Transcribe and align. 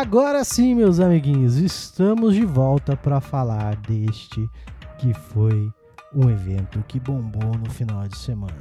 Agora 0.00 0.42
sim, 0.44 0.74
meus 0.74 0.98
amiguinhos, 0.98 1.56
estamos 1.56 2.34
de 2.34 2.42
volta 2.42 2.96
para 2.96 3.20
falar 3.20 3.76
deste 3.76 4.48
que 4.96 5.12
foi 5.12 5.70
um 6.14 6.30
evento 6.30 6.82
que 6.88 6.98
bombou 6.98 7.52
no 7.58 7.68
final 7.68 8.08
de 8.08 8.16
semana. 8.16 8.56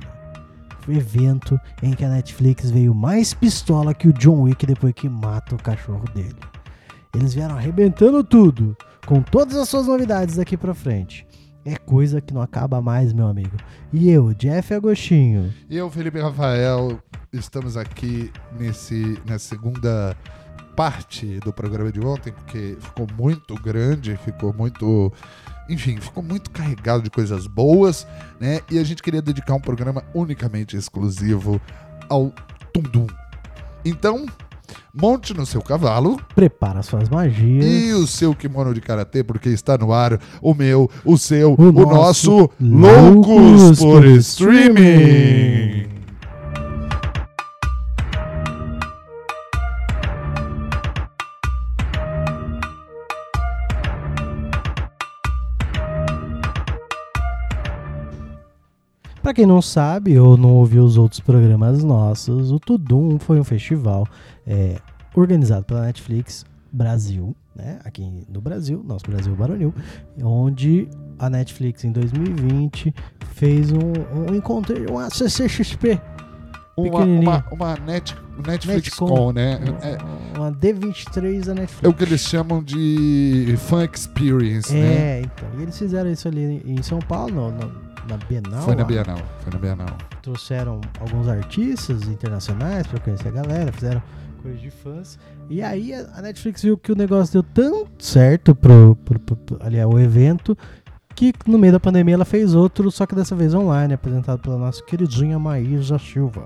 Foi 0.82 0.98
evento 0.98 1.58
em 1.82 1.94
que 1.94 2.04
a 2.04 2.10
Netflix 2.10 2.70
veio 2.70 2.94
mais 2.94 3.34
pistola 3.34 3.94
que 3.94 4.10
o 4.10 4.14
John 4.14 4.42
Wick 4.42 4.66
depois 4.66 4.94
que 4.94 5.08
mata 5.08 5.56
o 5.56 5.64
cachorro 5.64 6.04
dele. 6.14 6.36
Eles 7.16 7.34
vieram 7.34 7.56
arrebentando 7.56 8.22
tudo, 8.22 8.76
com 9.08 9.22
todas 9.22 9.56
as 9.56 9.70
suas 9.70 9.88
novidades 9.88 10.36
daqui 10.36 10.58
pra 10.58 10.74
frente. 10.74 11.26
É 11.64 11.78
coisa 11.78 12.20
que 12.20 12.34
não 12.34 12.42
acaba 12.42 12.82
mais, 12.82 13.14
meu 13.14 13.28
amigo. 13.28 13.56
E 13.94 14.10
eu, 14.10 14.34
Jeff 14.34 14.74
Agostinho. 14.74 15.54
E 15.70 15.78
eu, 15.78 15.90
Felipe 15.90 16.20
Rafael, 16.20 17.00
estamos 17.32 17.78
aqui 17.78 18.30
nesse, 18.60 19.18
nessa 19.26 19.48
segunda 19.56 20.18
parte 20.80 21.42
do 21.42 21.52
programa 21.52 21.92
de 21.92 22.00
ontem, 22.00 22.32
porque 22.32 22.78
ficou 22.80 23.06
muito 23.18 23.54
grande, 23.56 24.18
ficou 24.24 24.54
muito. 24.54 25.12
Enfim, 25.70 25.98
ficou 25.98 26.24
muito 26.24 26.50
carregado 26.52 27.04
de 27.04 27.10
coisas 27.10 27.48
boas, 27.48 28.08
né? 28.40 28.62
E 28.72 28.80
a 28.80 28.84
gente 28.86 29.04
queria 29.04 29.22
dedicar 29.22 29.56
um 29.56 29.60
programa 29.60 30.06
unicamente 30.14 30.78
exclusivo 30.78 31.60
ao 32.08 32.32
Tundum. 32.74 33.08
Então, 33.84 34.26
monte 34.94 35.34
no 35.34 35.46
seu 35.46 35.62
cavalo 35.62 36.18
Prepara 36.34 36.82
suas 36.82 37.10
magias. 37.10 37.66
e 37.66 37.92
o 37.92 38.08
seu 38.08 38.34
kimono 38.34 38.74
de 38.74 38.80
karatê, 38.80 39.22
porque 39.22 39.50
está 39.50 39.78
no 39.78 39.92
ar 39.92 40.18
o 40.42 40.54
meu, 40.54 40.90
o 41.04 41.18
seu, 41.18 41.56
O 41.56 41.62
o, 41.62 41.72
nosso 41.74 41.92
nosso, 41.92 42.50
Loucos 42.58 43.36
Loucos 43.62 43.80
por 43.80 44.02
por 44.02 44.06
Streaming. 44.06 44.80
Streaming. 44.80 45.89
Pra 59.30 59.34
quem 59.36 59.46
não 59.46 59.62
sabe 59.62 60.18
ou 60.18 60.36
não 60.36 60.56
ouviu 60.56 60.84
os 60.84 60.98
outros 60.98 61.20
programas 61.20 61.84
nossos, 61.84 62.52
o 62.52 62.60
Tudum 62.60 63.20
foi 63.20 63.40
um 63.40 63.44
festival 63.44 64.08
é, 64.44 64.78
organizado 65.14 65.64
pela 65.66 65.84
Netflix 65.84 66.44
Brasil, 66.72 67.36
né? 67.56 67.78
Aqui 67.86 68.12
no 68.28 68.42
Brasil, 68.42 68.84
nosso 68.84 69.06
Brasil 69.08 69.36
Baronil, 69.36 69.72
onde 70.24 70.90
a 71.20 71.30
Netflix 71.30 71.84
em 71.84 71.92
2020 71.92 72.92
fez 73.36 73.72
um, 73.72 73.78
um 74.32 74.34
encontro, 74.34 74.76
uma 74.90 75.12
CCXP, 75.12 76.02
Uma, 76.84 77.04
uma, 77.04 77.46
uma 77.52 77.76
net, 77.86 78.16
Netflix 78.38 78.68
Netcom. 78.86 79.08
Com, 79.08 79.32
né? 79.32 79.60
É, 79.82 79.98
uma 80.38 80.52
D23 80.52 81.46
da 81.46 81.54
Netflix. 81.56 81.84
é 81.84 81.88
o 81.88 81.94
que 81.94 82.04
eles 82.04 82.22
chamam 82.22 82.64
de 82.64 83.56
Fan 83.68 83.86
Experience, 83.94 84.74
né? 84.74 84.80
É, 84.80 85.22
então. 85.22 85.48
E 85.58 85.64
eles 85.64 85.78
fizeram 85.78 86.12
isso 86.12 86.28
ali 86.28 86.62
em 86.66 86.82
São 86.82 87.00
Paulo, 87.00 87.34
no- 87.34 87.52
no- 87.52 87.90
na 88.08 88.18
Bienal. 88.28 88.62
Foi 88.64 88.76
na 88.76 88.82
lá. 88.82 88.88
Bienal, 88.88 89.18
foi 89.42 89.54
na 89.54 89.60
Bienal. 89.60 89.98
trouxeram 90.22 90.82
alguns 91.00 91.28
artistas 91.28 92.04
internacionais 92.08 92.86
pra 92.88 93.00
conhecer 93.00 93.28
a 93.28 93.32
galera, 93.32 93.72
fizeram 93.72 94.02
coisas 94.42 94.60
de 94.62 94.72
fãs. 94.72 95.20
E 95.50 95.62
aí 95.62 95.94
a 95.94 96.08
a 96.16 96.22
Netflix 96.22 96.62
viu 96.64 96.78
que 96.78 96.92
o 96.92 96.96
negócio 96.96 97.34
deu 97.34 97.44
tão 97.44 97.86
certo 98.00 98.56
pro, 98.56 98.96
pro, 99.06 99.20
pro- 99.20 99.36
pro- 99.36 99.58
ali, 99.62 99.84
o 99.84 100.00
evento 100.00 100.58
que 101.16 101.34
no 101.46 101.58
meio 101.58 101.74
da 101.74 101.80
pandemia 101.80 102.16
ela 102.16 102.24
fez 102.26 102.56
outro, 102.56 102.90
só 102.90 103.06
que 103.06 103.14
dessa 103.14 103.36
vez 103.36 103.54
online, 103.54 103.94
apresentado 103.94 104.40
pela 104.40 104.58
nossa 104.58 104.82
queridinha 104.84 105.38
Maísa 105.38 106.00
Silva, 106.00 106.46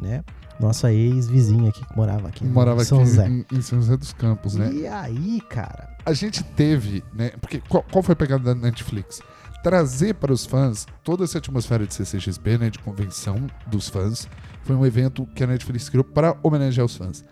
né? 0.00 0.24
Nossa 0.58 0.90
ex-vizinha 0.92 1.68
aqui 1.68 1.84
que 1.84 1.96
morava 1.96 2.28
aqui 2.28 2.44
Morava 2.44 2.78
em 2.78 2.80
aqui 2.80 2.88
São 2.88 3.04
Zé. 3.04 3.28
em, 3.28 3.44
em 3.52 3.60
São 3.60 3.78
José 3.80 3.96
dos 3.96 4.12
Campos, 4.14 4.54
né? 4.54 4.72
E 4.72 4.86
aí, 4.86 5.40
cara, 5.50 5.90
a 6.04 6.12
gente 6.14 6.42
teve, 6.42 7.04
né? 7.12 7.30
Porque 7.40 7.60
qual, 7.68 7.82
qual 7.90 8.02
foi 8.02 8.14
a 8.14 8.16
pegada 8.16 8.42
da 8.42 8.54
Netflix? 8.54 9.20
Trazer 9.62 10.14
para 10.14 10.32
os 10.32 10.46
fãs 10.46 10.86
toda 11.04 11.24
essa 11.24 11.38
atmosfera 11.38 11.86
de 11.86 11.92
CCXP, 11.92 12.56
né? 12.58 12.70
De 12.70 12.78
convenção 12.78 13.36
dos 13.66 13.88
fãs. 13.88 14.28
Foi 14.62 14.74
um 14.74 14.86
evento 14.86 15.26
que 15.34 15.44
a 15.44 15.46
Netflix 15.46 15.88
criou 15.88 16.04
para 16.04 16.36
homenagear 16.42 16.86
os 16.86 16.96
fãs. 16.96 17.24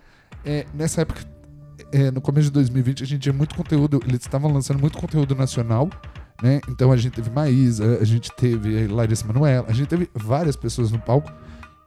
É, 0.44 0.66
nessa 0.74 1.00
época, 1.00 1.22
é, 1.92 2.10
no 2.10 2.20
começo 2.20 2.48
de 2.48 2.52
2020, 2.52 3.02
a 3.04 3.06
gente 3.06 3.22
tinha 3.22 3.32
muito 3.32 3.54
conteúdo. 3.54 4.00
Eles 4.06 4.20
estavam 4.20 4.52
lançando 4.52 4.78
muito 4.78 4.98
conteúdo 4.98 5.34
nacional, 5.34 5.88
né? 6.42 6.60
Então 6.68 6.92
a 6.92 6.96
gente 6.96 7.14
teve 7.14 7.30
Maísa, 7.30 7.98
a 8.00 8.04
gente 8.04 8.30
teve 8.32 8.86
Larissa 8.86 9.26
Manoela, 9.26 9.66
a 9.68 9.72
gente 9.72 9.88
teve 9.88 10.10
várias 10.14 10.56
pessoas 10.56 10.90
no 10.90 10.98
palco. 10.98 11.32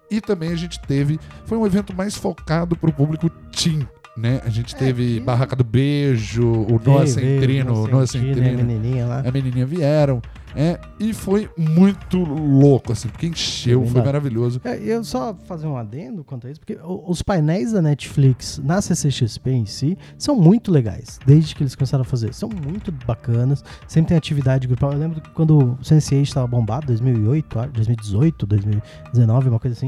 E 0.10 0.22
também 0.22 0.50
a 0.52 0.56
gente 0.56 0.80
teve. 0.82 1.20
Foi 1.46 1.58
um 1.58 1.66
evento 1.66 1.94
mais 1.96 2.16
focado 2.16 2.76
para 2.76 2.90
o 2.90 2.94
público 2.94 3.30
teen. 3.52 3.88
Né? 4.18 4.42
A 4.44 4.50
gente 4.50 4.74
É, 4.74 4.78
teve 4.80 5.16
que- 5.16 5.20
Barraca 5.20 5.56
do 5.56 5.64
Beijo, 5.64 6.44
o 6.48 6.80
veio, 6.80 7.08
Centrino, 7.08 7.74
o 7.74 8.08
Centrino, 8.08 8.08
Centrino, 8.08 8.60
a 8.62 8.64
menininha 8.64 9.06
lá. 9.06 9.20
a 9.24 9.32
menininha 9.32 9.66
vieram. 9.66 10.22
É, 10.60 10.80
e 11.00 11.14
foi 11.14 11.48
muito 11.56 12.18
louco, 12.18 12.92
assim, 12.92 13.08
porque 13.10 13.28
encheu, 13.28 13.86
Foi 13.86 14.02
maravilhoso. 14.02 14.60
É, 14.64 14.76
Eu 14.84 15.04
só 15.04 15.36
fazer 15.46 15.68
um 15.68 15.78
adendo 15.78 16.24
quanto 16.24 16.48
a 16.48 16.50
isso, 16.52 16.60
porque 16.60 16.80
os 16.84 17.22
painéis 17.22 17.72
da 17.74 17.82
Netflix 17.82 18.60
na 18.64 18.82
CCXP 18.82 19.52
em 19.52 19.66
si 19.68 19.96
são 20.18 20.36
muito 20.36 20.72
legais, 20.72 21.20
desde 21.28 21.54
que 21.54 21.62
eles 21.62 21.76
começaram 21.76 22.02
a 22.02 22.06
fazer. 22.06 22.34
São 22.34 22.50
muito 22.50 22.92
bacanas, 22.92 23.64
sempre 23.88 24.10
tem 24.10 24.18
atividade 24.18 24.66
grupal. 24.68 24.94
Eu 24.94 24.98
lembro 25.00 25.22
que 25.22 25.30
quando 25.30 25.58
o 25.60 25.78
Sense8 25.84 26.24
estava 26.24 26.48
bombado, 26.48 26.88
2008, 26.88 27.60
acho, 27.60 27.72
2018, 27.74 28.46
2019, 28.48 29.50
uma 29.50 29.60
coisa 29.60 29.76
assim, 29.78 29.88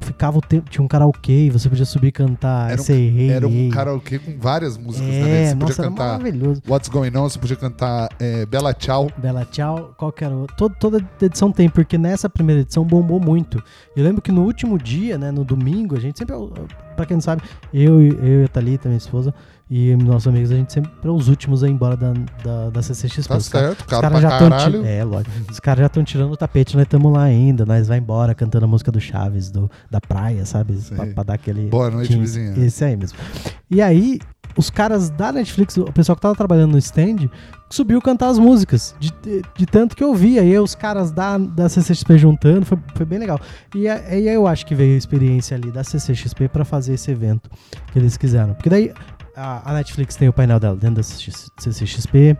ficava 0.00 0.38
o 0.38 0.40
tempo, 0.40 0.68
tinha 0.68 0.82
um 0.82 0.88
karaokê 0.88 1.48
você 1.52 1.68
podia 1.68 1.84
subir 1.84 2.08
e 2.08 2.12
cantar 2.12 2.72
Era 2.72 2.82
um- 2.82 2.84
Hey 2.88 3.30
Era 3.30 3.46
um 3.46 3.68
karaokê 3.70 4.18
com 4.18 4.36
várias 4.38 4.76
músicas, 4.76 5.08
né? 5.08 5.42
É, 5.44 5.48
Você 5.50 5.54
nossa, 5.54 5.74
podia 5.74 5.90
cantar 5.90 6.18
maravilhoso. 6.18 6.62
What's 6.68 6.88
Going 6.88 7.16
On, 7.16 7.28
você 7.28 7.38
podia 7.38 7.56
cantar 7.56 8.08
é, 8.18 8.44
Bela 8.46 8.72
Tchau. 8.74 9.08
Bela 9.16 9.44
Tchau, 9.44 9.57
qualquer 9.96 10.28
outra. 10.30 10.56
Todo, 10.56 10.74
toda 10.78 11.04
edição 11.20 11.50
tem, 11.52 11.68
porque 11.68 11.96
nessa 11.98 12.28
primeira 12.28 12.62
edição 12.62 12.84
bombou 12.84 13.18
muito. 13.20 13.62
Eu 13.96 14.04
lembro 14.04 14.20
que 14.22 14.32
no 14.32 14.42
último 14.44 14.78
dia, 14.78 15.16
né, 15.18 15.30
no 15.30 15.44
domingo, 15.44 15.96
a 15.96 16.00
gente 16.00 16.18
sempre, 16.18 16.34
pra 16.96 17.04
quem 17.06 17.16
não 17.16 17.22
sabe, 17.22 17.42
eu, 17.72 18.00
e- 18.00 18.08
eu 18.08 18.42
e 18.42 18.44
a 18.44 18.48
Thalita, 18.48 18.88
minha 18.88 18.98
esposa, 18.98 19.34
e 19.70 19.94
nossos 19.96 20.26
amigos, 20.26 20.50
a 20.50 20.54
gente 20.54 20.72
sempre 20.72 20.90
é 21.04 21.08
os 21.10 21.28
últimos 21.28 21.62
a 21.62 21.68
ir 21.68 21.72
embora 21.72 21.94
da, 21.94 22.14
da, 22.42 22.70
da 22.70 22.82
CCXP. 22.82 23.28
Tá 23.28 23.38
certo, 23.40 23.84
cara 23.84 24.08
caras 24.08 24.20
pra 24.20 24.30
já 24.30 24.38
caralho. 24.38 24.86
É, 24.86 25.04
lógico. 25.04 25.30
Os 25.50 25.60
caras 25.60 25.80
já 25.80 25.86
estão 25.88 26.02
tirando 26.02 26.32
o 26.32 26.36
tapete, 26.38 26.74
nós 26.74 26.84
estamos 26.84 27.12
lá 27.12 27.24
ainda. 27.24 27.66
Nós 27.66 27.86
vai 27.86 27.98
embora 27.98 28.34
cantando 28.34 28.64
a 28.64 28.68
música 28.68 28.90
do 28.90 28.98
Chaves, 28.98 29.50
do, 29.50 29.70
da 29.90 30.00
praia, 30.00 30.46
sabe? 30.46 30.72
Pra, 30.96 31.06
pra 31.08 31.22
dar 31.22 31.34
aquele. 31.34 31.68
Boa 31.68 31.90
noite, 31.90 32.14
Sim, 32.14 32.20
vizinha. 32.20 32.54
Esse 32.64 32.82
aí 32.82 32.96
mesmo. 32.96 33.18
E 33.70 33.82
aí, 33.82 34.18
os 34.56 34.70
caras 34.70 35.10
da 35.10 35.30
Netflix, 35.32 35.76
o 35.76 35.92
pessoal 35.92 36.16
que 36.16 36.22
tava 36.22 36.34
trabalhando 36.34 36.72
no 36.72 36.78
stand, 36.78 37.28
subiu 37.70 38.00
cantar 38.00 38.28
as 38.28 38.38
músicas, 38.38 38.94
de, 38.98 39.12
de, 39.22 39.42
de 39.56 39.66
tanto 39.66 39.96
que 39.96 40.02
eu 40.02 40.14
via. 40.14 40.42
E 40.42 40.50
aí 40.50 40.58
os 40.58 40.74
caras 40.74 41.10
da, 41.10 41.38
da 41.38 41.68
CCXP 41.68 42.18
juntando, 42.18 42.66
foi, 42.66 42.78
foi 42.94 43.06
bem 43.06 43.18
legal. 43.18 43.40
E 43.74 43.88
aí 43.88 44.26
eu 44.28 44.46
acho 44.46 44.66
que 44.66 44.74
veio 44.74 44.94
a 44.94 44.98
experiência 44.98 45.56
ali 45.56 45.70
da 45.70 45.84
CCXP 45.84 46.48
pra 46.48 46.64
fazer 46.64 46.94
esse 46.94 47.10
evento 47.10 47.50
que 47.92 47.98
eles 47.98 48.16
quiseram. 48.16 48.54
Porque 48.54 48.70
daí 48.70 48.92
a, 49.36 49.70
a 49.70 49.74
Netflix 49.74 50.16
tem 50.16 50.28
o 50.28 50.32
painel 50.32 50.58
dela 50.58 50.76
dentro 50.76 50.96
da 50.96 51.02
CX 51.02 51.50
CCXP, 51.58 52.36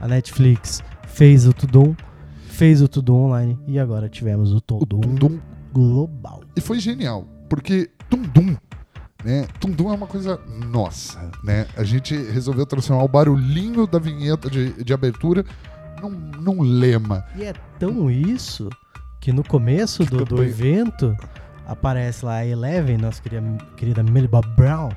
a 0.00 0.08
Netflix 0.08 0.82
fez 1.06 1.46
o 1.46 1.52
Tudum, 1.52 1.94
fez 2.48 2.82
o 2.82 2.88
Tudum 2.88 3.26
online 3.26 3.58
e 3.66 3.78
agora 3.78 4.08
tivemos 4.08 4.52
o 4.52 4.58
O 4.58 4.60
Tudum 4.60 5.40
global. 5.72 6.42
E 6.54 6.60
foi 6.60 6.78
genial, 6.78 7.26
porque 7.48 7.90
Tundum, 8.08 8.56
né? 9.26 9.48
Tundum 9.58 9.90
é 9.90 9.94
uma 9.94 10.06
coisa 10.06 10.40
nossa, 10.70 11.32
né? 11.42 11.66
A 11.76 11.82
gente 11.82 12.16
resolveu 12.16 12.64
transformar 12.64 13.02
o 13.02 13.08
barulhinho 13.08 13.84
da 13.84 13.98
vinheta 13.98 14.48
de, 14.48 14.72
de 14.84 14.94
abertura 14.94 15.44
num, 16.00 16.10
num 16.10 16.62
lema. 16.62 17.26
E 17.34 17.42
é 17.42 17.52
tão 17.76 18.08
isso 18.08 18.68
que 19.20 19.32
no 19.32 19.42
começo 19.42 20.04
Que 20.04 20.10
do, 20.10 20.24
do 20.24 20.44
evento 20.44 21.16
aparece 21.66 22.24
lá 22.24 22.36
a 22.36 22.46
Eleven, 22.46 22.98
nossa 22.98 23.20
querida, 23.20 23.42
querida 23.76 24.00
Millie 24.04 24.28
Bob 24.28 24.46
Brown, 24.56 24.90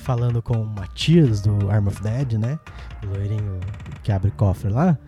falando 0.00 0.42
com 0.42 0.62
o 0.62 0.66
Matias 0.66 1.40
do 1.40 1.70
Arm 1.70 1.86
of 1.86 2.02
Dead, 2.02 2.32
né? 2.32 2.58
O 3.04 3.06
loirinho 3.06 3.60
que 4.02 4.10
abre 4.10 4.32
cofre 4.32 4.70
lá. 4.70 4.98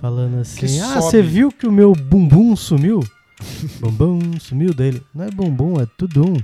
Falando 0.00 0.40
assim: 0.40 0.80
Ah, 0.80 1.00
você 1.00 1.22
viu 1.22 1.52
que 1.52 1.64
o 1.64 1.72
meu 1.72 1.92
bumbum 1.92 2.56
sumiu? 2.56 2.98
bumbum 3.78 4.18
sumiu 4.40 4.74
dele. 4.74 5.00
Não 5.14 5.24
é 5.24 5.30
bumbum, 5.30 5.80
é 5.80 5.86
tudum. 5.96 6.34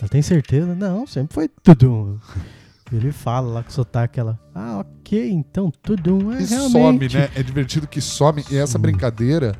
Ela 0.00 0.08
tem 0.08 0.22
certeza? 0.22 0.74
Não, 0.74 1.06
sempre 1.06 1.34
foi 1.34 1.48
tudum. 1.62 2.18
Ele 2.92 3.10
fala 3.10 3.48
lá 3.48 3.62
com 3.62 3.70
sotaque, 3.70 4.20
ela. 4.20 4.38
Ah, 4.54 4.78
ok, 4.78 5.30
então 5.30 5.72
tudum 5.82 6.32
é 6.32 6.42
E 6.42 6.46
some, 6.46 6.72
realmente. 6.72 7.16
né? 7.16 7.30
É 7.34 7.42
divertido 7.42 7.86
que 7.88 8.00
some. 8.00 8.44
E 8.50 8.56
essa 8.56 8.72
Some. 8.72 8.82
brincadeira 8.82 9.56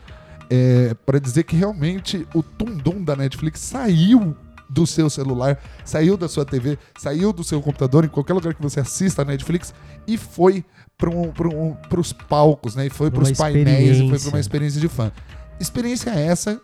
é 0.49 0.94
para 1.05 1.19
dizer 1.19 1.43
que 1.43 1.56
realmente 1.56 2.27
o 2.35 2.43
Tundum 2.43 3.03
da 3.03 3.17
Netflix 3.17 3.61
saiu 3.61 4.37
do 4.69 4.87
seu 4.87 5.09
celular, 5.11 5.59
saiu 5.85 6.17
da 6.17 6.29
sua 6.29 6.44
TV, 6.44 6.79
saiu 6.99 7.33
do 7.33 7.43
seu 7.43 7.61
computador, 7.61 8.05
em 8.05 8.09
qualquer 8.09 8.33
lugar 8.35 8.55
que 8.55 8.62
você 8.62 8.81
assista 8.81 9.23
a 9.23 9.25
Netflix 9.25 9.73
e 10.06 10.17
foi 10.17 10.65
para 10.99 11.11
um, 11.11 11.33
um, 11.53 11.77
os 11.99 12.12
palcos, 12.12 12.75
né? 12.77 12.87
E 12.87 12.91
foi 12.91 13.11
para 13.11 13.23
os 13.23 13.33
painéis, 13.33 13.99
e 13.99 14.09
foi 14.09 14.19
para 14.19 14.29
uma 14.29 14.41
experiência 14.41 14.81
de 14.81 14.88
fã. 14.88 15.11
Experiência 15.59 16.11
essa 16.11 16.61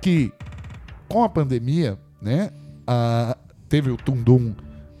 que, 0.00 0.32
com 1.08 1.22
a 1.22 1.28
pandemia, 1.28 1.98
né? 2.22 2.50
A- 2.92 3.36
teve 3.68 3.90
o 3.90 3.96
Tundum 3.96 4.52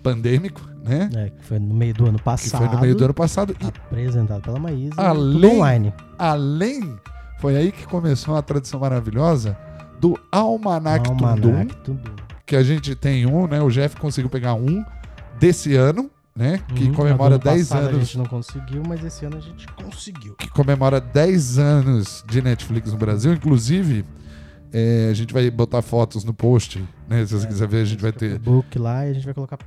pandêmico, 0.02 0.60
né? 0.84 1.10
É, 1.14 1.30
que 1.30 1.44
foi 1.44 1.58
no 1.58 1.74
meio 1.74 1.92
do 1.92 2.06
ano 2.06 2.18
Que 2.18 2.24
passado. 2.24 2.60
foi 2.66 2.74
no 2.74 2.80
meio 2.80 2.94
do 2.94 3.04
ano 3.04 3.14
passado. 3.14 3.54
E 3.60 3.66
Apresentado 3.66 4.40
pela 4.42 4.58
Maísa. 4.58 4.94
Além- 4.96 5.56
online. 5.56 5.94
além, 6.18 6.96
foi 7.40 7.56
aí 7.56 7.72
que 7.72 7.86
começou 7.86 8.36
a 8.36 8.42
tradição 8.42 8.80
maravilhosa 8.80 9.56
do 10.00 10.18
Almanac 10.32 11.08
Tundum, 11.08 11.26
Almanac, 11.26 11.76
tudo. 11.84 12.10
que 12.46 12.56
a 12.56 12.62
gente 12.62 12.94
tem 12.94 13.26
um, 13.26 13.46
né? 13.46 13.60
O 13.60 13.68
Jeff 13.70 13.96
conseguiu 13.96 14.30
pegar 14.30 14.54
um 14.54 14.82
desse 15.38 15.74
ano, 15.76 16.10
né? 16.34 16.60
Que 16.74 16.84
Uhum. 16.84 16.94
comemora 16.94 17.38
Do 17.38 17.46
ano 17.48 17.56
10 17.56 17.68
passado 17.68 17.84
A 17.86 17.88
anos. 17.90 18.06
gente 18.06 18.16
não 18.18 18.24
conseguiu, 18.24 18.82
mas 18.88 19.04
esse 19.04 19.26
ano 19.26 19.36
a 19.36 19.40
gente 19.40 19.66
conseguiu. 19.72 20.34
Que 20.36 20.48
comemora 20.48 20.98
10 21.00 21.58
anos 21.58 22.24
de 22.26 22.40
Netflix 22.40 22.90
no 22.92 22.98
Brasil. 22.98 23.32
Inclusive, 23.34 24.04
é, 24.72 25.08
a 25.10 25.14
gente 25.14 25.32
vai 25.32 25.50
botar 25.50 25.82
fotos 25.82 26.24
no 26.24 26.32
post, 26.34 26.82
né? 27.08 27.24
Se 27.26 27.34
você 27.34 27.44
É, 27.46 27.48
quiser 27.48 27.68
ver, 27.68 27.82
a 27.82 27.84
gente 27.84 28.00
vai 28.02 28.12
ter. 28.12 28.30
Scrapbook 28.30 28.78
lá 28.78 29.06
e 29.06 29.10
a 29.10 29.12
gente 29.14 29.24
vai 29.24 29.34
colocar. 29.34 29.58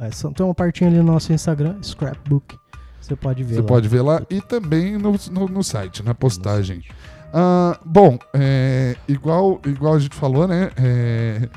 É, 0.00 0.10
só- 0.10 0.30
tem 0.30 0.44
uma 0.44 0.54
partinha 0.54 0.88
ali 0.88 0.98
no 0.98 1.04
nosso 1.04 1.32
Instagram, 1.32 1.76
Scrapbook. 1.82 2.56
Você 3.00 3.16
pode 3.16 3.42
ver 3.42 3.54
Você 3.56 3.60
lá. 3.62 3.66
pode 3.66 3.88
ver 3.88 4.02
lá 4.02 4.22
e 4.30 4.40
também 4.40 4.96
no, 4.98 5.14
no, 5.30 5.46
no 5.48 5.64
site, 5.64 6.02
na 6.02 6.14
postagem. 6.14 6.84
Ah, 7.32 7.78
bom, 7.84 8.18
é, 8.34 8.96
igual, 9.08 9.60
igual 9.66 9.94
a 9.94 9.98
gente 9.98 10.14
falou, 10.16 10.46
né? 10.48 10.70
é, 10.76 11.48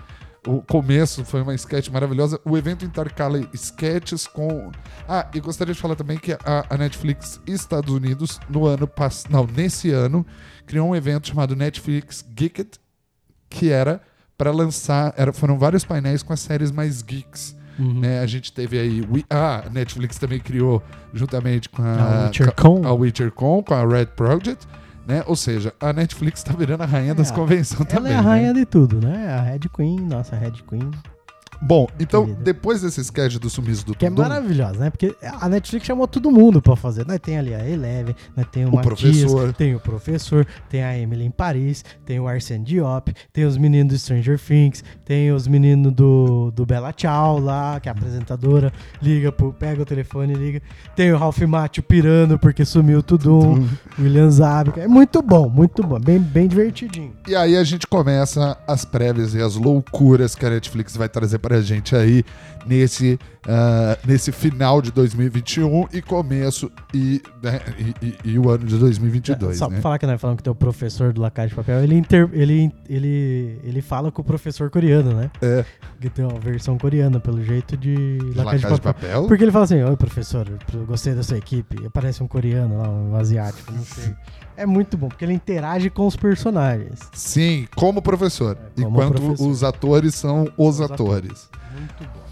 o 0.48 0.62
começo 0.62 1.24
foi 1.25 1.42
uma 1.42 1.54
sketch 1.56 1.89
maravilhosa. 1.89 2.39
O 2.46 2.57
evento 2.57 2.84
intercala 2.86 3.39
sketches 3.54 4.28
com. 4.28 4.72
Ah, 5.07 5.28
e 5.34 5.39
gostaria 5.39 5.74
de 5.74 5.80
falar 5.80 5.96
também 5.96 6.18
que 6.18 6.34
a, 6.34 6.66
a 6.69 6.78
Netflix 6.78 7.39
Estados 7.48 7.94
Unidos, 7.94 8.39
no 8.50 8.66
ano 8.66 8.86
passado. 8.88 9.31
Não, 9.31 9.46
nesse 9.48 9.89
ano, 9.92 10.25
criou 10.66 10.89
um 10.89 10.96
evento 10.96 11.28
chamado 11.30 11.56
Netflix 11.56 12.25
Geeked, 12.36 12.72
que 13.54 13.70
era 13.72 14.02
para 14.38 14.52
lançar. 14.52 15.14
Era, 15.16 15.32
foram 15.32 15.58
vários 15.58 15.86
painéis 15.86 16.22
com 16.24 16.34
as 16.34 16.40
séries 16.40 16.72
mais 16.72 17.02
geeks. 17.02 17.56
Uhum. 17.80 18.02
Né? 18.02 18.20
A 18.20 18.26
gente 18.28 18.52
teve 18.52 18.80
aí. 18.80 19.02
We- 19.10 19.26
Ah, 19.30 19.64
a 19.66 19.70
Netflix 19.70 20.18
também 20.20 20.40
criou, 20.40 20.82
juntamente 21.14 21.70
com 21.70 21.82
A 21.82 22.24
a, 22.24 22.26
WitcherCon. 22.26 22.82
com 22.82 22.88
a 22.88 22.94
WitcherCon, 22.94 23.64
com 23.64 23.74
a 23.74 23.86
Red 23.88 24.08
Project. 24.08 24.68
Né? 25.08 25.24
Ou 25.28 25.36
seja, 25.36 25.74
a 25.82 25.92
Netflix 25.92 26.44
tá 26.44 26.54
virando 26.54 26.82
a 26.84 26.86
rainha 26.86 27.14
das 27.14 27.30
É, 27.30 27.34
convenções 27.34 27.82
Ela 27.82 27.90
também. 27.90 28.14
é 28.14 28.16
a 28.16 28.22
né? 28.22 28.28
rainha 28.28 28.54
de 28.54 28.66
tudo, 28.66 29.06
né? 29.06 29.34
A 29.34 29.42
Red 29.42 29.60
Queen, 29.76 30.00
nossa 30.00 30.36
Red 30.36 30.54
Queen. 30.68 30.90
Bom, 31.65 31.88
então, 32.00 32.25
Querida. 32.25 32.44
depois 32.44 32.81
desse 32.81 33.00
sketch 33.01 33.36
do 33.38 33.50
sumiço 33.50 33.86
do 33.86 33.95
Que 33.95 34.06
é 34.06 34.10
Tundum, 34.10 34.24
maravilhosa, 34.24 34.80
né? 34.80 34.89
Porque 34.89 35.15
a 35.21 35.48
Netflix 35.48 35.86
chamou 35.86 36.07
todo 36.07 36.30
mundo 36.30 36.62
pra 36.62 36.75
fazer. 36.75 37.06
Nós 37.07 37.19
tem 37.19 37.38
ali 37.38 37.54
a 37.54 37.68
Eleven, 37.68 38.13
nós 38.36 38.45
tem 38.51 38.65
o, 38.65 38.69
O 38.69 38.75
Matias, 38.75 38.86
professor. 38.86 39.54
tem 39.54 39.74
o 39.75 39.80
professor, 39.80 40.48
tem 40.69 40.83
a 40.83 40.98
Emily 40.98 41.24
em 41.25 41.31
Paris, 41.31 41.86
tem 42.06 42.19
o 42.19 42.27
Arsène 42.27 42.65
Diop, 42.65 43.13
tem 43.31 43.45
os 43.45 43.57
meninos 43.57 43.94
do 43.94 44.00
Stranger 44.00 44.38
Things, 44.38 44.83
tem 45.06 45.31
os 45.31 45.48
meninos 45.48 45.94
do, 45.94 46.51
do 46.51 46.65
Bella 46.65 46.94
Ciao 46.95 47.39
lá, 47.39 47.80
que 47.80 47.88
é 47.88 47.92
a 47.92 47.95
apresentadora, 47.95 48.71
liga 49.01 49.31
pro, 49.31 49.54
pega 49.54 49.81
o 49.81 49.86
telefone 49.86 50.33
e 50.33 50.36
liga. 50.36 50.62
Tem 50.95 51.13
o 51.13 51.18
Ralph 51.18 51.39
Macchio 51.42 51.81
pirando 51.81 52.38
porque 52.38 52.65
sumiu 52.65 53.01
tudo, 53.01 53.39
um, 53.39 53.69
William 53.98 54.30
Zabka. 54.30 54.81
É 54.81 54.88
muito 54.88 55.21
bom, 55.21 55.48
muito 55.50 55.81
bom, 55.81 56.00
bem, 56.00 56.19
bem 56.19 56.48
divertidinho. 56.48 57.13
E 57.25 57.36
aí 57.36 57.56
a 57.56 57.63
gente 57.63 57.88
começa 57.88 58.57
as 58.68 58.83
prévias 58.83 59.33
e 59.33 59.42
as 59.42 59.56
loucuras 59.56 60.36
que 60.36 60.45
a 60.45 60.50
Netflix 60.50 60.98
vai 60.98 61.07
trazer 61.07 61.39
pra 61.39 61.53
gente 61.62 61.96
aí 61.96 62.24
nesse, 62.65 63.19
ah, 63.48 63.98
nesse 64.06 64.31
final 64.31 64.81
de 64.81 64.92
2021 64.92 65.88
e 65.94 66.01
começo 66.01 66.71
e, 66.94 67.21
né, 67.42 67.60
e, 67.77 68.06
e- 68.07 68.18
e 68.33 68.39
o 68.39 68.50
ano 68.50 68.65
de 68.65 68.77
2022, 68.77 69.57
Só 69.57 69.68
né? 69.68 69.74
pra 69.75 69.81
falar 69.81 70.00
que 70.00 70.06
nós 70.07 70.19
falamos 70.19 70.38
que 70.38 70.44
tem 70.44 70.51
o 70.51 70.56
professor 70.56 71.12
do 71.13 71.21
La 71.21 71.30
Casa 71.31 71.50
de 71.50 71.56
Papel, 71.56 71.83
ele, 71.83 71.95
inter- 71.95 72.30
ele, 72.33 72.71
ele, 72.89 73.60
ele 73.63 73.81
fala 73.81 74.12
com 74.12 74.21
o 74.21 74.25
professor 74.25 74.69
coreano, 74.69 75.13
né? 75.13 75.30
É, 75.42 75.65
Que 76.00 76.10
tem 76.10 76.25
uma 76.25 76.39
versão 76.39 76.77
coreana, 76.77 77.19
pelo 77.19 77.44
jeito, 77.44 77.75
de 77.77 78.18
La, 78.36 78.44
La 78.44 78.51
Casa 78.54 78.68
de 78.68 78.74
de 78.75 78.81
Papel. 78.81 79.27
Porque 79.27 79.44
ele 79.44 79.51
fala 79.51 79.65
assim, 79.65 79.81
oi 79.81 79.95
professor, 79.98 80.48
gostei 80.88 81.13
da 81.13 81.24
sua 81.24 81.38
equipe. 81.38 81.86
Aparece 81.86 82.21
um 82.24 82.27
coreano 82.27 82.77
lá, 82.77 82.89
um 82.89 83.15
asiático, 83.15 83.71
não 83.71 83.83
sei. 83.83 84.13
É 84.56 84.65
muito 84.65 84.95
bom, 84.98 85.07
porque 85.07 85.25
ele 85.25 85.33
interage 85.33 85.89
com 85.89 86.06
os 86.06 86.15
personagens. 86.15 87.00
Sim, 87.13 87.68
como 87.75 88.01
professor. 88.01 88.56
É, 88.77 88.81
como 88.83 88.89
enquanto 89.01 89.21
professor. 89.21 89.48
os 89.50 89.63
atores 89.63 90.13
são 90.15 90.44
os, 90.57 90.80
Os 90.80 90.81
atores. 90.81 91.50
Muito 91.75 92.04
bom. 92.13 92.23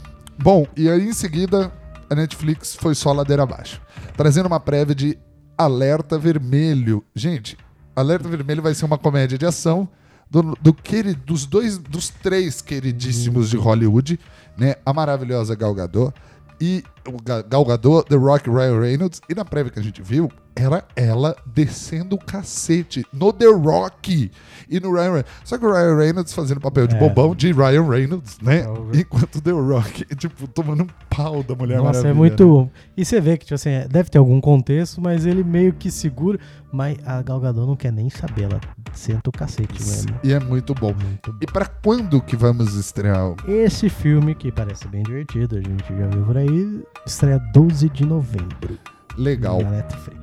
Bom, 0.41 0.65
e 0.75 0.89
aí 0.89 1.07
em 1.07 1.13
seguida 1.13 1.71
a 2.09 2.15
Netflix 2.15 2.75
foi 2.75 2.95
só 2.95 3.11
ladeira 3.13 3.43
abaixo, 3.43 3.81
trazendo 4.17 4.47
uma 4.47 4.59
prévia 4.59 4.95
de 4.95 5.17
Alerta 5.57 6.17
Vermelho. 6.17 7.03
Gente, 7.15 7.57
Alerta 7.95 8.27
Vermelho 8.27 8.61
vai 8.61 8.73
ser 8.73 8.85
uma 8.85 8.97
comédia 8.97 9.37
de 9.37 9.45
ação 9.45 9.87
do, 10.29 10.57
do 10.61 10.73
queri- 10.73 11.13
dos 11.13 11.45
dois, 11.45 11.77
dos 11.77 12.09
três 12.09 12.61
queridíssimos 12.61 13.49
de 13.49 13.57
Hollywood, 13.57 14.19
né? 14.57 14.75
A 14.85 14.91
maravilhosa 14.93 15.55
Gal 15.55 15.73
Gadot 15.73 16.13
e 16.59 16.83
o 17.07 17.21
Ga- 17.21 17.43
Gal 17.43 17.63
Gadot, 17.65 18.07
The 18.09 18.15
Rock 18.15 18.49
Ryan 18.49 18.79
Reynolds. 18.79 19.21
E 19.29 19.35
na 19.35 19.45
prévia 19.45 19.71
que 19.71 19.79
a 19.79 19.83
gente 19.83 20.01
viu, 20.01 20.31
era 20.55 20.83
ela 20.95 21.35
descendo 21.45 22.15
o 22.15 22.19
cacete 22.19 23.05
no 23.13 23.31
The 23.31 23.45
Rock 23.47 24.31
e 24.69 24.79
no 24.79 24.91
Ryan 24.91 25.03
Reynolds. 25.03 25.31
Só 25.45 25.57
que 25.57 25.65
o 25.65 25.71
Ryan 25.71 25.95
Reynolds 25.97 26.33
fazendo 26.33 26.59
papel 26.59 26.87
de 26.87 26.95
É. 26.95 26.99
bobão 26.99 27.33
de 27.35 27.51
Ryan 27.51 27.87
Reynolds, 27.89 28.37
né? 28.41 28.63
Enquanto 28.93 29.35
o 29.35 29.41
The 29.41 29.51
Rock, 29.51 30.05
tipo, 30.15 30.47
tomando 30.47 30.83
um 30.83 30.87
pau 31.09 31.41
da 31.43 31.55
Mulher 31.55 31.77
Nossa, 31.77 31.87
Maravilha. 31.99 32.09
é 32.09 32.13
muito 32.13 32.45
bom. 32.47 32.69
E 32.95 33.05
você 33.05 33.19
vê 33.21 33.37
que, 33.37 33.45
tipo 33.45 33.55
assim, 33.55 33.69
é- 33.69 33.87
deve 33.87 34.09
ter 34.09 34.17
algum 34.17 34.39
contexto, 34.41 35.01
mas 35.01 35.25
ele 35.25 35.43
meio 35.43 35.73
que 35.73 35.89
segura. 35.89 36.39
Mas 36.73 36.97
a 37.05 37.21
Gal 37.21 37.37
Gadot 37.41 37.67
não 37.67 37.75
quer 37.75 37.91
nem 37.91 38.09
saber, 38.09 38.43
ela 38.43 38.61
senta 38.93 39.29
o 39.29 39.33
cacete 39.33 39.73
mesmo. 39.83 40.15
E 40.23 40.31
é 40.31 40.39
muito 40.39 40.73
bom. 40.73 40.93
Muito 40.93 41.31
bom. 41.33 41.37
E 41.41 41.45
pra 41.45 41.65
quando 41.65 42.21
que 42.21 42.35
vamos 42.37 42.75
estrear? 42.75 43.35
Esse 43.45 43.89
filme, 43.89 44.33
que 44.33 44.51
parece 44.53 44.87
bem 44.87 45.03
divertido, 45.03 45.57
a 45.57 45.61
gente 45.61 45.83
já 45.89 46.07
viu 46.07 46.23
por 46.25 46.37
aí, 46.37 46.81
estreia 47.05 47.39
12 47.53 47.89
de 47.89 48.05
novembro. 48.05 48.77
Legal. 49.17 49.59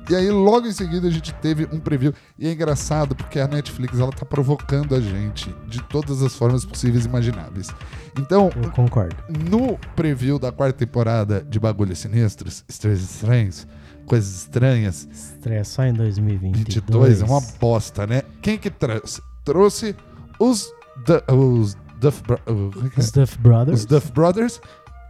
E 0.09 0.15
aí, 0.15 0.29
logo 0.31 0.65
em 0.67 0.71
seguida, 0.71 1.07
a 1.07 1.11
gente 1.11 1.33
teve 1.35 1.67
um 1.71 1.79
preview. 1.79 2.13
E 2.37 2.47
é 2.47 2.51
engraçado 2.53 3.15
porque 3.15 3.39
a 3.39 3.47
Netflix 3.47 3.99
ela 3.99 4.11
tá 4.11 4.25
provocando 4.25 4.95
a 4.95 4.99
gente 4.99 5.53
de 5.67 5.81
todas 5.83 6.21
as 6.23 6.35
formas 6.35 6.65
possíveis 6.65 7.05
e 7.05 7.07
imagináveis. 7.07 7.69
Então, 8.17 8.49
Eu 8.61 8.71
concordo. 8.71 9.15
no 9.49 9.77
preview 9.95 10.39
da 10.39 10.51
quarta 10.51 10.77
temporada 10.79 11.41
de 11.47 11.59
Bagulhos 11.59 11.99
Sinistros, 11.99 12.63
Estranhos 12.67 13.01
Estranhos, 13.01 13.67
Coisas 14.05 14.39
Estranhas, 14.41 15.07
Estreia 15.11 15.63
só 15.63 15.83
em 15.83 15.93
2022. 15.93 16.75
22, 16.75 17.21
é 17.21 17.25
uma 17.25 17.41
bosta, 17.59 18.07
né? 18.07 18.23
Quem 18.41 18.57
que 18.57 18.71
trouxe? 18.71 19.21
Trouxe 19.45 19.95
os, 20.39 20.71
Du- 21.05 21.35
os 21.35 21.77
Duff, 22.01 22.23
é? 22.47 22.51
Os 22.99 23.11
Duff 23.11 23.37
Brothers. 23.37 23.79
os 23.81 23.85
Duff 23.85 24.11
Brothers, 24.11 24.61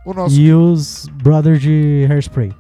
o 0.06 0.14
nosso 0.14 0.36
E 0.36 0.54
os 0.54 1.08
Brothers 1.24 1.62
de 1.62 2.06
Hairspray. 2.10 2.52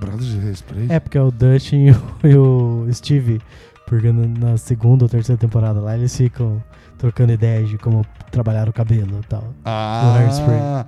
Brothers 0.00 0.26
de 0.26 0.38
Respray. 0.38 0.86
É, 0.88 0.98
porque 0.98 1.18
é 1.18 1.22
o 1.22 1.30
Dustin 1.30 1.86
e 2.24 2.34
o, 2.34 2.86
e 2.86 2.88
o 2.88 2.92
Steve. 2.92 3.40
Porque 3.86 4.10
na 4.12 4.56
segunda 4.56 5.04
ou 5.04 5.08
terceira 5.08 5.38
temporada 5.38 5.80
lá 5.80 5.96
eles 5.96 6.16
ficam 6.16 6.62
trocando 6.96 7.32
ideias 7.32 7.68
de 7.68 7.76
como 7.76 8.06
trabalhar 8.30 8.68
o 8.68 8.72
cabelo 8.72 9.18
e 9.20 9.26
tal. 9.26 9.52
Ah, 9.64 10.86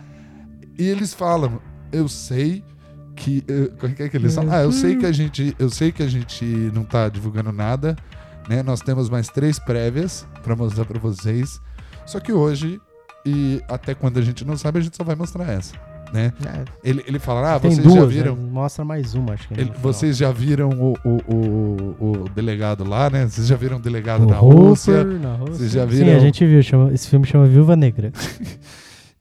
e 0.78 0.88
eles 0.88 1.12
falam, 1.12 1.60
eu 1.90 2.08
sei 2.08 2.64
que, 3.16 3.44
eh, 3.48 3.70
como 3.78 3.92
é 3.92 3.96
que 3.96 4.02
é 4.04 4.08
que 4.08 4.16
eles 4.16 4.34
falam? 4.34 4.54
Ah, 4.54 4.62
eu 4.62 4.70
sei 4.70 4.96
que 4.96 5.06
a 5.06 5.12
gente, 5.12 5.54
eu 5.58 5.68
sei 5.68 5.90
que 5.90 6.02
a 6.02 6.08
gente 6.08 6.44
não 6.72 6.84
tá 6.84 7.08
divulgando 7.08 7.50
nada, 7.50 7.96
né? 8.48 8.62
Nós 8.62 8.80
temos 8.80 9.10
mais 9.10 9.28
três 9.28 9.58
prévias 9.58 10.26
pra 10.42 10.54
mostrar 10.54 10.84
pra 10.84 11.00
vocês. 11.00 11.60
Só 12.06 12.20
que 12.20 12.32
hoje 12.32 12.80
e 13.24 13.62
até 13.68 13.94
quando 13.94 14.18
a 14.18 14.22
gente 14.22 14.44
não 14.44 14.56
sabe, 14.56 14.78
a 14.78 14.82
gente 14.82 14.96
só 14.96 15.04
vai 15.04 15.14
mostrar 15.14 15.48
essa, 15.48 15.74
né? 16.12 16.32
É, 16.46 16.64
Ele, 16.84 17.02
ele 17.06 17.18
fala, 17.18 17.54
ah, 17.54 17.60
tem 17.60 17.70
vocês 17.70 17.82
duas, 17.86 17.96
já 18.00 18.06
viram? 18.06 18.36
né? 18.36 18.48
Mostra 18.50 18.84
mais 18.84 19.14
uma, 19.14 19.34
acho 19.34 19.48
que. 19.48 19.54
Ele- 19.54 19.62
no 19.64 19.66
final. 19.68 19.82
vocês 19.82 20.16
já 20.16 20.30
viram 20.30 20.70
o, 20.70 20.92
o, 21.04 21.34
o, 21.34 22.06
o 22.24 22.28
delegado 22.34 22.84
lá, 22.84 23.08
né? 23.10 23.26
Vocês 23.26 23.46
já 23.46 23.56
viram 23.56 23.76
o 23.78 23.80
delegado 23.80 24.22
Hooper, 24.24 24.38
Rússia? 24.42 25.04
na 25.04 25.34
Rússia. 25.34 25.54
Vocês 25.54 25.72
já 25.72 25.82
Sim, 25.82 25.94
viram- 25.96 26.16
a 26.16 26.18
gente 26.20 26.46
viu. 26.46 26.62
Chama, 26.62 26.92
esse 26.92 27.08
filme 27.08 27.26
chama 27.26 27.46
Viúva 27.46 27.74
Negra. 27.76 28.12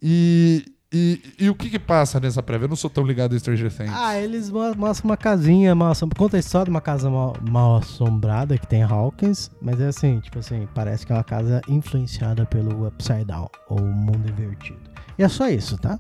E, 0.03 0.65
e, 0.91 1.21
e 1.39 1.49
o 1.49 1.55
que 1.55 1.69
que 1.69 1.77
passa 1.79 2.19
nessa 2.19 2.41
prévia? 2.41 2.65
Eu 2.65 2.69
não 2.69 2.75
sou 2.75 2.89
tão 2.89 3.05
ligado 3.05 3.35
em 3.35 3.39
Stranger 3.39 3.71
Things. 3.71 3.91
Ah, 3.93 4.17
eles 4.19 4.49
mo- 4.49 4.73
mostram 4.75 5.09
uma 5.11 5.17
casinha 5.17 5.75
mal 5.75 5.91
assombrada. 5.91 6.17
Conta 6.19 6.37
a 6.37 6.39
história 6.39 6.65
de 6.65 6.71
uma 6.71 6.81
casa 6.81 7.09
mal, 7.09 7.35
mal 7.49 7.77
assombrada 7.77 8.57
que 8.57 8.65
tem 8.67 8.81
Hawkins, 8.83 9.51
mas 9.61 9.79
é 9.79 9.87
assim, 9.87 10.19
tipo 10.19 10.39
assim, 10.39 10.67
parece 10.73 11.05
que 11.05 11.11
é 11.11 11.15
uma 11.15 11.23
casa 11.23 11.61
influenciada 11.67 12.45
pelo 12.45 12.87
Upside 12.87 13.25
Down, 13.25 13.47
ou 13.69 13.79
o 13.79 13.85
mundo 13.93 14.27
invertido. 14.27 14.79
E 15.19 15.23
é 15.23 15.27
só 15.27 15.47
isso, 15.49 15.77
tá? 15.77 15.99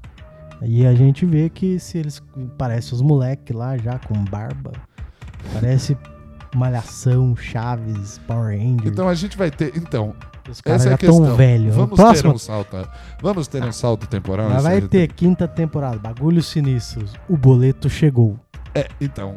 E 0.63 0.85
a 0.85 0.93
gente 0.93 1.25
vê 1.25 1.49
que 1.49 1.79
se 1.79 1.97
eles. 1.97 2.21
Parece 2.57 2.93
os 2.93 3.01
moleques 3.01 3.55
lá 3.55 3.77
já 3.77 3.97
com 3.99 4.13
barba. 4.25 4.71
Parece 5.53 5.97
Malhação, 6.55 7.35
Chaves, 7.35 8.19
Power 8.27 8.57
Rangers. 8.57 8.91
Então 8.91 9.07
a 9.07 9.13
gente 9.15 9.37
vai 9.37 9.49
ter. 9.49 9.75
Então, 9.75 10.13
os 10.49 10.61
caras 10.61 10.81
essa 10.81 10.89
é 10.89 10.91
já 10.91 10.95
a 10.95 10.97
questão. 10.97 11.25
tão 11.25 11.35
velhos. 11.35 11.75
Vamos 11.75 11.95
Próximo 11.95 12.29
ter 12.31 12.35
um 12.35 12.39
salto. 12.39 12.89
Vamos 13.21 13.47
ter 13.47 13.63
um 13.63 13.71
salto 13.71 14.07
temporal. 14.07 14.49
Mas 14.49 14.59
em 14.59 14.63
vai 14.63 14.81
ter 14.81 15.07
quinta 15.11 15.47
temporada, 15.47 15.97
bagulhos 15.97 16.47
sinistros. 16.47 17.13
O 17.27 17.37
boleto 17.37 17.89
chegou. 17.89 18.37
É, 18.75 18.87
então. 18.99 19.35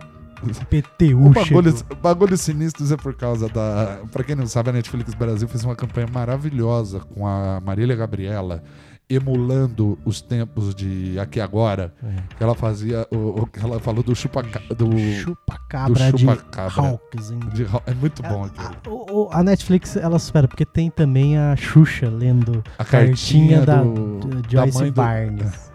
PTU 0.68 1.30
O 1.30 1.44
chegou. 1.44 1.62
bagulho, 1.62 1.74
bagulho 2.02 2.36
Sinistros 2.36 2.92
é 2.92 2.98
por 2.98 3.14
causa 3.14 3.48
da. 3.48 4.00
Pra 4.12 4.22
quem 4.22 4.36
não 4.36 4.46
sabe, 4.46 4.68
a 4.68 4.72
Netflix 4.74 5.14
Brasil 5.14 5.48
fez 5.48 5.64
uma 5.64 5.74
campanha 5.74 6.06
maravilhosa 6.12 7.00
com 7.00 7.26
a 7.26 7.60
Marília 7.64 7.96
Gabriela 7.96 8.62
emulando 9.08 9.98
os 10.04 10.20
tempos 10.20 10.74
de 10.74 11.18
Aqui 11.18 11.40
Agora, 11.40 11.92
É. 12.02 12.16
que 12.36 12.42
ela 12.42 12.54
fazia, 12.54 13.06
o, 13.10 13.42
o- 13.42 13.46
que 13.46 13.60
ela 13.60 13.78
falou 13.78 14.02
do 14.02 14.14
chupa 14.14 14.42
do, 14.76 14.98
Chupa-cabra 15.20 16.10
do 16.10 16.16
de. 16.18 16.26
Hawks. 16.28 17.32
de 17.52 17.66
é 17.86 17.94
muito 17.94 18.22
bom 18.22 18.44
aquilo. 18.44 19.28
A, 19.30 19.40
a 19.40 19.42
Netflix, 19.42 19.96
ela 19.96 20.18
supera, 20.18 20.48
porque 20.48 20.64
tem 20.64 20.90
também 20.90 21.36
a 21.38 21.54
Xuxa 21.56 22.08
lendo 22.08 22.62
A 22.78 22.84
cartinha, 22.84 23.58
cartinha 23.58 23.66
da, 23.66 23.82
do- 23.82 24.18
da 24.42 24.48
Joyce 24.48 24.78
mãe 24.78 24.90
do- 24.90 24.94
Barnes. 24.94 25.74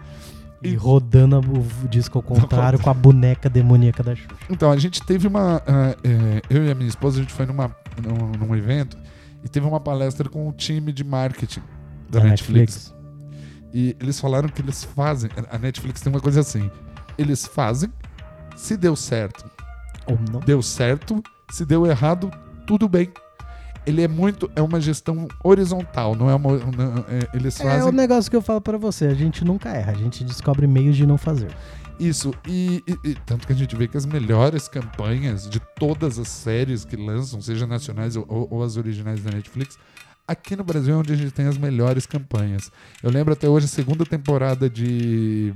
E 0.62 0.72
E- 0.72 0.74
rodando 0.76 1.38
o 1.40 1.88
disco 1.88 2.18
ao 2.18 2.22
contrário 2.22 2.78
com 2.82 2.90
a 2.90 2.92
boneca 2.92 3.48
demoníaca 3.48 4.02
da 4.02 4.14
Xuxa. 4.14 4.28
Então, 4.50 4.70
a 4.70 4.76
gente 4.76 5.00
teve 5.02 5.26
uma. 5.26 5.62
é, 5.66 6.42
eu 6.50 6.64
e 6.66 6.70
a 6.70 6.74
minha 6.74 6.86
esposa, 6.88 7.18
a 7.18 7.22
gente 7.22 7.32
foi 7.32 7.46
numa, 7.46 7.74
num, 8.02 8.46
num 8.46 8.54
evento 8.54 8.98
e 9.42 9.48
teve 9.48 9.66
uma 9.66 9.80
palestra 9.80 10.28
com 10.28 10.46
o 10.46 10.52
time 10.52 10.92
de 10.92 11.02
marketing 11.02 11.62
da, 12.10 12.20
Netflix. 12.24 12.94
E 13.72 13.96
eles 14.00 14.18
falaram 14.20 14.48
que 14.48 14.60
eles 14.60 14.82
fazem. 14.84 15.30
A 15.50 15.58
Netflix 15.58 16.00
tem 16.00 16.12
uma 16.12 16.20
coisa 16.20 16.40
assim: 16.40 16.70
eles 17.16 17.46
fazem, 17.46 17.92
se 18.56 18.76
deu 18.76 18.96
certo, 18.96 19.44
Ou 20.06 20.18
não. 20.32 20.40
deu 20.40 20.60
certo, 20.62 21.22
se 21.50 21.64
deu 21.64 21.86
errado, 21.86 22.30
tudo 22.66 22.88
bem. 22.88 23.10
Ele 23.86 24.02
é 24.02 24.08
muito. 24.08 24.50
É 24.54 24.60
uma 24.60 24.80
gestão 24.80 25.26
horizontal, 25.42 26.14
não 26.14 26.28
é 26.28 26.34
uma. 26.34 26.52
não- 26.58 27.04
é, 27.08 27.28
eles 27.34 27.58
É 27.60 27.64
o 27.64 27.66
fazem 27.68 27.92
negócio 27.92 28.30
que 28.30 28.36
eu 28.36 28.42
falo 28.42 28.60
pra 28.60 28.76
você, 28.76 29.06
a 29.06 29.14
gente 29.14 29.44
nunca 29.44 29.70
erra, 29.70 29.92
a 29.92 29.96
gente 29.96 30.22
descobre 30.24 30.66
meios 30.66 30.96
de 30.96 31.06
não 31.06 31.16
fazer. 31.16 31.48
isso. 31.98 32.32
E, 32.46 32.82
e- 32.86 33.10
e 33.10 33.14
tanto 33.26 33.46
que 33.46 33.52
a 33.52 33.56
gente 33.56 33.74
vê 33.76 33.86
que 33.86 33.96
as 33.96 34.06
melhores 34.06 34.68
campanhas 34.68 35.48
de 35.48 35.60
todas 35.78 36.18
as 36.18 36.28
séries 36.28 36.82
que 36.84 36.96
lançam, 36.96 37.40
seja 37.42 37.66
nacionais 37.66 38.16
ou, 38.16 38.24
ou- 38.28 38.48
ou 38.50 38.62
as 38.62 38.76
originais 38.78 39.22
da 39.22 39.30
Netflix, 39.30 39.78
aqui 40.30 40.54
no 40.54 40.62
Brasil 40.62 40.94
é 40.94 40.96
onde 40.96 41.12
a 41.12 41.16
gente 41.16 41.32
tem 41.32 41.46
as 41.46 41.58
melhores 41.58 42.06
campanhas. 42.06 42.70
Eu 43.02 43.10
lembro 43.10 43.32
até 43.32 43.48
hoje 43.48 43.66
a 43.66 43.68
segunda 43.68 44.06
temporada 44.06 44.70
de 44.70 45.52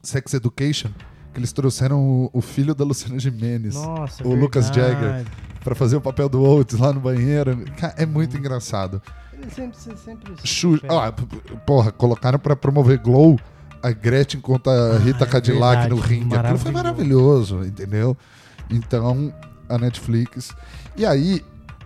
Sex 0.00 0.32
Education, 0.34 0.90
que 1.32 1.40
eles 1.40 1.52
trouxeram 1.52 2.00
o, 2.00 2.30
o 2.32 2.40
filho 2.40 2.72
da 2.74 2.84
Luciana 2.84 3.18
Gimenez. 3.18 3.74
Nossa, 3.74 4.26
O 4.26 4.32
Lucas 4.34 4.70
verdade. 4.70 5.00
Jagger. 5.00 5.26
Pra 5.64 5.74
fazer 5.74 5.96
o 5.96 6.00
papel 6.00 6.28
do 6.28 6.42
Oates 6.42 6.78
lá 6.78 6.92
no 6.92 7.00
banheiro. 7.00 7.64
É 7.96 8.06
muito 8.06 8.36
engraçado. 8.36 9.02
Ele 9.32 9.50
sempre, 9.50 9.76
sempre 9.96 10.34
ah, 10.88 11.10
porra, 11.66 11.90
colocaram 11.90 12.38
pra 12.38 12.54
promover 12.54 12.98
Glow 12.98 13.40
a 13.82 13.90
Gretchen 13.90 14.40
contra 14.40 14.72
a 14.72 14.96
Ah, 14.96 14.98
Rita 14.98 15.24
é 15.24 15.26
Cadillac 15.26 15.88
no 15.88 15.96
ringue. 15.96 16.36
Aquilo 16.36 16.58
foi 16.58 16.70
maravilhoso, 16.70 17.64
entendeu? 17.64 18.16
Então, 18.70 19.34
a 19.68 19.76
Netflix. 19.78 20.54
E 20.96 21.04
aí, 21.04 21.42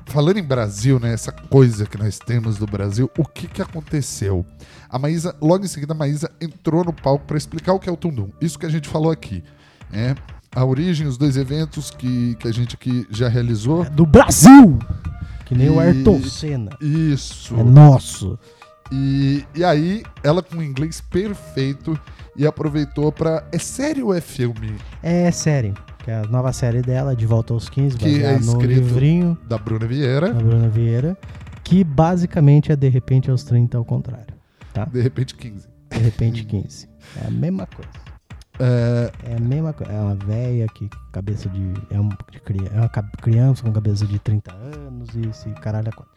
falando 0.08 0.38
em 0.38 0.42
Brasil, 0.42 0.98
né? 0.98 1.12
Essa 1.12 1.30
coisa 1.32 1.86
que 1.86 1.98
nós 1.98 2.18
temos 2.18 2.56
do 2.58 2.66
Brasil, 2.66 3.10
o 3.16 3.24
que 3.24 3.46
que 3.46 3.62
aconteceu? 3.62 4.44
A 4.90 4.98
Maísa, 4.98 5.34
logo 5.40 5.64
em 5.64 5.68
seguida, 5.68 5.92
a 5.92 5.96
Maísa 5.96 6.30
entrou 6.40 6.84
no 6.84 6.92
palco 6.92 7.24
pra 7.26 7.36
explicar 7.36 7.72
o 7.74 7.78
que 7.78 7.88
é 7.88 7.92
o 7.92 7.96
Tundum. 7.96 8.30
Isso 8.40 8.58
que 8.58 8.66
a 8.66 8.70
gente 8.70 8.88
falou 8.88 9.10
aqui. 9.10 9.42
né? 9.90 10.14
A 10.54 10.64
origem, 10.64 11.06
os 11.06 11.18
dois 11.18 11.36
eventos 11.36 11.90
que, 11.90 12.34
que 12.36 12.48
a 12.48 12.52
gente 12.52 12.74
aqui 12.74 13.06
já 13.10 13.28
realizou. 13.28 13.84
É 13.84 13.90
do 13.90 14.06
Brasil! 14.06 14.78
Que 15.44 15.54
nem 15.54 15.68
o 15.70 15.74
E- 15.80 15.86
Ayrton 15.86 16.22
Senna. 16.22 16.70
Isso. 16.80 17.54
É 17.54 17.62
nosso. 17.62 18.38
E, 18.90 19.44
e 19.54 19.62
aí, 19.64 20.02
ela 20.22 20.42
com 20.42 20.56
o 20.56 20.62
inglês 20.62 21.00
perfeito 21.00 21.98
e 22.34 22.46
aproveitou 22.46 23.12
pra. 23.12 23.46
É 23.52 23.58
sério 23.58 24.06
ou 24.06 24.14
é 24.14 24.20
filme? 24.20 24.74
É 25.02 25.30
série. 25.30 25.74
Que 26.08 26.12
é 26.12 26.20
a 26.20 26.22
nova 26.22 26.54
série 26.54 26.80
dela, 26.80 27.14
De 27.14 27.26
Volta 27.26 27.52
aos 27.52 27.68
15, 27.68 27.98
Que 27.98 28.22
é 28.24 28.38
no 28.38 28.58
livrinho 28.62 29.36
Da 29.46 29.58
Bruna 29.58 29.86
Vieira. 29.86 30.32
da 30.32 30.40
Bruna 30.40 30.66
Vieira. 30.66 31.18
Que 31.62 31.84
basicamente 31.84 32.72
é 32.72 32.76
De 32.76 32.88
Repente 32.88 33.30
aos 33.30 33.44
30 33.44 33.76
ao 33.76 33.84
contrário. 33.84 34.34
De 34.90 35.02
repente, 35.02 35.34
15. 35.34 35.68
De 35.90 35.98
repente 35.98 36.44
15. 36.46 36.88
É 37.22 37.26
a 37.26 37.30
mesma 37.30 37.66
coisa. 37.66 37.90
É, 38.58 39.12
É 39.32 39.36
a 39.36 39.38
mesma 39.38 39.74
coisa. 39.74 39.92
É 39.92 40.00
uma 40.00 40.14
velha 40.14 40.66
que 40.68 40.88
cabeça 41.12 41.46
de. 41.50 41.74
É, 41.90 42.00
um, 42.00 42.08
de 42.08 42.40
é 42.72 42.80
uma 42.80 42.88
criança 43.20 43.62
com 43.62 43.70
cabeça 43.70 44.06
de 44.06 44.18
30 44.18 44.50
anos 44.54 45.10
e 45.14 45.28
esse 45.28 45.50
caralho 45.60 45.88
é 45.88 45.92
quatro. 45.92 46.14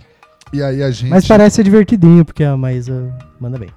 e 0.53 0.63
aí 0.63 0.81
a 0.81 0.89
gente. 0.89 1.09
Mas 1.09 1.27
parece 1.27 1.57
ser 1.57 1.63
divertidinho, 1.63 2.23
porque 2.23 2.45
a 2.45 2.55
Maísa 2.55 3.13
manda 3.41 3.59
bem. 3.59 3.69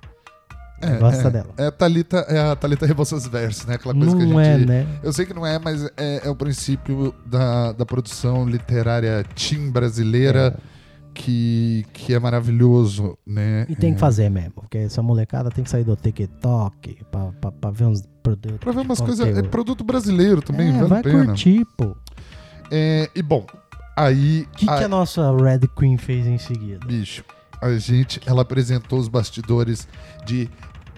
É, 0.81 0.97
gosta 0.99 1.29
é, 1.29 1.31
dela. 1.31 1.49
É 1.57 1.67
a 1.67 1.73
Thalita, 1.73 2.19
é 2.29 2.39
a 2.51 2.57
Thalita 2.57 2.85
Rebouças 2.87 3.27
Verso, 3.27 3.67
né? 3.67 3.75
Aquela 3.77 3.95
coisa 3.95 4.17
que 4.17 4.23
a 4.23 4.27
Não 4.27 4.43
gente. 4.45 4.63
é, 4.63 4.67
né? 4.67 4.87
Eu 5.03 5.13
sei 5.13 5.25
que 5.27 5.33
não 5.35 5.47
é, 5.47 5.59
mas 5.59 5.85
é, 5.97 6.27
é 6.27 6.31
o 6.31 6.37
princípio 6.37 7.15
da, 7.27 7.73
da 7.73 7.87
produção 7.87 8.47
literária 8.49 9.25
teen 9.35 9.71
brasileira 9.71 10.57
que, 11.15 11.87
que 11.93 12.13
é 12.13 12.19
maravilhoso, 12.19 13.17
né? 13.27 13.67
E 13.69 13.77
tem 13.77 13.93
que 13.93 13.97
É, 13.97 14.01
fazer 14.01 14.29
mesmo, 14.29 14.51
porque 14.53 14.79
essa 14.79 15.01
molecada 15.03 15.49
tem 15.51 15.63
que 15.63 15.71
sair 15.71 15.85
do 15.85 15.95
TikTok 15.97 16.99
pra, 17.11 17.27
pra, 17.41 17.53
pra 17.53 17.71
ver 17.71 17.85
uns 17.85 18.03
produtos. 18.23 18.59
Pra 18.59 18.73
ver 18.73 18.81
umas 18.81 19.01
coisas. 19.01 19.27
É 19.39 19.43
produto 19.43 19.85
brasileiro 19.85 20.43
também, 20.43 20.71
é, 20.71 20.73
vale 20.73 20.89
vai 20.89 21.01
a 21.01 21.03
pena. 21.03 21.25
curtir, 21.27 21.65
pô. 21.77 21.97
É, 22.71 23.09
e 23.15 23.23
bom, 23.23 23.47
aí. 23.97 24.43
O 24.53 24.57
que, 24.57 24.67
que 24.67 24.71
a- 24.73 24.87
a 24.87 24.89
nossa 24.89 25.35
Red 25.37 25.61
Queen 25.79 25.97
fez 25.97 26.27
em 26.27 26.37
seguida? 26.39 26.85
Bicho, 26.85 27.25
a 27.65 27.79
gente, 27.79 28.21
ela 28.27 28.43
apresentou 28.43 28.99
os 28.99 29.09
bastidores 29.09 29.89
de 30.27 30.51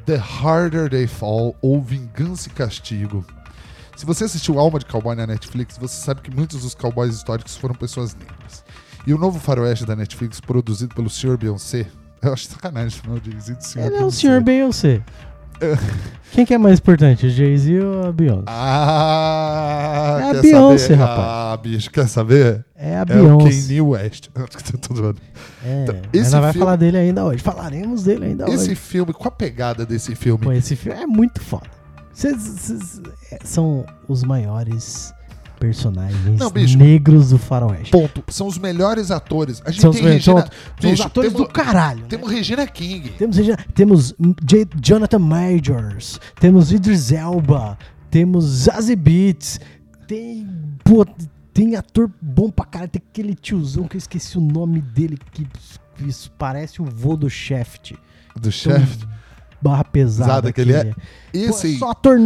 The 0.04 0.16
Harder 0.16 0.90
They 0.90 1.06
Fall 1.06 1.54
ou 1.62 1.80
Vingança 1.80 2.48
e 2.48 2.52
Castigo. 2.52 3.24
Se 3.96 4.04
você 4.04 4.24
assistiu 4.24 4.58
Alma 4.58 4.80
de 4.80 4.84
Cowboy 4.84 5.14
na 5.14 5.28
Netflix, 5.28 5.78
você 5.78 5.94
sabe 5.94 6.22
que 6.22 6.34
muitos 6.34 6.62
dos 6.62 6.74
cowboys 6.74 7.14
históricos 7.14 7.56
foram 7.56 7.74
pessoas 7.74 8.16
negras. 8.16 8.64
E 9.06 9.14
o 9.14 9.18
novo 9.18 9.38
faroeste 9.38 9.86
da 9.86 9.94
Netflix, 9.94 10.40
produzido 10.40 10.92
pelo 10.92 11.08
Sr. 11.08 11.36
Beyoncé, 11.38 11.86
eu 12.20 12.32
acho 12.32 12.48
sacanagem 12.48 12.90
chamar 13.00 13.18
o 13.18 13.24
Jay-Z 13.24 13.54
de 13.54 13.64
Sr. 13.64 13.78
Ele 13.78 13.96
é 13.96 14.04
o. 14.04 14.10
Sr. 14.10 14.42
Beyoncé. 14.42 15.04
Quem 16.32 16.44
que 16.44 16.52
é 16.52 16.58
mais 16.58 16.78
importante, 16.78 17.26
o 17.26 17.30
Jay-Z 17.30 17.80
ou 17.80 18.06
a 18.08 18.12
Beyoncé? 18.12 18.44
Ah, 18.46 20.18
É 20.20 20.38
a 20.38 20.42
Beyoncé, 20.42 20.88
saber? 20.88 20.94
rapaz. 21.00 21.18
Ah, 21.28 21.56
bicho, 21.62 21.90
quer 21.90 22.08
saber? 22.08 22.64
É 22.74 22.96
a 22.96 22.98
É 22.98 23.02
o 23.02 23.06
Beyoncé. 23.06 23.50
Kanye 23.68 23.80
West. 23.80 24.28
Zoando. 24.94 25.18
É, 25.64 25.82
Então, 25.84 25.96
esse 26.12 26.30
nós 26.32 26.40
vai 26.42 26.52
filme- 26.52 26.64
falar 26.66 26.76
dele 26.76 26.98
ainda 26.98 27.24
hoje. 27.24 27.42
Falaremos 27.42 28.02
dele 28.04 28.26
ainda 28.26 28.44
Esse 28.50 28.64
hoje. 28.66 28.74
filme, 28.74 29.12
qual 29.12 29.28
a 29.28 29.30
pegada 29.30 29.86
desse 29.86 30.14
filme? 30.14 30.44
Pô, 30.44 30.52
esse 30.52 30.76
filme 30.76 31.00
é 31.00 31.06
muito 31.06 31.40
foda. 31.40 31.66
Cês- 32.12 32.42
cês- 32.42 33.00
é, 33.32 33.38
são 33.44 33.84
os 34.08 34.22
maiores 34.22 35.12
personagens 35.58 36.38
Não, 36.38 36.50
bicho. 36.50 36.78
negros 36.78 37.30
do 37.30 37.38
faroeste. 37.38 37.90
Ponto. 37.90 38.22
São 38.28 38.46
os 38.46 38.58
melhores 38.58 39.10
atores. 39.10 39.62
A 39.64 39.70
gente 39.70 39.80
São 39.80 39.90
os 39.90 39.96
tem 39.96 40.04
melhores- 40.04 40.26
Regina... 40.26 40.50
são- 40.80 40.92
os 40.92 41.00
atores 41.00 41.32
temos- 41.32 41.46
do 41.46 41.52
caralho. 41.52 42.00
né? 42.02 42.06
Temos 42.08 42.30
Regina 42.30 42.66
King. 42.66 43.10
Temos, 43.10 43.36
temos 43.74 44.14
J- 44.44 44.68
Jonathan 44.82 45.18
Majors, 45.18 46.20
temos 46.38 46.72
Idris 46.72 47.12
Elba, 47.12 47.78
temos 48.10 48.44
Zazie 48.44 48.96
Beats, 48.96 49.60
tem, 50.06 50.48
pô, 50.84 51.04
tem 51.52 51.74
ator 51.76 52.10
bom 52.20 52.50
pra 52.50 52.64
caralho, 52.66 52.90
tem 52.90 53.02
aquele 53.10 53.34
tiozão 53.34 53.88
que 53.88 53.96
eu 53.96 53.98
esqueci 53.98 54.38
o 54.38 54.40
nome 54.40 54.80
dele, 54.80 55.18
que 55.32 55.46
isso 56.06 56.30
parece 56.38 56.80
o 56.80 56.84
vô 56.84 57.16
do 57.16 57.28
Shaft. 57.30 57.94
Do 58.38 58.52
chefe. 58.52 59.06
Barra 59.62 59.82
pesada 59.82 60.26
Pesada 60.42 60.52
que 60.52 60.60
ele 60.60 60.74
é. 60.74 60.92
E 61.32 61.44
Pô, 61.48 61.54
assim, 61.54 61.78
só 61.78 61.90
ator 61.92 62.18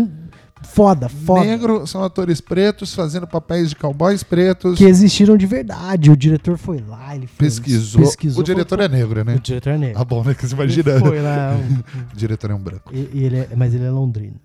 foda, 0.62 1.08
foda. 1.08 1.44
negro 1.44 1.86
são 1.86 2.02
atores 2.04 2.40
pretos 2.40 2.94
fazendo 2.94 3.26
papéis 3.26 3.70
de 3.70 3.76
cowboys 3.76 4.22
pretos. 4.22 4.76
Que 4.78 4.84
existiram 4.84 5.36
de 5.36 5.46
verdade. 5.46 6.10
O 6.10 6.16
diretor 6.16 6.56
foi 6.58 6.78
lá, 6.86 7.14
ele 7.16 7.26
foi, 7.26 7.46
Pesquisou. 7.46 8.00
pesquisou 8.02 8.40
O 8.40 8.44
diretor 8.44 8.80
é 8.80 8.88
negro, 8.88 9.24
né? 9.24 9.34
O 9.36 9.40
diretor 9.40 9.70
é 9.70 9.78
negro. 9.78 10.00
Ah, 10.00 10.04
bom, 10.04 10.22
né? 10.24 10.34
Que 10.34 10.46
você 10.46 10.54
imagina. 10.54 10.90
Ele 10.92 11.00
foi 11.00 11.20
lá, 11.22 11.56
O 12.12 12.16
diretor 12.16 12.50
é 12.50 12.54
um 12.54 12.60
branco. 12.60 12.90
e, 12.94 13.10
e 13.12 13.24
ele 13.24 13.36
é- 13.38 13.48
mas 13.56 13.74
ele 13.74 13.84
é 13.84 13.90
londrino. 13.90 14.36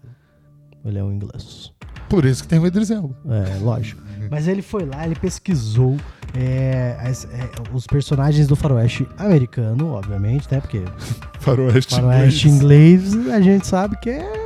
Ele 0.84 0.98
é 1.00 1.04
um 1.04 1.12
inglês. 1.12 1.72
Por 2.08 2.24
isso 2.26 2.44
que 2.44 2.48
tem 2.50 2.60
o 2.60 2.68
Idris 2.68 2.92
Elba. 2.92 3.16
É, 3.28 3.58
lógico. 3.60 4.02
Mas 4.30 4.48
ele 4.48 4.62
foi 4.62 4.86
lá, 4.86 5.06
ele 5.06 5.16
pesquisou 5.16 5.98
é, 6.36 6.96
as- 7.02 7.26
é, 7.26 7.50
os 7.74 7.88
personagens 7.88 8.46
do 8.48 8.56
faroeste 8.56 9.08
americano, 9.18 9.94
obviamente, 9.94 10.48
né? 10.52 10.60
Porque 10.60 10.82
Faroeste, 11.40 11.96
faroeste 11.96 12.48
inglês. 12.50 13.14
inglês 13.14 13.34
a 13.34 13.42
gente 13.42 13.66
sabe 13.66 13.98
que 14.00 14.10
é 14.10 14.45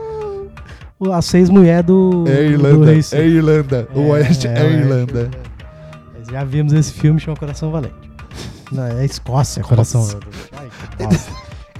as 1.13 1.25
seis 1.25 1.49
mulheres 1.49 1.85
do, 1.85 2.25
É 2.27 2.35
do 2.35 2.41
Irlanda. 2.53 2.85
Rei 2.91 3.01
É. 3.13 3.27
Irlanda. 3.27 3.87
O 3.93 4.07
Oeste 4.09 4.47
é, 4.47 4.51
Oeste, 4.61 4.75
Irlanda. 4.77 5.29
Mas 6.17 6.27
já 6.27 6.43
vimos 6.43 6.73
esse 6.73 6.91
filme, 6.93 7.19
chama 7.19 7.37
Coração 7.37 7.71
Valente. 7.71 7.95
Não, 8.71 8.83
é 8.85 9.05
Escócia, 9.05 9.63
Coração 9.63 10.03
Valente. 10.03 10.27
Ai, 10.57 10.67
que 10.97 11.03
bosta. 11.03 11.31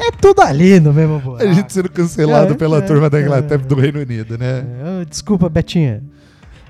É 0.02 0.12
tudo 0.12 0.42
ali 0.42 0.80
no 0.80 0.94
mesmo 0.94 1.20
buraco. 1.20 1.44
A 1.50 1.54
gente 1.54 1.74
sendo 1.74 1.90
cancelado 1.90 2.54
É, 2.54 2.56
pela 2.56 2.78
é, 2.78 2.82
turma 2.82 3.10
da 3.10 3.20
é. 3.20 3.24
Inglaterra 3.24 3.62
do 3.62 3.76
Reino 3.76 4.00
Unido, 4.00 4.38
né? 4.38 4.66
É, 5.02 5.06
Desculpa, 5.06 5.50
Betinha. 5.50 6.02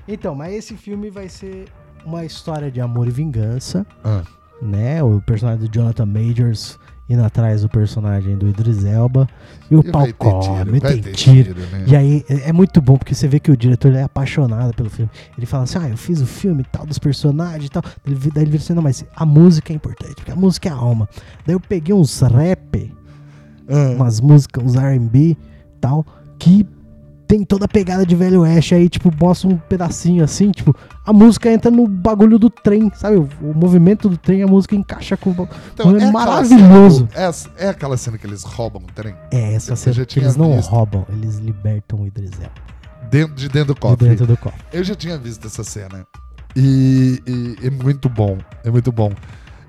Então, 0.08 0.34
mas 0.34 0.52
esse 0.52 0.74
filme 0.74 1.08
vai 1.10 1.28
ser 1.28 1.66
uma 2.04 2.24
história 2.24 2.70
de 2.70 2.80
amor 2.80 3.06
e 3.06 3.10
vingança, 3.12 3.86
Ah. 4.02 4.22
né? 4.60 5.00
O 5.04 5.20
personagem 5.20 5.64
do 5.64 5.72
Jonathan 5.72 6.06
Majors 6.06 6.76
indo 7.10 7.22
atrás 7.24 7.62
do 7.62 7.68
personagem 7.68 8.36
do 8.38 8.48
Idris 8.48 8.84
Elba. 8.84 9.28
E 9.70 9.74
o 9.76 9.80
E 9.80 9.90
pau 9.90 10.06
come, 10.16 10.78
vai 10.80 10.92
tem 11.00 11.12
tiro. 11.12 11.54
tiro, 11.54 11.60
né? 11.72 11.84
E 11.86 11.94
aí 11.96 12.24
é 12.28 12.48
é 12.48 12.52
muito 12.52 12.80
bom, 12.80 12.96
porque 12.96 13.14
você 13.14 13.26
vê 13.28 13.38
que 13.40 13.50
o 13.50 13.56
diretor 13.56 13.88
ele 13.88 13.98
é 13.98 14.02
apaixonado 14.04 14.72
pelo 14.74 14.88
filme. 14.88 15.10
Ele 15.36 15.44
fala 15.46 15.64
assim: 15.64 15.78
ah, 15.78 15.88
eu 15.88 15.96
fiz 15.96 16.20
o 16.20 16.26
filme 16.26 16.62
e 16.62 16.64
tal, 16.64 16.86
dos 16.86 16.98
personagens 16.98 17.66
e 17.66 17.70
tal. 17.70 17.82
Ele, 18.06 18.14
vi- 18.14 18.30
daí 18.30 18.44
ele 18.44 18.52
vira 18.52 18.62
assim: 18.62 18.72
não, 18.74 18.82
mas 18.82 19.04
a 19.14 19.26
música 19.26 19.72
é 19.72 19.76
importante, 19.76 20.14
porque 20.14 20.30
a 20.30 20.36
música 20.36 20.68
é 20.68 20.72
a 20.72 20.76
alma. 20.76 21.08
Daí 21.44 21.54
eu 21.54 21.60
peguei 21.60 21.94
uns 21.94 22.20
rap 22.20 22.94
Ah. 23.68 23.94
umas 23.96 24.20
músicas, 24.20 24.64
uns 24.64 24.74
R&B 24.76 25.36
tal, 25.80 26.04
que 26.38 26.66
tem 27.30 27.44
toda 27.44 27.64
a 27.66 27.68
pegada 27.68 28.04
de 28.04 28.16
Velho 28.16 28.40
Oeste, 28.40 28.74
aí, 28.74 28.88
tipo, 28.88 29.08
mostra 29.20 29.48
um 29.48 29.56
pedacinho 29.56 30.24
assim, 30.24 30.50
tipo, 30.50 30.74
a 31.06 31.12
música 31.12 31.48
entra 31.48 31.70
no 31.70 31.86
bagulho 31.86 32.40
do 32.40 32.50
trem, 32.50 32.90
sabe? 32.92 33.18
O, 33.18 33.28
o 33.40 33.54
movimento 33.54 34.08
do 34.08 34.16
trem, 34.18 34.42
a 34.42 34.48
música 34.48 34.74
encaixa 34.74 35.16
com 35.16 35.30
o... 35.30 35.48
Então, 35.72 35.92
é 35.92 35.96
aquela 35.98 36.10
maravilhoso. 36.12 37.08
cena 37.14 37.30
é, 37.56 37.66
é 37.66 37.68
aquela 37.68 37.96
cena 37.96 38.18
que 38.18 38.26
eles 38.26 38.42
roubam 38.42 38.82
o 38.82 38.92
trem 38.92 39.14
É, 39.30 39.54
essa 39.54 39.74
Eu 39.74 39.76
cena 39.76 39.94
já 39.94 40.04
que 40.04 40.18
eles 40.18 40.34
não 40.34 40.56
visto. 40.56 40.70
roubam, 40.70 41.06
eles 41.08 41.36
libertam 41.38 42.00
o 42.00 42.06
Idris 42.08 42.32
dentro, 43.08 43.34
de 43.36 43.48
dentro 43.48 43.66
do 43.66 43.74
de 43.74 43.80
cofre. 43.80 44.08
dentro 44.08 44.26
do 44.26 44.36
cofre. 44.36 44.60
Eu 44.72 44.82
já 44.82 44.96
tinha 44.96 45.16
visto 45.16 45.46
essa 45.46 45.62
cena. 45.62 46.04
E, 46.56 47.22
e 47.62 47.66
é 47.66 47.70
muito 47.70 48.08
bom. 48.08 48.38
É 48.64 48.70
muito 48.72 48.90
bom. 48.90 49.12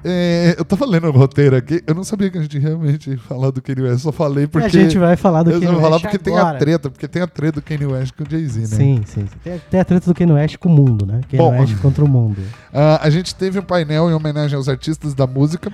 É, 0.03 0.55
eu 0.57 0.65
tava 0.65 0.85
lendo 0.85 1.07
o 1.07 1.11
roteiro 1.11 1.55
aqui, 1.55 1.83
eu 1.85 1.93
não 1.93 2.03
sabia 2.03 2.29
que 2.29 2.37
a 2.37 2.41
gente 2.41 2.57
realmente 2.57 3.11
ia 3.11 3.17
falar 3.19 3.51
do 3.51 3.61
Kanye 3.61 3.83
West, 3.83 3.99
só 4.01 4.11
falei 4.11 4.47
porque. 4.47 4.65
a 4.65 4.69
gente 4.69 4.97
vai 4.97 5.15
falar 5.15 5.43
do 5.43 5.51
Kanye 5.51 5.67
vou 5.67 5.81
falar 5.81 5.95
West 5.95 6.03
porque 6.03 6.17
tem 6.17 6.37
agora. 6.37 6.55
a 6.55 6.59
treta, 6.59 6.89
porque 6.89 7.07
tem 7.07 7.21
a 7.21 7.27
treta 7.27 7.61
do 7.61 7.63
Kanye 7.63 7.85
West 7.85 8.13
com 8.15 8.23
o 8.23 8.29
Jay-Z, 8.29 8.61
né? 8.61 8.65
Sim, 8.67 9.01
sim. 9.05 9.25
Tem, 9.43 9.61
tem 9.69 9.79
a 9.79 9.85
treta 9.85 10.07
do 10.07 10.15
Kanye 10.15 10.33
West 10.33 10.57
com 10.57 10.69
o 10.69 10.71
mundo, 10.71 11.05
né? 11.05 11.21
Kanye 11.29 11.37
Bom. 11.37 11.59
West 11.59 11.77
contra 11.79 12.03
o 12.03 12.07
mundo. 12.07 12.41
Ah, 12.73 13.01
a 13.03 13.09
gente 13.09 13.35
teve 13.35 13.59
um 13.59 13.63
painel 13.63 14.09
em 14.09 14.13
homenagem 14.13 14.55
aos 14.55 14.69
artistas 14.69 15.13
da 15.13 15.27
música, 15.27 15.69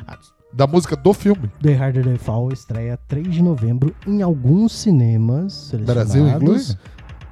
da 0.52 0.66
música 0.66 0.96
do 0.96 1.14
filme. 1.14 1.52
The 1.62 1.76
Harder 1.76 2.04
They 2.04 2.18
Fall 2.18 2.52
estreia 2.52 2.98
3 3.08 3.32
de 3.32 3.44
novembro 3.44 3.94
em 4.08 4.24
alguns 4.24 4.72
cinemas 4.74 5.72
Brasil 5.86 6.28
inclui? 6.28 6.58
selecionados, 6.58 6.78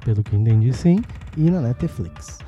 pelo 0.04 0.22
que 0.22 0.36
entendi 0.36 0.72
sim, 0.72 1.02
e 1.36 1.50
na 1.50 1.60
Netflix. 1.60 2.38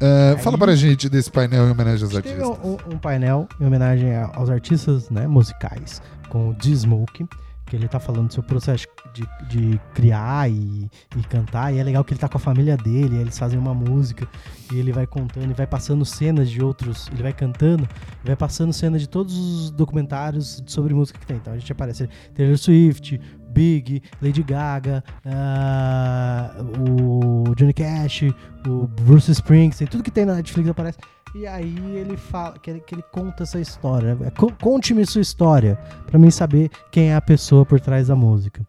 Ah, 0.00 0.34
Aí- 0.36 0.38
fala 0.42 0.56
pra 0.56 0.74
gente 0.76 1.08
desse 1.08 1.30
painel 1.30 1.66
em 1.66 1.70
homenagem 1.70 2.04
aos 2.04 2.12
A 2.12 2.14
gente 2.16 2.24
teve 2.24 2.42
artistas. 2.42 2.64
um, 2.88 2.94
um 2.94 2.98
painel 2.98 3.48
em 3.60 3.66
homenagem 3.66 4.14
a- 4.14 4.30
aos 4.34 4.48
artistas 4.50 5.10
né, 5.10 5.26
musicais, 5.26 6.00
com 6.28 6.50
o 6.50 6.54
D-Smoke, 6.54 7.26
que 7.66 7.76
ele 7.76 7.86
tá 7.86 8.00
falando 8.00 8.28
do 8.28 8.32
seu 8.32 8.42
processo 8.42 8.86
de, 9.12 9.28
de 9.50 9.80
criar 9.92 10.50
e, 10.50 10.88
e 11.16 11.22
cantar, 11.28 11.74
e 11.74 11.78
é 11.78 11.82
legal 11.84 12.02
que 12.02 12.12
ele 12.14 12.20
tá 12.20 12.26
com 12.26 12.38
a 12.38 12.40
família 12.40 12.78
dele, 12.78 13.16
eles 13.18 13.38
fazem 13.38 13.58
uma 13.58 13.74
música, 13.74 14.26
e 14.72 14.78
ele 14.78 14.90
vai 14.90 15.06
contando, 15.06 15.50
e 15.50 15.52
vai 15.54 15.66
passando 15.66 16.02
cenas 16.04 16.48
de 16.48 16.62
outros, 16.62 17.08
ele 17.12 17.22
vai 17.22 17.32
cantando, 17.34 17.86
e 18.24 18.26
vai 18.26 18.36
passando 18.36 18.72
cenas 18.72 19.02
de 19.02 19.08
todos 19.08 19.36
os 19.36 19.70
documentários 19.70 20.62
sobre 20.66 20.94
música 20.94 21.18
que 21.18 21.26
tem. 21.26 21.36
Então 21.36 21.52
a 21.52 21.58
gente 21.58 21.70
aparece 21.70 22.08
Taylor 22.34 22.56
Swift, 22.56 23.20
Big, 23.50 24.02
Lady 24.22 24.42
Gaga, 24.42 25.02
ah, 25.26 26.54
o 26.88 27.54
Johnny 27.56 27.72
Cash, 27.72 28.24
o 28.66 28.86
Bruce 29.02 29.30
Springsteen, 29.32 29.88
tudo 29.88 30.02
que 30.02 30.10
tem 30.10 30.24
na 30.24 30.34
Netflix 30.34 30.68
aparece. 30.68 30.98
E 31.34 31.46
aí 31.46 31.76
ele 31.94 32.16
fala, 32.16 32.58
que 32.58 32.70
ele, 32.70 32.80
que 32.80 32.94
ele 32.94 33.02
conta 33.12 33.42
essa 33.42 33.60
história. 33.60 34.16
É, 34.22 34.30
co- 34.30 34.52
Conte-me 34.62 35.04
sua 35.04 35.20
história, 35.20 35.78
pra 36.06 36.18
mim 36.18 36.30
saber 36.30 36.70
quem 36.90 37.10
é 37.10 37.16
a 37.16 37.20
pessoa 37.20 37.66
por 37.66 37.78
trás 37.80 38.08
da 38.08 38.16
música. 38.16 38.66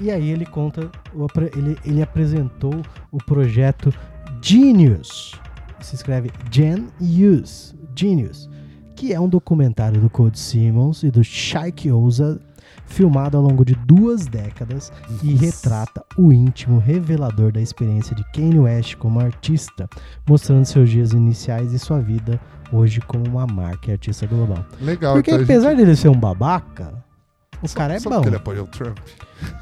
E 0.00 0.10
aí 0.10 0.30
ele 0.30 0.44
conta, 0.44 0.90
ele, 1.56 1.78
ele 1.84 2.02
apresentou 2.02 2.74
o 3.12 3.18
projeto 3.18 3.92
Genius. 4.40 5.40
Se 5.80 5.94
escreve 5.94 6.30
Genius, 6.50 7.74
Genius, 7.94 8.48
que 8.96 9.12
é 9.12 9.20
um 9.20 9.28
documentário 9.28 10.00
do 10.00 10.10
Code 10.10 10.38
Simmons 10.38 11.02
e 11.02 11.10
do 11.10 11.22
Shike 11.22 11.90
Oza, 11.92 12.40
filmado 12.86 13.36
ao 13.36 13.42
longo 13.42 13.64
de 13.64 13.74
duas 13.74 14.26
décadas 14.26 14.92
e 15.22 15.34
retrata 15.34 16.04
o 16.16 16.32
íntimo 16.32 16.78
revelador 16.78 17.50
da 17.52 17.60
experiência 17.60 18.14
de 18.14 18.24
Kanye 18.32 18.58
West 18.58 18.96
como 18.96 19.20
artista, 19.20 19.88
mostrando 20.28 20.64
seus 20.66 20.90
dias 20.90 21.12
iniciais 21.12 21.72
e 21.72 21.78
sua 21.78 22.00
vida 22.00 22.40
hoje 22.72 23.00
como 23.00 23.24
uma 23.26 23.46
marca 23.46 23.90
e 23.90 23.92
artista 23.92 24.26
global. 24.26 24.64
Legal, 24.80 25.14
Porque 25.14 25.30
então 25.30 25.42
apesar 25.44 25.70
gente- 25.70 25.78
dele 25.78 25.96
ser 25.96 26.08
um 26.08 26.18
babaca, 26.18 26.92
o 27.62 27.68
Só- 27.68 27.76
cara 27.76 27.94
é 27.94 28.00
só 28.00 28.08
bom. 28.10 28.16
porque 28.16 28.28
ele 28.28 28.36
apoiou 28.36 28.64
o 28.64 28.68
Trump. 28.68 28.98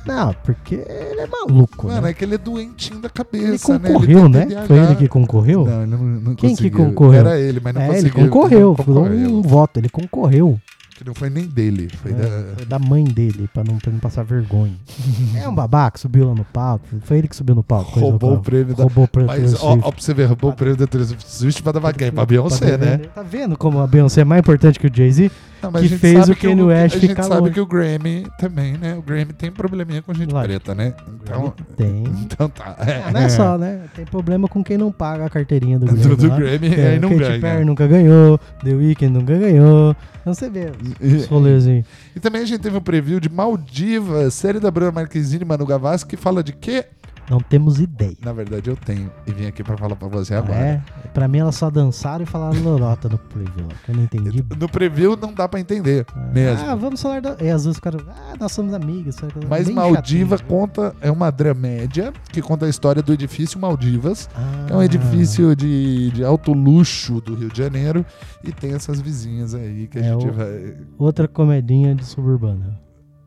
Não, 0.07 0.35
porque 0.45 0.75
ele 0.75 1.21
é 1.21 1.27
maluco, 1.27 1.87
Mano, 1.87 2.03
né? 2.03 2.11
é 2.11 2.15
que 2.15 2.25
ele 2.25 2.35
é 2.35 2.39
doentinho 2.39 3.01
da 3.01 3.07
Ele 3.09 3.13
cabeça, 3.15 3.79
né? 3.79 3.89
concorreu, 3.89 4.29
né? 4.29 4.45
TDAH. 4.47 4.67
Foi 4.67 4.77
ele 4.79 4.95
que 4.97 5.09
concorreu? 5.09 5.65
Não, 5.65 5.83
ele 5.83 5.91
não, 5.91 5.99
não 5.99 6.35
Quem 6.35 6.55
que 6.55 6.71
conseguiu. 6.71 6.87
concorreu? 6.87 7.21
Era 7.21 7.39
ele, 7.41 7.61
mas 7.63 7.75
não 7.75 7.83
é, 7.83 7.87
conseguiu. 7.87 8.21
ele 8.21 8.29
concorreu, 8.29 8.77
Não 8.79 8.85
foi 8.85 9.27
um 9.27 9.43
voto, 9.43 9.79
ele 9.79 9.89
concorreu. 9.89 10.61
Que 11.01 11.07
não 11.07 11.15
foi 11.15 11.31
nem 11.31 11.47
dele, 11.47 11.89
foi 12.03 12.13
É, 12.13 12.15
da... 12.15 12.55
foi 12.57 12.65
da 12.67 12.79
mãe 12.79 13.05
dele, 13.05 13.49
pra 13.55 13.65
não, 13.65 13.79
pra 13.79 13.91
não 13.91 13.99
passar 13.99 14.23
vergonha. 14.23 14.75
é 15.35 15.49
um 15.49 15.55
babaca, 15.55 15.97
subiu 15.97 16.29
lá 16.29 16.35
no 16.35 16.45
palco. 16.45 16.85
Foi 17.05 17.17
ele 17.17 17.27
que 17.27 17.35
subiu 17.35 17.55
no 17.55 17.63
palco. 17.63 17.99
Roubou 17.99 18.35
o 18.35 18.41
prêmio 18.43 18.75
da- 18.75 18.83
Roubou 18.83 19.05
o 19.05 19.09
prêmio 19.09 19.29
Mas, 19.35 19.55
ó, 19.63 19.79
ó, 19.81 19.91
pra 19.91 19.99
você 19.99 20.13
ver, 20.13 20.27
roubou 20.27 20.51
o 20.51 20.53
prêmio 20.55 20.77
da 20.77 20.87
Taylor 20.87 21.09
Swift 21.25 21.63
pra 21.63 21.73
dar 21.73 21.81
pra 21.81 21.95
quem? 21.95 22.13
Pra 22.13 22.27
Beyoncé, 22.27 22.77
né? 22.77 22.97
vender. 22.99 23.09
Tá 23.15 23.23
vendo 23.23 23.57
como 23.57 23.79
a 23.79 23.87
Beyoncé 23.87 24.21
é 24.21 24.25
mais 24.27 24.41
importante 24.41 24.79
que 24.79 24.89
o 24.89 24.91
Jay-Z? 24.95 25.31
Não, 25.63 25.71
que 25.73 25.79
a 25.79 25.83
gente 25.83 25.99
fez 25.99 26.19
sabe 26.21 26.33
o 26.33 26.37
que 26.37 26.47
Kanye 26.49 26.63
West 26.63 26.97
A 26.97 26.99
gente 26.99 27.11
ficar 27.11 27.23
sabe 27.25 27.41
longe. 27.41 27.53
que 27.55 27.61
o 27.61 27.67
Grammy 27.67 28.27
também, 28.39 28.77
né? 28.79 28.95
O 28.97 29.03
Grammy 29.03 29.33
tem 29.33 29.51
probleminha 29.51 30.03
com 30.03 30.15
gente 30.15 30.33
preta, 30.35 30.75
né? 30.75 30.95
Então, 31.23 31.53
Tem. 31.77 32.05
então 32.23 32.49
tá. 32.49 32.77
É, 32.87 33.03
Ah, 33.07 33.11
não 33.13 33.21
é 33.21 33.29
só, 33.29 33.59
né? 33.59 33.83
Tem 33.95 34.05
problema 34.05 34.49
com 34.49 34.63
quem 34.65 34.77
não 34.79 34.91
paga 34.91 35.27
a 35.27 35.31
carteirinha 35.31 35.79
do 35.79 35.87
Grammy. 35.93 36.17
Do. 36.17 36.31
Grammy, 36.31 36.75
É, 36.75 36.89
aí 36.93 36.99
não 37.01 37.09
Katy 37.11 37.21
ganha. 37.21 37.41
Perry 37.41 37.65
nunca 37.65 37.87
ganhou, 37.87 38.39
The 38.65 38.73
Weeknd 38.75 39.13
nunca 39.19 39.37
ganhou. 39.37 39.97
Então 40.21 40.35
você 40.35 40.51
vê 40.51 40.71
os, 41.01 41.27
rolezinhos. 41.27 41.87
E 42.15 42.21
também 42.21 42.43
a 42.43 42.45
gente 42.45 42.61
teve 42.61 42.77
um 42.77 42.81
preview 42.81 43.19
de 43.19 43.29
Maldivas, 43.31 44.35
série 44.35 44.61
da 44.61 44.71
Bruna 44.71 44.93
Marquezine 44.93 45.43
e 45.43 45.47
Manu 45.47 45.65
Gavassi, 45.67 46.05
que 46.05 46.17
fala 46.17 46.43
de 46.43 46.53
quê? 46.53 46.85
Não 47.29 47.39
temos 47.41 47.79
ideia. 47.81 48.17
Na 48.25 48.33
verdade, 48.33 48.69
eu 48.71 48.77
tenho. 48.77 49.11
E 49.27 49.33
vim 49.33 49.47
aqui 49.47 49.63
pra 49.63 49.77
falar 49.77 49.95
pra 49.97 50.09
você 50.09 50.35
Ah, 50.35 50.39
agora. 50.39 50.59
é? 50.59 50.83
Pra 51.15 51.29
mim, 51.29 51.39
elas 51.39 51.55
só 51.55 51.71
dançaram 51.71 52.23
e 52.25 52.27
falaram 52.27 52.61
lorota 52.63 53.09
no 53.09 53.19
preview. 53.19 53.69
que 53.85 53.91
Eu 53.93 53.97
não 53.97 54.03
entendi. 54.05 54.45
No 54.59 54.69
preview 54.69 55.17
não 55.17 55.33
dá 55.33 55.49
pra 55.49 55.61
entender 55.61 56.05
mesmo. 56.33 56.67
Ah, 56.69 56.75
vamos 56.75 57.01
falar 57.01 57.21
da. 57.21 57.37
E 57.41 57.49
as 57.51 57.65
duas 57.65 57.77
ficaram. 57.77 58.01
Ah, 58.09 58.35
nós 58.39 58.53
somos 58.53 58.75
amigas. 58.75 59.17
Mas 59.49 59.67
bem 59.67 59.75
Maldiva 59.75 60.37
chatinho. 60.39 60.49
conta, 60.59 60.95
é 61.01 61.11
uma 61.11 61.31
dramédia 61.31 62.13
que 62.33 62.41
conta 62.43 62.67
a 62.67 62.69
história 62.69 63.03
do 63.03 63.13
edifício 63.13 63.59
Maldivas. 63.61 64.29
Ah, 64.35 64.67
É 64.71 64.77
um 64.77 64.83
edifício 64.83 65.55
de, 65.55 66.11
de 66.11 66.25
alto 66.25 66.53
luxo 66.53 67.21
do 67.21 67.35
Rio 67.35 67.49
de 67.49 67.59
Janeiro 67.59 68.05
e 68.43 68.51
tem 68.53 68.73
essas 68.75 69.01
vizinhas 69.01 69.55
aí 69.55 69.87
que 69.87 69.99
a 69.99 70.03
É 70.03 70.13
gente 70.13 70.27
o- 70.29 70.33
vai. 70.33 70.77
Outra 70.99 71.29
comedinha 71.29 71.95
de 71.95 72.05
suburbana 72.05 72.79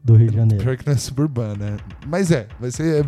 do 0.04 0.16
Rio 0.16 0.30
de 0.30 0.36
Janeiro. 0.36 0.64
Pior 0.64 0.76
que 0.78 0.86
não 0.86 0.94
é 0.94 0.98
suburbana. 0.98 1.78
Mas 2.08 2.30
é, 2.32 2.48
vai 2.60 2.72
ser, 2.72 3.06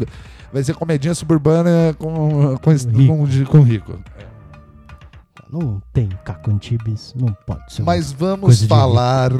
vai 0.55 0.63
ser 0.63 0.73
comedinha 0.73 1.13
suburbana 1.13 1.93
com, 1.99 2.57
com, 2.57 2.71
Rico. 2.71 3.51
com, 3.51 3.57
com 3.57 3.61
rico. 3.61 3.99
Não 5.51 5.81
tem 5.91 6.07
Caco 6.23 6.49
Antibes, 6.49 7.13
não 7.13 7.35
pode 7.45 7.73
ser. 7.73 7.83
Mas 7.83 8.13
vamos 8.13 8.63
falar. 8.63 9.33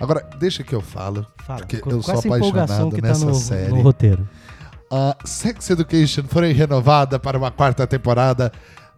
Agora, 0.00 0.24
deixa 0.38 0.62
que 0.62 0.72
eu 0.72 0.80
falo. 0.80 1.26
Fala, 1.44 1.58
porque 1.58 1.78
com, 1.78 1.90
eu 1.90 2.00
sou 2.00 2.16
apaixonado 2.16 2.92
que 2.92 3.02
nessa 3.02 3.26
tá 3.26 3.26
no, 3.26 3.34
série. 3.34 3.72
no 3.72 3.80
roteiro. 3.80 4.28
A 4.88 5.16
Sex 5.24 5.68
Education 5.68 6.24
foi 6.28 6.52
renovada 6.52 7.18
para 7.18 7.36
uma 7.36 7.50
quarta 7.50 7.84
temporada. 7.84 8.52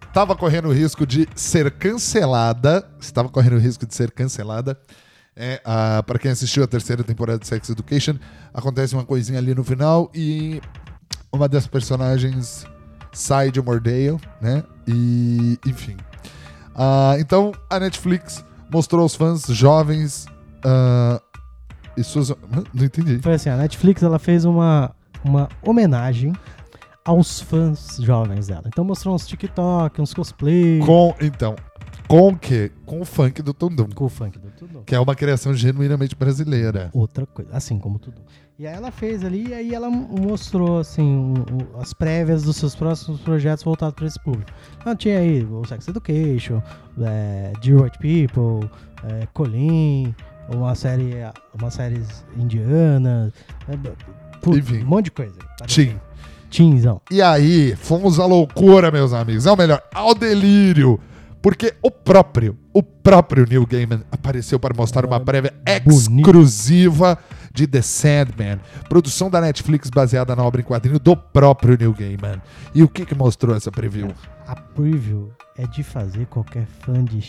Estava 0.06 0.36
correndo 0.36 0.68
o 0.68 0.72
risco 0.72 1.06
de 1.06 1.26
ser 1.34 1.70
cancelada. 1.70 2.86
Estava 3.00 3.30
correndo 3.30 3.54
o 3.54 3.58
risco 3.58 3.86
de 3.86 3.94
ser 3.94 4.10
cancelada. 4.10 4.78
É, 5.34 5.62
para 6.06 6.18
quem 6.18 6.30
assistiu 6.30 6.62
a 6.62 6.66
terceira 6.66 7.02
temporada 7.02 7.38
de 7.38 7.46
Sex 7.46 7.70
Education, 7.70 8.16
acontece 8.52 8.94
uma 8.94 9.04
coisinha 9.04 9.38
ali 9.38 9.54
no 9.54 9.64
final 9.64 10.10
e 10.14 10.60
uma 11.34 11.48
das 11.48 11.66
personagens 11.66 12.64
sai 13.12 13.50
de 13.50 13.60
Mordale, 13.60 14.18
né? 14.40 14.62
E, 14.86 15.58
enfim. 15.66 15.96
Ah, 16.74 17.16
então, 17.18 17.52
a 17.68 17.78
Netflix 17.78 18.44
mostrou 18.72 19.02
aos 19.02 19.14
fãs 19.14 19.46
jovens 19.46 20.26
ah, 20.64 21.20
e 21.96 22.04
suas... 22.04 22.30
Não 22.72 22.84
entendi. 22.84 23.20
Foi 23.20 23.34
assim, 23.34 23.50
a 23.50 23.56
Netflix 23.56 24.02
ela 24.02 24.18
fez 24.18 24.44
uma, 24.44 24.94
uma 25.24 25.48
homenagem 25.62 26.32
aos 27.04 27.40
fãs 27.40 27.98
jovens 28.00 28.46
dela. 28.46 28.64
Então 28.66 28.84
mostrou 28.84 29.14
uns 29.14 29.26
TikTok, 29.26 30.00
uns 30.00 30.14
cosplay 30.14 30.80
Com, 30.80 31.14
então, 31.20 31.54
com 32.08 32.28
o 32.28 32.36
quê? 32.36 32.70
Com 32.86 33.00
o 33.00 33.04
funk 33.04 33.42
do 33.42 33.52
Tundum, 33.54 33.88
com 33.94 34.04
o 34.04 34.08
funk 34.08 34.38
do 34.38 34.48
tudo. 34.50 34.82
que 34.86 34.94
é 34.94 35.00
uma 35.00 35.14
criação 35.14 35.54
genuinamente 35.54 36.14
brasileira. 36.14 36.90
Outra 36.92 37.26
coisa, 37.26 37.50
assim 37.52 37.78
como 37.78 37.98
tudo. 37.98 38.16
E 38.58 38.66
aí 38.68 38.74
ela 38.74 38.92
fez 38.92 39.24
ali, 39.24 39.48
e 39.48 39.54
aí 39.54 39.74
ela 39.74 39.90
mostrou 39.90 40.78
assim 40.78 41.02
um- 41.02 41.32
um- 41.40 41.80
as 41.80 41.92
prévias 41.92 42.44
dos 42.44 42.56
seus 42.56 42.74
próximos 42.76 43.20
projetos 43.20 43.64
voltados 43.64 43.94
para 43.96 44.06
esse 44.06 44.22
público. 44.22 44.50
Então 44.80 44.94
tinha 44.94 45.18
aí 45.18 45.42
o 45.44 45.64
Sex 45.66 45.88
Education, 45.88 46.62
é, 47.02 47.52
Dear 47.60 47.82
White 47.82 47.98
People, 47.98 48.70
é, 49.08 49.26
Colin, 49.32 50.14
uma 50.54 50.74
série, 50.76 51.14
uma 51.60 51.68
séries 51.70 52.24
indianas, 52.36 53.32
é, 53.68 53.76
putz, 54.40 54.58
Enfim. 54.58 54.82
um 54.84 54.86
monte 54.86 55.06
de 55.06 55.10
coisa. 55.10 55.34
Tim. 55.66 55.96
Tinzão. 56.48 57.00
E 57.10 57.20
aí, 57.20 57.74
fomos 57.74 58.20
à 58.20 58.26
loucura, 58.26 58.88
meus 58.92 59.12
amigos. 59.12 59.44
É 59.46 59.50
o 59.50 59.56
melhor, 59.56 59.82
ao 59.92 60.14
delírio. 60.14 61.00
Porque 61.44 61.74
o 61.82 61.90
próprio, 61.90 62.56
o 62.72 62.82
próprio 62.82 63.46
Neil 63.46 63.66
Gaiman 63.66 64.00
apareceu 64.10 64.58
para 64.58 64.72
mostrar 64.74 65.04
uma 65.04 65.20
prévia 65.20 65.52
exclusiva 65.66 67.18
de 67.52 67.66
The 67.66 67.82
Sandman, 67.82 68.58
produção 68.88 69.28
da 69.28 69.42
Netflix 69.42 69.90
baseada 69.90 70.34
na 70.34 70.42
obra 70.42 70.62
em 70.62 70.64
quadrinho 70.64 70.98
do 70.98 71.14
próprio 71.14 71.76
Neil 71.76 71.92
Gaiman. 71.92 72.40
E 72.74 72.82
o 72.82 72.88
que 72.88 73.04
que 73.04 73.14
mostrou 73.14 73.54
essa 73.54 73.70
preview? 73.70 74.10
A 74.46 74.56
preview 74.56 75.30
é 75.58 75.66
de 75.66 75.82
fazer 75.82 76.24
qualquer 76.28 76.64
fã 76.80 77.04
de 77.04 77.20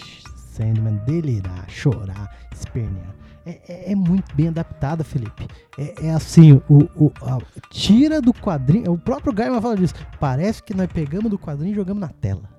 Sandman 0.54 0.96
delirar, 1.06 1.66
chorar, 1.68 2.34
espernear. 2.54 3.14
é, 3.46 3.60
é- 3.68 3.92
é 3.92 3.96
muito 3.96 4.34
bem 4.34 4.48
adaptada, 4.48 5.04
Felipe. 5.04 5.46
É, 5.78 6.08
é 6.08 6.12
assim, 6.12 6.54
o, 6.70 6.86
o- 6.96 7.12
a- 7.22 7.38
tira 7.70 8.22
do 8.22 8.34
quadrinho. 8.34 8.94
O 8.94 8.98
próprio 8.98 9.34
Gaiman 9.34 9.62
fala 9.62 9.76
disso. 9.76 9.94
Parece 10.22 10.64
que 10.64 10.74
nós 10.74 10.88
pegamos 10.92 11.30
do 11.30 11.38
quadrinho 11.38 11.74
e 11.74 11.76
jogamos 11.76 12.00
na 12.02 12.08
tela. 12.08 12.55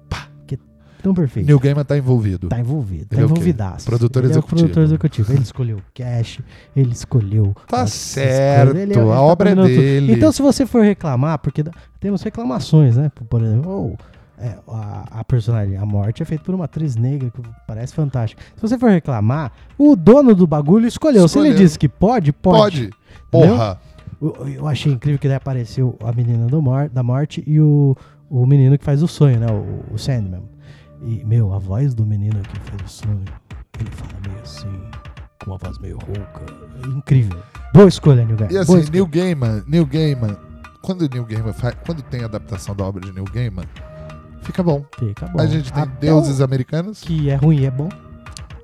Pá, 1.06 1.08
que 1.08 1.08
é 1.08 1.12
tão 1.12 1.14
perfeito. 1.14 1.46
Neil 1.46 1.58
Gaiman 1.58 1.84
tá 1.84 1.96
envolvido. 1.96 2.48
Tá 2.48 2.58
envolvido, 2.60 3.06
tá 3.06 3.16
Ele 3.16 3.22
é 3.22 3.24
envolvidaço. 3.24 3.86
Produtor 3.86 4.24
ele 4.24 4.32
executivo. 4.32 4.56
É 4.56 4.62
produtor 4.62 4.82
executivo. 4.84 5.32
Ele 5.32 5.42
escolheu 5.42 5.76
o 5.78 5.82
cash, 5.94 6.40
ele 6.74 6.92
escolheu. 6.92 7.54
Tá 7.68 7.82
as- 7.82 7.92
certo, 7.92 8.28
essas 8.30 8.64
coisas. 8.72 8.82
Ele- 8.82 8.94
a 8.94 8.98
ele 9.02 9.10
tá 9.12 9.20
obra 9.20 9.50
é 9.50 9.54
dominando 9.54 9.74
tudo. 9.74 9.82
dele. 9.84 10.12
Então, 10.12 10.32
se 10.32 10.42
você 10.42 10.66
for 10.66 10.82
reclamar, 10.82 11.38
porque 11.38 11.64
temos 12.00 12.22
reclamações, 12.22 12.96
né? 12.96 13.10
Por 13.28 13.42
exemplo, 13.42 13.70
ou, 13.70 13.96
é, 14.38 14.54
a, 14.68 15.20
a 15.20 15.24
personagem, 15.24 15.76
a 15.76 15.86
morte 15.86 16.22
é 16.22 16.26
feita 16.26 16.44
por 16.44 16.54
uma 16.54 16.64
atriz 16.66 16.96
negra 16.96 17.30
que 17.30 17.40
parece 17.66 17.94
fantástica. 17.94 18.42
Se 18.54 18.60
você 18.62 18.78
for 18.78 18.90
reclamar, 18.90 19.52
o 19.78 19.96
dono 19.96 20.34
do 20.34 20.46
bagulho 20.46 20.86
escolheu. 20.86 21.26
Se 21.28 21.38
ele 21.38 21.48
Escolheu. 21.48 21.64
disse 21.66 21.78
que 21.78 21.88
pode, 21.88 22.32
pode. 22.32 22.90
Pode. 23.30 23.48
Porra. 23.48 23.80
Eu, 24.20 24.48
eu 24.48 24.66
achei 24.68 24.92
incrível 24.92 25.18
que 25.18 25.28
daí 25.28 25.36
apareceu 25.36 25.96
a 26.02 26.10
menina 26.10 26.46
do 26.46 26.62
mor 26.62 26.88
da 26.88 27.02
morte 27.02 27.44
e 27.46 27.60
o, 27.60 27.94
o 28.30 28.46
menino 28.46 28.78
que 28.78 28.84
faz 28.84 29.02
o 29.02 29.08
sonho, 29.08 29.38
né? 29.38 29.46
O, 29.50 29.94
o 29.94 29.98
Sandman. 29.98 30.42
E, 31.02 31.24
meu, 31.24 31.52
a 31.52 31.58
voz 31.58 31.94
do 31.94 32.04
menino 32.04 32.40
que 32.40 32.58
faz 32.60 32.82
o 32.82 32.88
sonho, 32.88 33.24
ele 33.78 33.90
fala 33.90 34.12
meio 34.26 34.40
assim, 34.42 34.82
com 35.42 35.50
uma 35.50 35.58
voz 35.58 35.78
meio 35.78 35.98
rouca. 35.98 36.42
É 36.84 36.88
incrível. 36.88 37.42
Boa 37.72 37.88
escolha, 37.88 38.24
New 38.24 38.36
Guy. 38.36 38.48
E 38.50 38.58
assim, 38.58 38.72
Boa. 38.72 38.90
Neil 38.90 39.06
Gaiman, 39.06 39.64
Neil 39.66 39.86
Gaiman, 39.86 40.36
quando 40.82 41.02
o 41.02 41.08
Neil 41.08 41.24
Gaiman 41.24 41.52
faz, 41.52 41.76
quando 41.84 42.02
tem 42.02 42.24
adaptação 42.24 42.74
da 42.74 42.84
obra 42.84 43.00
de 43.04 43.12
Neil 43.12 43.26
Gaiman, 43.32 43.64
fica 44.42 44.62
bom. 44.62 44.84
Fica 44.98 45.26
bom. 45.26 45.40
A 45.40 45.46
gente 45.46 45.72
tem 45.72 45.82
Até 45.82 46.06
deuses 46.06 46.40
o 46.40 46.44
americanos. 46.44 47.00
Que 47.00 47.28
é 47.28 47.34
ruim 47.36 47.60
e 47.60 47.66
é 47.66 47.70
bom. 47.70 47.88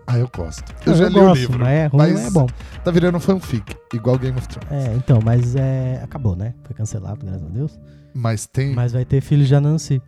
Ah, 0.06 0.18
eu 0.18 0.28
gosto. 0.34 0.64
Não, 0.84 0.92
Eu 0.92 0.98
já 0.98 1.08
li 1.08 1.16
o 1.16 1.20
gosto, 1.20 1.40
livro. 1.40 1.58
Mas 1.60 1.68
é 1.68 1.86
ruim, 1.86 1.98
mas 1.98 2.12
mas 2.12 2.26
é 2.26 2.30
bom. 2.30 2.46
Tá 2.84 2.90
virando 2.90 3.20
fanfic, 3.20 3.76
igual 3.94 4.18
Game 4.18 4.36
of 4.36 4.48
Thrones. 4.48 4.70
É, 4.88 4.94
então, 4.94 5.20
mas 5.24 5.54
é. 5.54 6.00
Acabou, 6.02 6.34
né? 6.34 6.54
Foi 6.64 6.74
cancelado, 6.74 7.24
graças 7.24 7.44
a 7.44 7.48
Deus. 7.48 7.78
Mas 8.14 8.46
tem 8.46 8.74
Mas 8.74 8.92
vai 8.92 9.04
ter 9.04 9.20
filho 9.20 9.44
de 9.44 9.54
Anansi. 9.54 10.02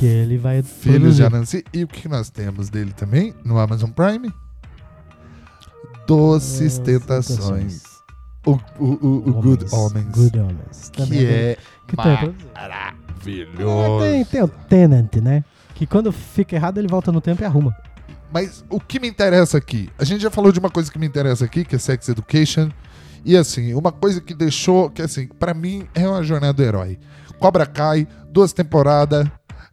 Que 0.00 0.06
ele 0.06 0.38
vai. 0.38 0.62
Filhos 0.62 1.16
de. 1.16 1.22
Anansi. 1.22 1.62
E 1.74 1.84
o 1.84 1.86
que 1.86 2.08
nós 2.08 2.30
temos 2.30 2.70
dele 2.70 2.90
também 2.90 3.34
no 3.44 3.58
Amazon 3.58 3.90
Prime? 3.90 4.32
Doces 6.06 6.78
As 6.78 6.78
Tentações. 6.78 7.82
O, 8.46 8.52
o, 8.52 8.58
o, 8.78 9.28
o 9.28 9.32
Good 9.34 9.66
Omens. 9.70 10.06
Good 10.06 10.38
Omens. 10.38 10.88
Também 10.88 11.18
que 11.18 11.26
é 11.26 11.58
que 11.86 11.96
tá 11.96 12.16
produzido. 12.16 12.50
maravilhoso. 12.54 14.02
Tem, 14.02 14.24
tem 14.24 14.42
o 14.42 14.48
Tenant, 14.48 15.16
né? 15.16 15.44
Que 15.74 15.86
quando 15.86 16.10
fica 16.10 16.56
errado, 16.56 16.78
ele 16.78 16.88
volta 16.88 17.12
no 17.12 17.20
tempo 17.20 17.42
e 17.42 17.44
arruma. 17.44 17.76
Mas 18.32 18.64
o 18.70 18.80
que 18.80 18.98
me 18.98 19.06
interessa 19.06 19.58
aqui? 19.58 19.90
A 19.98 20.04
gente 20.04 20.22
já 20.22 20.30
falou 20.30 20.50
de 20.50 20.58
uma 20.58 20.70
coisa 20.70 20.90
que 20.90 20.98
me 20.98 21.06
interessa 21.06 21.44
aqui, 21.44 21.62
que 21.62 21.76
é 21.76 21.78
Sex 21.78 22.08
Education. 22.08 22.70
E 23.22 23.36
assim, 23.36 23.74
uma 23.74 23.92
coisa 23.92 24.18
que 24.18 24.32
deixou, 24.32 24.88
que 24.88 25.02
assim, 25.02 25.28
pra 25.28 25.52
mim 25.52 25.86
é 25.94 26.08
uma 26.08 26.22
jornada 26.22 26.54
do 26.54 26.62
herói. 26.62 26.98
Cobra 27.38 27.66
Kai, 27.66 28.08
duas 28.30 28.54
temporadas, 28.54 29.26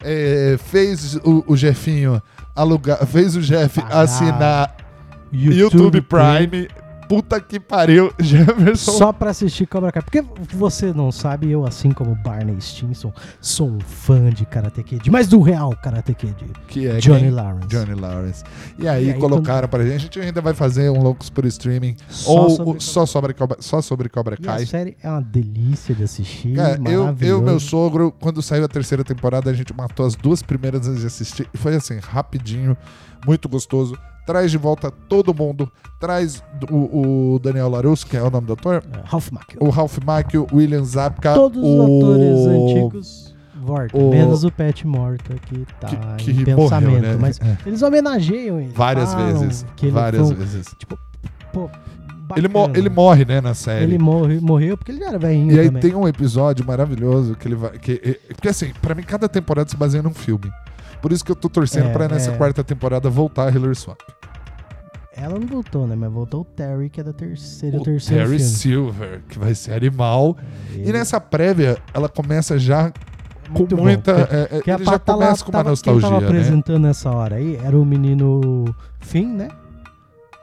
é, 0.03 0.57
fez 0.57 1.15
o, 1.15 1.43
o 1.47 1.57
Jefinho 1.57 2.21
alugar, 2.55 3.05
fez 3.05 3.35
o 3.35 3.41
Jeff 3.41 3.81
assinar 3.89 4.75
YouTube, 5.31 6.01
Prime. 6.01 6.67
Puta 7.07 7.39
que 7.39 7.59
pariu, 7.59 8.11
Jefferson. 8.19 8.91
Só 8.91 9.13
pra 9.13 9.29
assistir 9.31 9.65
Cobra 9.65 9.91
Kai. 9.91 10.01
Porque 10.01 10.23
você 10.55 10.93
não 10.93 11.11
sabe, 11.11 11.49
eu, 11.49 11.65
assim 11.65 11.91
como 11.91 12.15
Barney 12.15 12.59
Stinson, 12.59 13.13
sou 13.39 13.69
um 13.69 13.79
fã 13.79 14.29
de 14.29 14.45
Karate 14.45 14.83
Kid. 14.83 15.09
Mas 15.09 15.27
do 15.27 15.41
real 15.41 15.75
Karate 15.81 16.13
Kid. 16.13 16.35
que 16.67 16.87
é 16.87 16.97
Johnny 16.97 17.19
quem? 17.21 17.29
Lawrence. 17.31 17.67
Johnny 17.67 17.93
Lawrence. 17.93 18.43
E 18.77 18.87
aí, 18.87 19.07
E 19.07 19.11
aí, 19.13 19.19
colocaram 19.19 19.67
pra 19.67 19.83
gente. 19.83 19.95
A 19.95 19.99
gente 19.99 20.19
ainda 20.19 20.41
vai 20.41 20.53
fazer 20.53 20.89
um 20.89 21.01
Loucos 21.01 21.29
por 21.29 21.45
Streaming. 21.45 21.95
Só 22.09 22.31
ou 22.31 22.49
sobre 22.49 22.79
só, 22.81 23.05
sobre 23.05 23.33
Cobra, 23.33 23.57
só 23.59 23.81
sobre 23.81 24.09
Cobra 24.09 24.37
E 24.39 24.43
a 24.43 24.45
Kai. 24.45 24.65
série 24.65 24.97
é 25.01 25.09
uma 25.09 25.21
delícia 25.21 25.95
de 25.95 26.03
assistir. 26.03 26.55
Cara, 26.55 26.79
eu, 26.85 27.15
eu 27.21 27.41
meu 27.41 27.59
sogro, 27.59 28.11
quando 28.19 28.41
saiu 28.41 28.65
a 28.65 28.67
terceira 28.67 29.03
temporada, 29.03 29.49
a 29.49 29.53
gente 29.53 29.73
matou 29.73 30.05
as 30.05 30.15
duas 30.15 30.41
primeiras 30.41 30.87
antes 30.87 31.01
de 31.01 31.07
assistir. 31.07 31.47
E 31.53 31.57
foi 31.57 31.75
assim, 31.75 31.99
rapidinho, 31.99 32.75
muito 33.25 33.47
gostoso. 33.47 33.97
Traz 34.27 34.51
de 34.51 34.57
volta 34.57 34.91
todo 34.91 35.33
mundo. 35.33 35.71
Traz 35.99 36.43
o, 36.69 37.35
o 37.35 37.39
Daniel 37.39 37.69
LaRusso, 37.69 38.05
que 38.05 38.15
é 38.15 38.21
o 38.21 38.29
nome 38.29 38.45
do 38.45 38.53
ator. 38.53 38.83
É, 38.93 38.99
Ralph 39.05 39.31
Macchio. 39.31 39.57
O 39.59 39.69
Ralph 39.69 39.97
Macchio, 40.05 40.45
o 40.51 40.57
William 40.57 40.83
Zapka. 40.83 41.33
Todos 41.33 41.63
os 41.63 41.67
o... 41.67 41.97
atores 41.97 42.45
antigos 42.45 43.35
voltam. 43.63 43.99
o- 43.99 44.09
Menos 44.11 44.43
o 44.43 44.51
Pat 44.51 44.83
Morta, 44.83 45.33
que 45.45 45.65
tá 45.79 45.87
Que, 46.17 46.25
que 46.25 46.31
em 46.31 46.53
morreu, 46.53 46.57
pensamento. 46.57 47.01
né? 47.01 47.17
Mas 47.19 47.39
É. 47.41 47.57
eles 47.65 47.81
homenageiam 47.81 48.59
ele. 48.59 48.71
Várias 48.75 49.13
vezes. 49.15 49.65
Que 49.75 49.85
ele 49.87 49.93
Várias 49.93 50.27
foi 50.27 50.35
vezes. 50.35 50.67
Tipo, 50.77 50.99
pô, 51.53 51.69
Ele, 52.35 52.49
mo- 52.49 52.69
ele 52.75 52.89
morre, 52.89 53.23
né, 53.23 53.39
na 53.39 53.53
série. 53.53 53.85
Ele 53.85 53.97
morre, 53.97 54.39
morreu 54.41 54.77
porque 54.77 54.91
ele 54.91 54.99
já 54.99 55.07
era 55.07 55.17
velhinho 55.17 55.53
E 55.55 55.59
aí 55.59 55.67
também. 55.67 55.81
tem 55.81 55.95
um 55.95 56.05
episódio 56.05 56.65
maravilhoso 56.65 57.33
que 57.35 57.47
ele 57.47 57.55
vai. 57.55 57.71
Que, 57.79 57.93
é- 58.03 58.33
porque 58.33 58.49
assim, 58.49 58.73
pra 58.81 58.93
mim 58.93 59.01
cada 59.03 59.29
temporada 59.29 59.69
se 59.69 59.77
baseia 59.77 60.03
num 60.03 60.13
filme. 60.13 60.51
Por 61.01 61.11
isso 61.11 61.23
que 61.23 61.31
eu 61.31 61.35
tô 61.35 61.47
torcendo 61.49 61.89
É, 61.89 61.93
pra 61.93 62.07
nessa 62.07 62.31
é. 62.31 62.37
quarta 62.37 62.63
temporada 62.63 63.09
voltar 63.09 63.47
a 63.47 63.51
Hilary 63.51 63.75
Swank. 63.75 64.03
Ela 65.15 65.39
não 65.39 65.47
voltou, 65.47 65.87
né? 65.87 65.95
Mas 65.95 66.11
voltou 66.11 66.41
o 66.41 66.45
Terry, 66.45 66.89
que 66.89 67.01
é 67.01 67.03
da 67.03 67.11
terceira, 67.13 67.77
O 67.77 67.81
terceiro 67.83 68.23
Terry 68.25 68.37
filme. 68.39 68.53
Silver, 68.53 69.21
que 69.27 69.39
vai 69.39 69.55
ser 69.55 69.73
animal. 69.73 70.37
Ele- 70.71 70.89
E 70.89 70.93
nessa 70.93 71.19
prévia, 71.19 71.77
ela 71.93 72.07
começa 72.07 72.57
já 72.59 72.91
com 73.51 73.57
muito 73.59 73.75
bom, 73.75 73.83
muita. 73.83 74.11
é, 74.11 74.59
é, 74.67 74.71
a 74.71 74.75
ele 74.75 74.85
já 74.85 74.99
começa 74.99 75.43
com 75.43 75.51
uma 75.51 75.57
tava- 75.59 75.69
nostalgia, 75.71 76.01
Quem 76.01 76.09
tava 76.09 76.21
né? 76.21 76.27
apresentando 76.27 76.79
nessa 76.83 77.09
hora 77.09 77.35
aí 77.37 77.55
era 77.55 77.75
o 77.77 77.83
menino 77.85 78.63
Finn, 78.99 79.33
né? 79.33 79.47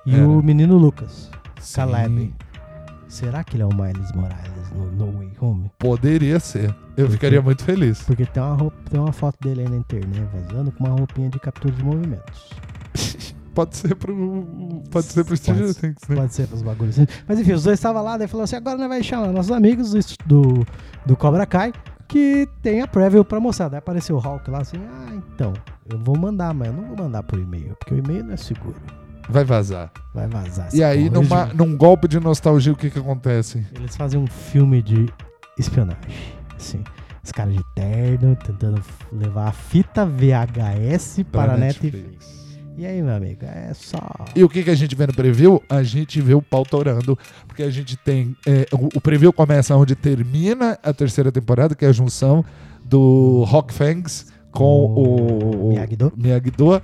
E 0.06 0.16
o 0.20 0.42
menino 0.42 0.76
Lucas, 0.76 1.30
Sim, 1.60 1.76
Caleb. 1.76 2.34
Será 3.14 3.44
que 3.44 3.54
ele 3.56 3.62
é 3.62 3.66
o 3.66 3.72
Miles 3.72 4.10
Morales 4.12 4.70
no 4.74 4.90
No 4.90 5.18
Way 5.18 5.30
Home? 5.40 5.70
Poderia 5.78 6.40
ser. 6.40 6.70
Eu 6.70 6.74
Porque- 7.06 7.12
ficaria 7.12 7.40
muito 7.40 7.62
feliz. 7.62 8.02
Porque 8.02 8.26
tem 8.26 8.42
uma, 8.42 8.54
roupa, 8.56 8.76
tem 8.90 8.98
uma 8.98 9.12
foto 9.12 9.36
dele 9.40 9.60
aí 9.62 9.68
na 9.68 9.76
internet 9.76 10.20
vazando 10.32 10.72
com 10.72 10.84
uma 10.84 10.96
roupinha 10.98 11.28
de 11.30 11.38
captura 11.38 11.72
de 11.72 11.84
movimentos. 11.84 12.50
Pode 13.54 13.76
ser 13.76 13.94
pro. 13.94 14.82
Pode 14.90 15.06
ser 15.06 15.24
pro 15.24 15.36
Stranger 15.36 15.66
Pode- 15.66 15.78
Things, 15.78 16.08
né? 16.08 16.16
Pode 16.16 16.34
ser 16.34 16.48
pros 16.48 16.62
bagulhos 16.62 16.98
assim. 16.98 17.06
Mas 17.28 17.38
enfim, 17.38 17.52
os 17.52 17.62
dois 17.62 17.78
estavam 17.78 18.02
lá, 18.02 18.18
daí 18.18 18.26
falou 18.26 18.42
assim: 18.42 18.56
agora 18.56 18.76
nós 18.76 18.88
vamos 18.88 19.06
chamar 19.06 19.28
nossos 19.28 19.52
amigos 19.52 19.92
do, 19.92 19.98
est- 19.98 20.18
do, 20.26 20.66
do 21.06 21.16
Cobra 21.16 21.46
Kai, 21.46 21.72
que 22.08 22.48
tem 22.62 22.80
a 22.80 22.88
preview 22.88 23.24
pra 23.24 23.38
mostrar. 23.38 23.68
Daí 23.68 23.78
apareceu 23.78 24.16
o 24.16 24.18
Hulk 24.18 24.50
lá 24.50 24.58
assim: 24.58 24.76
ah, 24.78 25.14
então, 25.14 25.52
eu 25.88 25.96
vou 26.00 26.18
mandar, 26.18 26.52
mas 26.52 26.66
eu 26.66 26.74
não 26.74 26.82
vou 26.88 26.96
mandar 26.96 27.22
por 27.22 27.38
e-mail, 27.38 27.76
porque 27.78 27.94
o 27.94 27.98
e-mail 27.98 28.24
não 28.24 28.34
é 28.34 28.36
seguro. 28.36 28.74
Vai 29.28 29.44
vazar. 29.44 29.90
Vai 30.14 30.28
vazar. 30.28 30.68
E 30.72 30.82
aí, 30.82 31.08
numa, 31.08 31.46
num 31.46 31.76
golpe 31.76 32.06
de 32.08 32.20
nostalgia, 32.20 32.72
o 32.72 32.76
que 32.76 32.90
que 32.90 32.98
acontece? 32.98 33.64
Eles 33.74 33.96
fazem 33.96 34.20
um 34.20 34.26
filme 34.26 34.82
de 34.82 35.08
espionagem. 35.58 35.98
Assim, 36.56 36.82
os 37.22 37.32
caras 37.32 37.54
de 37.54 37.64
terno 37.74 38.36
tentando 38.36 38.82
levar 39.12 39.48
a 39.48 39.52
fita 39.52 40.04
VHS 40.04 41.24
para 41.32 41.54
a 41.54 41.56
Netflix. 41.56 42.44
E 42.76 42.84
aí, 42.84 43.00
meu 43.00 43.14
amigo, 43.14 43.44
é 43.44 43.72
só. 43.72 44.00
E 44.34 44.42
o 44.42 44.48
que, 44.48 44.64
que 44.64 44.70
a 44.70 44.74
gente 44.74 44.96
vê 44.96 45.06
no 45.06 45.14
preview? 45.14 45.62
A 45.68 45.82
gente 45.84 46.20
vê 46.20 46.34
o 46.34 46.42
pau 46.42 46.64
torando, 46.64 47.16
porque 47.46 47.62
a 47.62 47.70
gente 47.70 47.96
tem. 47.96 48.36
é, 48.44 48.66
o, 48.72 48.98
o 48.98 49.00
preview 49.00 49.32
começa 49.32 49.76
onde 49.76 49.94
termina 49.94 50.76
a 50.82 50.92
terceira 50.92 51.30
temporada, 51.30 51.74
que 51.76 51.84
é 51.84 51.88
a 51.88 51.92
junção 51.92 52.44
do 52.84 53.44
Rock 53.46 53.72
Fangs 53.72 54.26
com 54.50 54.86
o, 54.86 55.66
O 55.66 55.68
Miyagi-Do. 55.70 56.12
Miyagi-Do. 56.16 56.82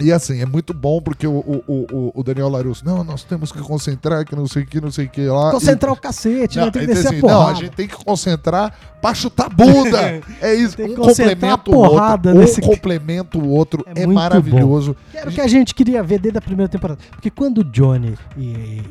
E 0.00 0.12
assim, 0.12 0.40
é 0.40 0.46
muito 0.46 0.74
bom 0.74 1.00
porque 1.00 1.26
o, 1.26 1.32
o, 1.32 1.62
o, 1.68 2.12
o 2.14 2.22
Daniel 2.22 2.48
Larusso, 2.48 2.84
não, 2.84 3.02
nós 3.02 3.24
temos 3.24 3.50
que 3.50 3.60
concentrar, 3.60 4.24
que 4.24 4.36
não 4.36 4.46
sei 4.46 4.62
o 4.62 4.66
que, 4.66 4.80
não 4.80 4.90
sei 4.90 5.06
o 5.06 5.08
que 5.08 5.26
lá. 5.26 5.50
Concentrar 5.52 5.92
E- 5.94 5.96
o 5.96 6.00
cacete, 6.00 6.58
Não, 6.58 6.66
né? 6.66 6.70
Tem 6.70 6.84
que 6.86 6.92
então, 6.92 6.94
descer 7.02 7.08
assim, 7.08 7.18
a 7.18 7.22
não, 7.22 7.28
porrada. 7.38 7.50
a 7.50 7.54
gente 7.54 7.70
tem 7.70 7.88
que 7.88 7.96
concentrar 8.04 8.78
pra 9.00 9.14
chutar 9.14 9.48
bunda. 9.48 10.20
é 10.42 10.54
isso, 10.54 10.76
Tem 10.76 10.86
que 10.94 11.00
um 11.00 11.04
complementa 11.04 11.70
o 11.70 11.74
outro. 11.76 11.90
porrada 11.90 12.30
Um 12.34 12.38
nesse- 12.38 12.60
complementa 12.60 13.38
o 13.38 13.48
outro. 13.48 13.84
É 13.94 14.02
É, 14.02 14.06
maravilhoso. 14.06 14.94
Que 15.10 15.16
era 15.18 15.30
o 15.30 15.32
que 15.32 15.40
a 15.40 15.46
gente 15.46 15.74
queria 15.74 16.02
ver 16.02 16.18
desde 16.18 16.38
a 16.38 16.42
primeira 16.42 16.68
temporada. 16.68 16.98
Porque 17.12 17.30
quando 17.30 17.58
o 17.58 17.64
Johnny 17.64 18.14
e, 18.36 18.42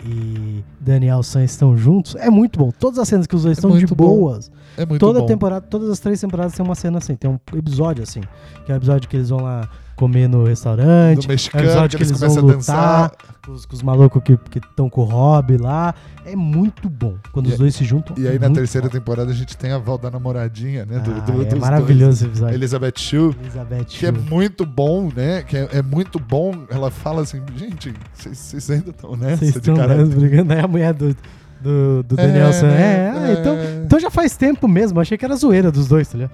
e 0.05 0.63
Daniel 0.79 1.21
San 1.23 1.43
estão 1.43 1.77
juntos, 1.77 2.15
é 2.15 2.29
muito 2.29 2.57
bom. 2.59 2.71
Todas 2.71 2.99
as 2.99 3.07
cenas 3.07 3.27
que 3.27 3.35
os 3.35 3.43
dois 3.43 3.57
É 3.57 3.59
estão 3.59 3.77
de 3.77 3.85
bom. 3.87 3.95
boas. 3.95 4.51
É 4.77 4.85
muito 4.85 4.99
Toda 4.99 5.19
bom. 5.21 5.25
temporada, 5.25 5.65
todas 5.65 5.89
as 5.89 5.99
três 5.99 6.19
temporadas 6.19 6.53
tem 6.53 6.65
uma 6.65 6.75
cena 6.75 6.97
assim. 6.97 7.15
Tem 7.15 7.29
um 7.29 7.39
episódio 7.57 8.03
assim. 8.03 8.21
Que 8.65 8.71
é 8.71 8.75
o 8.75 8.77
episódio 8.77 9.07
que 9.09 9.15
eles 9.15 9.29
vão 9.29 9.41
lá 9.41 9.69
comer 9.95 10.27
no 10.27 10.43
restaurante. 10.43 11.19
do 11.19 11.23
é 11.23 11.27
o 11.27 11.29
mexicano, 11.29 11.63
episódio 11.65 11.97
que 11.97 12.03
eles 12.03 12.19
vão 12.19 12.29
começam 12.29 12.49
a 12.49 12.53
dançar. 12.53 13.01
lutar. 13.03 13.17
Com 13.45 13.51
os, 13.53 13.65
com 13.65 13.73
os 13.75 13.81
malucos 13.83 14.21
que 14.23 14.57
estão 14.57 14.89
com 14.89 15.01
o 15.01 15.03
Rob 15.05 15.57
lá. 15.57 15.93
É 16.25 16.35
muito 16.35 16.89
bom. 16.89 17.15
Quando 17.31 17.47
E- 17.47 17.53
os 17.53 17.57
dois 17.59 17.75
se 17.75 17.85
juntam. 17.85 18.15
E 18.17 18.27
aí 18.27 18.35
é 18.35 18.39
na 18.39 18.49
terceira 18.49 18.87
bom. 18.87 18.91
temporada 18.93 19.31
a 19.31 19.33
gente 19.35 19.55
tem 19.55 19.71
a 19.71 19.77
Val 19.77 19.97
da 19.97 20.09
namoradinha, 20.11 20.85
né? 20.85 20.99
Do, 20.99 21.11
Ah, 21.11 21.19
do, 21.19 21.41
é 21.41 21.45
dos 21.45 21.59
maravilhoso 21.59 22.09
esse 22.11 22.23
dois. 22.23 22.31
episódio. 22.37 22.55
Elizabeth 22.55 22.93
Shue, 22.97 23.35
Elizabeth 23.41 23.83
que 23.85 24.05
é 24.05 24.11
muito 24.11 24.65
bom, 24.65 25.09
né? 25.15 25.43
Que 25.43 25.55
é, 25.57 25.69
é 25.73 25.81
muito 25.81 26.19
bom. 26.19 26.53
Ela 26.69 26.89
fala 26.91 27.21
assim, 27.21 27.41
gente, 27.55 27.93
vocês- 28.13 28.69
ainda 28.69 28.89
estão 28.89 29.15
nessa 29.15 29.37
Vocês 29.37 29.51
de 29.53 29.57
estão 29.59 29.75
cara. 29.75 30.03
brigando. 30.05 30.51
Aí 30.53 30.59
a 30.59 30.67
mulher 30.67 30.93
do, 30.93 31.15
do, 31.65 32.03
do 32.03 32.15
Daniel 32.15 32.53
San. 32.53 32.67
né? 32.67 32.81
É, 32.81 33.09
ah, 33.15 33.31
então, 33.39 33.55
então 33.85 33.99
já 33.99 34.09
faz 34.11 34.37
tempo 34.37 34.67
mesmo. 34.67 34.99
Achei 34.99 35.17
que 35.17 35.25
era 35.25 35.35
zoeira 35.35 35.71
dos 35.71 35.87
dois, 35.87 36.07
tá 36.07 36.17
ligado? 36.17 36.31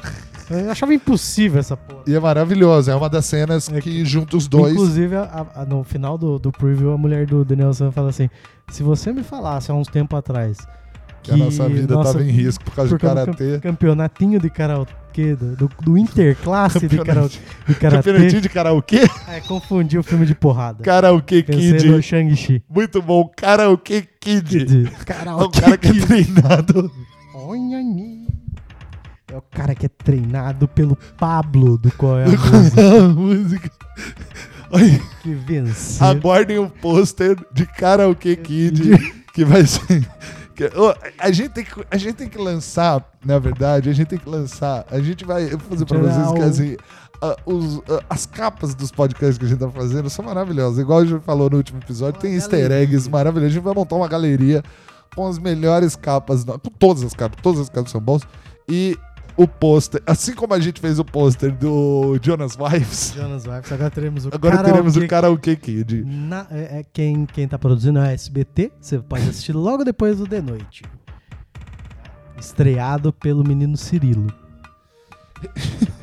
Eu 0.50 0.70
achava 0.70 0.94
impossível 0.94 1.60
essa 1.62 1.78
porra. 1.78 2.04
E 2.06 2.14
é 2.14 2.20
maravilhoso. 2.20 2.92
É 2.92 2.96
uma 2.96 3.08
das 3.10 3.26
cenas 3.26 3.70
É 3.72 3.80
que 3.80 4.04
junta 4.04 4.36
os 4.36 4.48
dois. 4.50 4.74
Inclusive, 4.74 5.16
a- 5.16 5.46
a- 5.56 5.66
no 5.66 5.84
final 5.86 6.18
do, 6.18 6.38
do 6.38 6.52
preview, 6.52 6.92
a 6.92 6.98
mulher 6.98 7.26
do 7.26 7.46
Daniel 7.46 7.74
San 7.74 7.90
fala 7.92 8.10
assim: 8.10 8.30
se 8.70 8.84
você 8.84 9.14
me 9.14 9.24
falasse 9.24 9.72
há 9.72 9.74
uns 9.74 9.88
tempo 9.88 10.14
atrás 10.16 10.58
Que 11.24 11.32
a 11.32 11.38
nossa 11.38 11.70
vida 11.70 11.94
nossa, 11.94 12.14
tava 12.14 12.24
em 12.26 12.32
risco 12.32 12.64
por 12.64 12.74
causa 12.74 12.90
por 12.90 12.98
de 12.98 13.06
karatê. 13.06 13.52
cam- 13.60 13.72
campeonatinho 13.72 14.40
de 14.40 14.50
karaokê, 14.50 15.36
do, 15.36 15.56
do, 15.56 15.70
do 15.82 15.98
interclasse 15.98 16.88
de 16.88 16.98
karaokê, 16.98 17.38
de 17.68 17.76
karatê, 17.76 18.12
campeonatinho 18.12 18.42
de 18.42 18.50
karaokê? 18.50 19.00
é, 19.28 19.40
confundiu 19.42 20.00
o 20.02 20.04
filme 20.04 20.26
de 20.26 20.34
porrada. 20.34 20.84
Karaokê 20.84 21.44
Pensei 21.44 21.74
Kid. 21.74 21.90
no 21.90 22.02
Shang-Chi. 22.02 22.64
Muito 22.68 23.02
bom. 23.04 23.30
Karaokê 23.38 24.02
Kid. 24.20 24.66
De- 24.66 24.88
É 24.88 24.90
um 24.90 25.04
Karaokê 25.06 25.62
cara 25.62 25.78
que 25.78 25.88
é 25.88 25.92
Kid. 25.94 26.06
treinado. 26.08 26.92
Onhani. 27.36 28.28
É 29.32 29.38
o 29.38 29.42
cara 29.44 29.74
que 29.76 29.86
é 29.86 29.90
treinado 29.90 30.68
pelo 30.68 30.98
Pablo 31.18 31.78
do 31.78 31.92
Qual 31.92 32.18
é 32.20 32.26
a 32.26 32.28
Música, 32.34 32.82
a 32.98 33.08
música. 33.08 33.72
Olha, 34.72 35.02
que 35.22 35.34
venceu. 35.34 36.08
aguardem 36.08 36.58
um 36.60 36.68
pôster 36.70 37.38
de 37.54 37.66
Karaokê 37.66 38.36
Kid 38.36 38.92
que 39.34 39.46
vai 39.46 39.66
ser. 39.68 40.08
A, 41.20 41.32
gente 41.32 41.50
tem 41.50 41.64
que, 41.64 41.86
a 41.90 41.98
gente 41.98 42.14
tem 42.16 42.30
que 42.30 42.38
lançar, 42.38 43.04
na 43.26 43.40
verdade, 43.40 43.90
a 43.90 43.94
gente 43.94 44.08
tem 44.08 44.20
que 44.20 44.30
lançar. 44.30 44.86
A 44.90 45.00
gente 45.00 45.24
vai 45.26 45.46
eu 45.46 45.58
vou 45.58 45.70
fazer 45.70 45.86
pra 45.86 46.00
Tirar 46.00 46.12
vocês 46.14 46.32
que 46.34 46.42
assim. 46.42 46.78
ah, 47.22 47.36
os- 47.46 47.82
ah, 47.90 48.04
as 48.10 48.26
capas 48.26 48.74
dos 48.76 48.92
podcasts 48.92 49.38
que 49.38 49.46
a 49.46 49.48
gente 49.48 49.60
tá 49.60 49.70
fazendo 49.70 50.10
são 50.10 50.26
maravilhosas. 50.26 50.80
Igual 50.80 51.00
a 51.00 51.06
gente 51.06 51.24
falou 51.24 51.50
no 51.50 51.58
último 51.58 51.80
episódio, 51.80 52.16
Uma 52.18 52.22
tem 52.22 52.34
easter 52.36 52.60
galeria. 52.62 52.84
eggs 52.84 53.10
maravilhosos. 53.10 53.52
A 53.52 53.54
gente 53.56 53.64
vai 53.64 53.74
montar 53.74 53.96
uma 53.96 54.08
galeria 54.08 54.64
com 55.16 55.28
as 55.28 55.38
melhores 55.40 55.96
capas, 55.96 56.44
com 56.44 56.58
todas 56.80 57.04
as 57.04 57.14
capas, 57.14 57.40
todas 57.42 57.60
as 57.62 57.70
capas 57.70 57.92
são 57.92 58.02
boas. 58.02 58.22
E 58.70 58.98
o 59.38 59.48
pôster, 59.48 60.02
assim 60.06 60.34
como 60.34 60.54
a 60.54 60.60
gente 60.60 60.80
fez 60.80 61.00
o 61.00 61.06
pôster 61.06 61.56
do 61.56 62.20
Jonas 62.22 62.58
Wives, 62.58 63.14
Jonas 63.16 63.46
agora 63.48 63.90
teremos 63.90 64.26
o 64.26 64.30
agora 64.34 64.64
teremos 64.64 64.96
o 64.96 65.08
Karaokê 65.08 65.56
Karaokê 65.56 65.56
Kid. 65.56 66.04
Na- 66.06 66.48
é, 66.52 66.80
é 66.80 66.86
quem, 66.92 67.26
quem 67.26 67.48
tá 67.48 67.58
produzindo 67.58 68.00
é 68.00 68.10
a 68.10 68.12
SBT. 68.12 68.72
Você 68.80 69.00
pode 69.00 69.24
assistir 69.24 69.54
logo 69.54 69.84
depois 69.84 70.18
do 70.18 70.28
The 70.28 70.42
Noite. 70.42 70.84
Estreado 72.40 73.14
pelo 73.14 73.44
menino 73.44 73.78
Cirilo. 73.78 74.28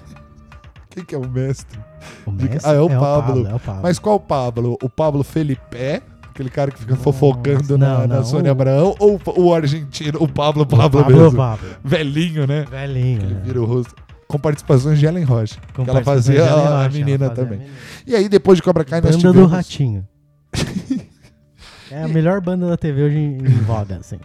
Quem 0.91 1.05
que 1.05 1.15
é 1.15 1.19
o 1.19 1.29
mestre? 1.29 1.79
O 2.27 2.33
mestre 2.33 2.61
ah, 2.65 2.75
é 2.75 2.81
o 2.81 2.89
Pablo. 2.89 3.47
É 3.47 3.55
o 3.55 3.61
Pablo. 3.61 3.83
Mas 3.83 4.01
qual 4.01 4.19
Pablo? 4.19 4.77
O 4.83 4.91
Pablo 4.91 5.23
Felipe? 5.23 6.03
Aquele 6.39 6.51
cara 6.51 6.71
que 6.71 6.79
fica 6.79 6.95
fofocando 6.95 7.77
não, 7.77 7.99
na, 7.99 8.07
na 8.07 8.17
não, 8.19 8.25
Sônia 8.25 8.51
o- 8.51 8.53
Abraão? 8.53 8.95
Ou 9.01 9.21
o 9.39 9.53
argentino, 9.53 10.23
o 10.23 10.29
Pablo 10.29 10.63
O 10.63 10.67
Pablo, 10.67 11.03
Pablo, 11.03 11.17
mesmo? 11.21 11.37
Pablo. 11.37 11.69
Velhinho, 11.83 12.47
né? 12.47 12.65
Velhinho. 12.71 13.23
Ele 13.23 13.35
né? 13.35 13.41
vira 13.45 13.61
o 13.61 13.65
rosto. 13.65 13.93
Com 14.29 14.39
participações 14.39 15.01
de 15.01 15.07
Ellen 15.07 15.25
Rocha. 15.25 15.57
Com 15.75 15.83
que 15.83 15.91
ela 15.91 16.05
fazia 16.05 16.45
a, 16.45 16.83
a 16.83 16.85
Rocha, 16.85 16.97
menina 16.97 17.25
ela 17.25 17.35
fazia 17.35 17.43
a 17.43 17.45
também. 17.45 17.59
menina. 17.59 17.77
E 18.07 18.15
aí, 18.15 18.29
depois 18.29 18.57
de 18.57 18.63
Cobra 18.63 18.85
Kai, 18.85 19.01
nós 19.01 19.17
Banda 19.17 19.27
do 19.27 19.33
tivemos... 19.33 19.51
Ratinho. 19.51 20.07
é 21.91 22.05
a 22.05 22.07
melhor 22.09 22.41
banda 22.41 22.69
da 22.69 22.77
TV 22.77 23.03
hoje 23.03 23.17
em, 23.17 23.39
em 23.39 23.61
voga, 23.65 23.97
assim. 23.97 24.21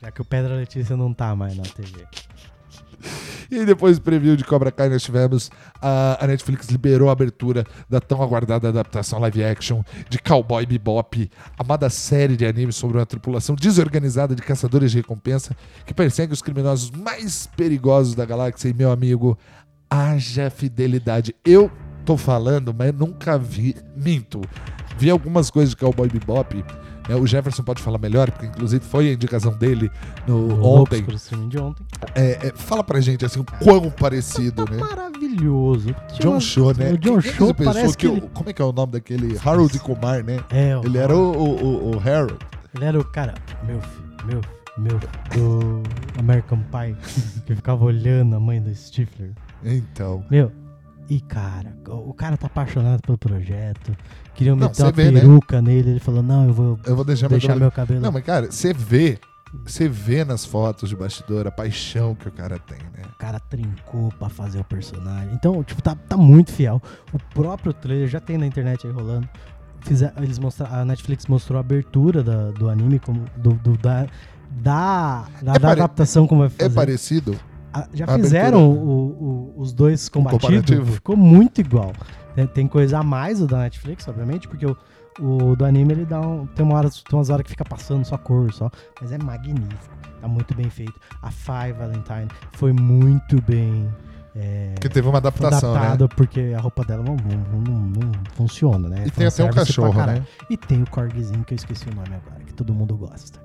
Já 0.00 0.10
que 0.10 0.22
o 0.22 0.24
Pedra 0.24 0.54
Letícia 0.54 0.96
não 0.96 1.12
tá 1.12 1.36
mais 1.36 1.54
na 1.54 1.64
TV. 1.64 2.06
E 3.52 3.66
depois 3.66 3.98
do 3.98 4.02
preview 4.02 4.34
de 4.34 4.44
Cobra 4.44 4.72
Kai, 4.72 4.88
nós 4.88 5.02
tivemos 5.02 5.50
a, 5.78 6.24
a 6.24 6.26
Netflix 6.26 6.68
liberou 6.68 7.10
a 7.10 7.12
abertura 7.12 7.66
da 7.86 8.00
tão 8.00 8.22
aguardada 8.22 8.70
adaptação 8.70 9.18
live 9.18 9.44
action 9.44 9.82
de 10.08 10.18
Cowboy 10.18 10.64
Bebop, 10.64 11.30
amada 11.58 11.90
série 11.90 12.34
de 12.34 12.46
anime 12.46 12.72
sobre 12.72 12.96
uma 12.96 13.04
tripulação 13.04 13.54
desorganizada 13.54 14.34
de 14.34 14.40
caçadores 14.40 14.90
de 14.90 14.96
recompensa 14.96 15.54
que 15.84 15.92
persegue 15.92 16.32
os 16.32 16.40
criminosos 16.40 16.90
mais 16.92 17.46
perigosos 17.54 18.14
da 18.14 18.24
galáxia. 18.24 18.70
E, 18.70 18.72
meu 18.72 18.90
amigo, 18.90 19.36
haja 19.90 20.48
fidelidade. 20.48 21.36
Eu 21.44 21.70
tô 22.06 22.16
falando, 22.16 22.72
mas 22.72 22.94
nunca 22.94 23.36
vi. 23.36 23.76
Minto. 23.94 24.40
Vi 24.96 25.10
algumas 25.10 25.50
coisas 25.50 25.74
de 25.74 25.76
Cowboy 25.76 26.08
Bebop. 26.08 26.64
Né? 27.08 27.14
o 27.16 27.26
Jefferson 27.26 27.62
pode 27.62 27.82
falar 27.82 27.98
melhor, 27.98 28.30
porque 28.30 28.46
inclusive 28.46 28.84
foi 28.84 29.10
a 29.10 29.12
indicação 29.12 29.52
dele 29.56 29.90
no, 30.26 30.62
ontem. 30.64 31.02
Pro 31.02 31.14
streaming 31.14 31.48
de 31.48 31.58
ontem. 31.58 31.84
É, 32.14 32.48
é, 32.48 32.52
fala 32.54 32.82
pra 32.84 33.00
gente 33.00 33.24
assim, 33.24 33.40
o 33.40 33.44
quão 33.44 33.90
parecido, 33.90 34.64
né? 34.70 34.76
Maravilhoso. 34.78 35.94
Tinha 36.08 36.20
John 36.20 36.40
Show, 36.40 36.74
né? 36.76 36.92
O 36.92 36.98
John 36.98 37.20
Show 37.20 37.54
parece 37.54 37.96
que 37.96 38.06
que 38.06 38.12
o- 38.12 38.16
ele... 38.16 38.30
Como 38.32 38.50
é 38.50 38.52
que 38.52 38.62
é 38.62 38.64
o 38.64 38.72
nome 38.72 38.92
daquele? 38.92 39.38
Harold 39.44 39.78
Kumar, 39.80 40.22
né? 40.24 40.38
É, 40.50 40.76
o 40.76 40.84
Ele 40.84 40.98
era 40.98 41.16
o, 41.16 41.32
o, 41.32 41.64
o- 41.92 41.96
o 41.96 42.00
Harold. 42.00 42.38
Ele 42.74 42.84
era 42.84 42.98
o 42.98 43.04
cara, 43.04 43.34
meu 43.66 43.80
filho, 43.80 44.16
meu 44.26 44.40
filho, 44.42 44.62
meu 44.78 44.98
do 45.34 45.82
American 46.18 46.58
Pie, 46.70 46.96
que 47.46 47.54
ficava 47.54 47.84
olhando 47.84 48.34
a 48.36 48.40
mãe 48.40 48.60
do 48.62 48.74
Stifler. 48.74 49.32
Então. 49.62 50.24
Meu, 50.30 50.50
e 51.08 51.20
cara, 51.20 51.76
o 51.88 52.10
o 52.10 52.14
cara 52.14 52.36
tá 52.36 52.46
apaixonado 52.46 53.00
pelo 53.02 53.18
projeto, 53.18 53.94
queriam 54.34 54.56
Não, 54.56 54.68
meter 54.68 54.82
uma 54.82 54.92
vê, 54.92 55.10
né? 55.10 55.20
peruca 55.20 55.62
nele, 55.62 55.90
ele 55.90 56.00
falou, 56.00 56.22
não, 56.22 56.46
eu 56.46 56.52
vou 56.52 56.78
Eu 56.86 56.96
vou 56.96 57.04
deixar, 57.04 57.28
meu 57.28 57.38
deixar 57.38 57.48
cabelo- 57.48 57.60
meu 57.60 57.70
cabelo... 57.72 58.00
Não, 58.00 58.12
mas 58.12 58.24
cara, 58.24 58.50
você 58.50 58.72
vê. 58.72 59.18
Você 59.66 59.86
vê 59.86 60.24
nas 60.24 60.46
fotos 60.46 60.88
de 60.88 60.96
bastidor 60.96 61.46
a 61.46 61.50
paixão 61.50 62.14
que 62.14 62.26
o 62.26 62.32
cara 62.32 62.58
tem, 62.58 62.78
né? 62.78 63.02
O 63.14 63.18
cara 63.18 63.38
trincou 63.38 64.10
pra 64.18 64.30
fazer 64.30 64.58
o 64.60 64.64
personagem. 64.64 65.28
Então, 65.34 65.62
tipo, 65.62 65.82
tá, 65.82 65.94
tá 65.94 66.16
muito 66.16 66.50
fiel. 66.50 66.80
O 67.12 67.18
próprio 67.34 67.70
trailer 67.74 68.08
já 68.08 68.18
tem 68.18 68.38
na 68.38 68.46
internet 68.46 68.86
aí 68.86 68.92
rolando. 68.94 69.28
Fizer, 69.82 70.10
eles 70.16 70.38
mostra, 70.38 70.68
a 70.68 70.86
Netflix 70.86 71.26
mostrou 71.26 71.58
a 71.58 71.60
abertura 71.60 72.22
da- 72.22 72.50
do 72.52 72.70
anime, 72.70 72.98
como, 72.98 73.26
do, 73.36 73.52
do- 73.52 73.76
da, 73.76 74.06
da, 74.50 75.26
da, 75.42 75.52
É 75.54 75.58
da 75.58 75.72
adaptação 75.72 76.26
como 76.26 76.40
vai 76.40 76.48
É 76.48 76.62
fazer. 76.64 76.74
parecido. 76.74 77.36
Ah, 77.74 77.86
já 77.92 78.06
A 78.06 78.14
fizeram 78.18 78.70
o- 78.70 79.52
o- 79.56 79.60
os 79.60 79.74
dois 79.74 80.08
combatidos, 80.08 80.94
ficou 80.94 81.14
muito 81.16 81.60
igual. 81.60 81.92
Tem, 82.34 82.46
tem 82.46 82.68
coisa 82.68 82.98
a 82.98 83.02
mais 83.02 83.40
o 83.42 83.46
da 83.46 83.58
Netflix, 83.58 84.06
obviamente, 84.08 84.48
porque 84.48 84.66
o, 84.66 84.76
o 85.20 85.54
do 85.56 85.64
anime 85.64 85.92
ele 85.92 86.04
dá 86.06 86.20
um, 86.20 86.46
tem, 86.46 86.64
uma 86.64 86.76
hora, 86.76 86.88
tem 86.90 87.18
umas 87.18 87.28
horas 87.30 87.44
que 87.44 87.50
fica 87.50 87.64
passando 87.64 88.04
só 88.04 88.16
cor, 88.16 88.52
só, 88.52 88.70
mas 89.00 89.12
é 89.12 89.18
magnífico, 89.18 89.94
tá 90.20 90.26
muito 90.28 90.54
bem 90.54 90.70
feito. 90.70 90.94
A 91.20 91.30
Five 91.30 91.72
Valentine 91.78 92.28
foi 92.52 92.72
muito 92.72 93.40
bem 93.42 93.88
é, 94.34 94.74
Que 94.80 94.88
teve 94.88 95.06
uma 95.06 95.18
adaptação, 95.18 95.72
né? 95.74 95.80
adaptada, 95.80 96.08
porque 96.08 96.54
a 96.56 96.60
roupa 96.60 96.82
dela 96.84 97.04
não, 97.04 97.16
não, 97.16 97.60
não- 97.60 97.74
não 97.90 98.12
funciona, 98.34 98.88
né? 98.88 99.04
E 99.06 99.10
tem 99.10 99.26
até 99.26 99.44
um 99.44 99.48
Fanservice 99.48 99.52
pra 99.52 99.64
cachorro, 99.66 99.92
caralho. 99.94 100.20
né? 100.20 100.26
E 100.48 100.56
tem 100.56 100.82
o 100.82 100.88
corgizinho, 100.88 101.44
que 101.44 101.52
eu 101.52 101.56
esqueci 101.56 101.86
o 101.90 101.94
nome 101.94 102.08
agora, 102.14 102.42
que 102.46 102.54
todo 102.54 102.72
mundo 102.72 102.96
gosta. 102.96 103.38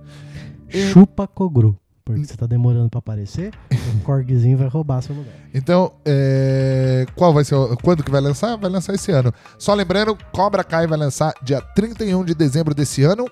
E- 0.74 0.90
Chupa 0.92 1.28
Kogru. 1.28 1.78
Porque 2.14 2.26
você 2.26 2.38
tá 2.38 2.46
demorando 2.46 2.90
pra 2.90 3.00
aparecer, 3.00 3.52
o 3.72 4.00
corgizinho 4.06 4.58
vai 4.58 4.68
roubar 4.68 5.02
seu 5.02 5.16
lugar. 5.16 5.34
Então, 5.54 5.92
é, 6.06 7.06
qual 7.16 7.34
vai 7.34 7.44
ser? 7.44 7.56
Quando 7.84 8.04
que 8.04 8.10
vai 8.12 8.22
lançar? 8.22 8.56
Vai 8.58 8.70
lançar 8.70 8.94
esse 8.94 9.12
ano. 9.12 9.34
Só 9.58 9.74
lembrando, 9.74 10.18
Cobra 10.32 10.64
Kai 10.64 10.88
vai 10.88 10.98
lançar 10.98 11.34
dia 11.44 11.60
31 11.62 12.24
de 12.24 12.34
dezembro 12.34 12.74
desse 12.74 13.04
ano. 13.04 13.26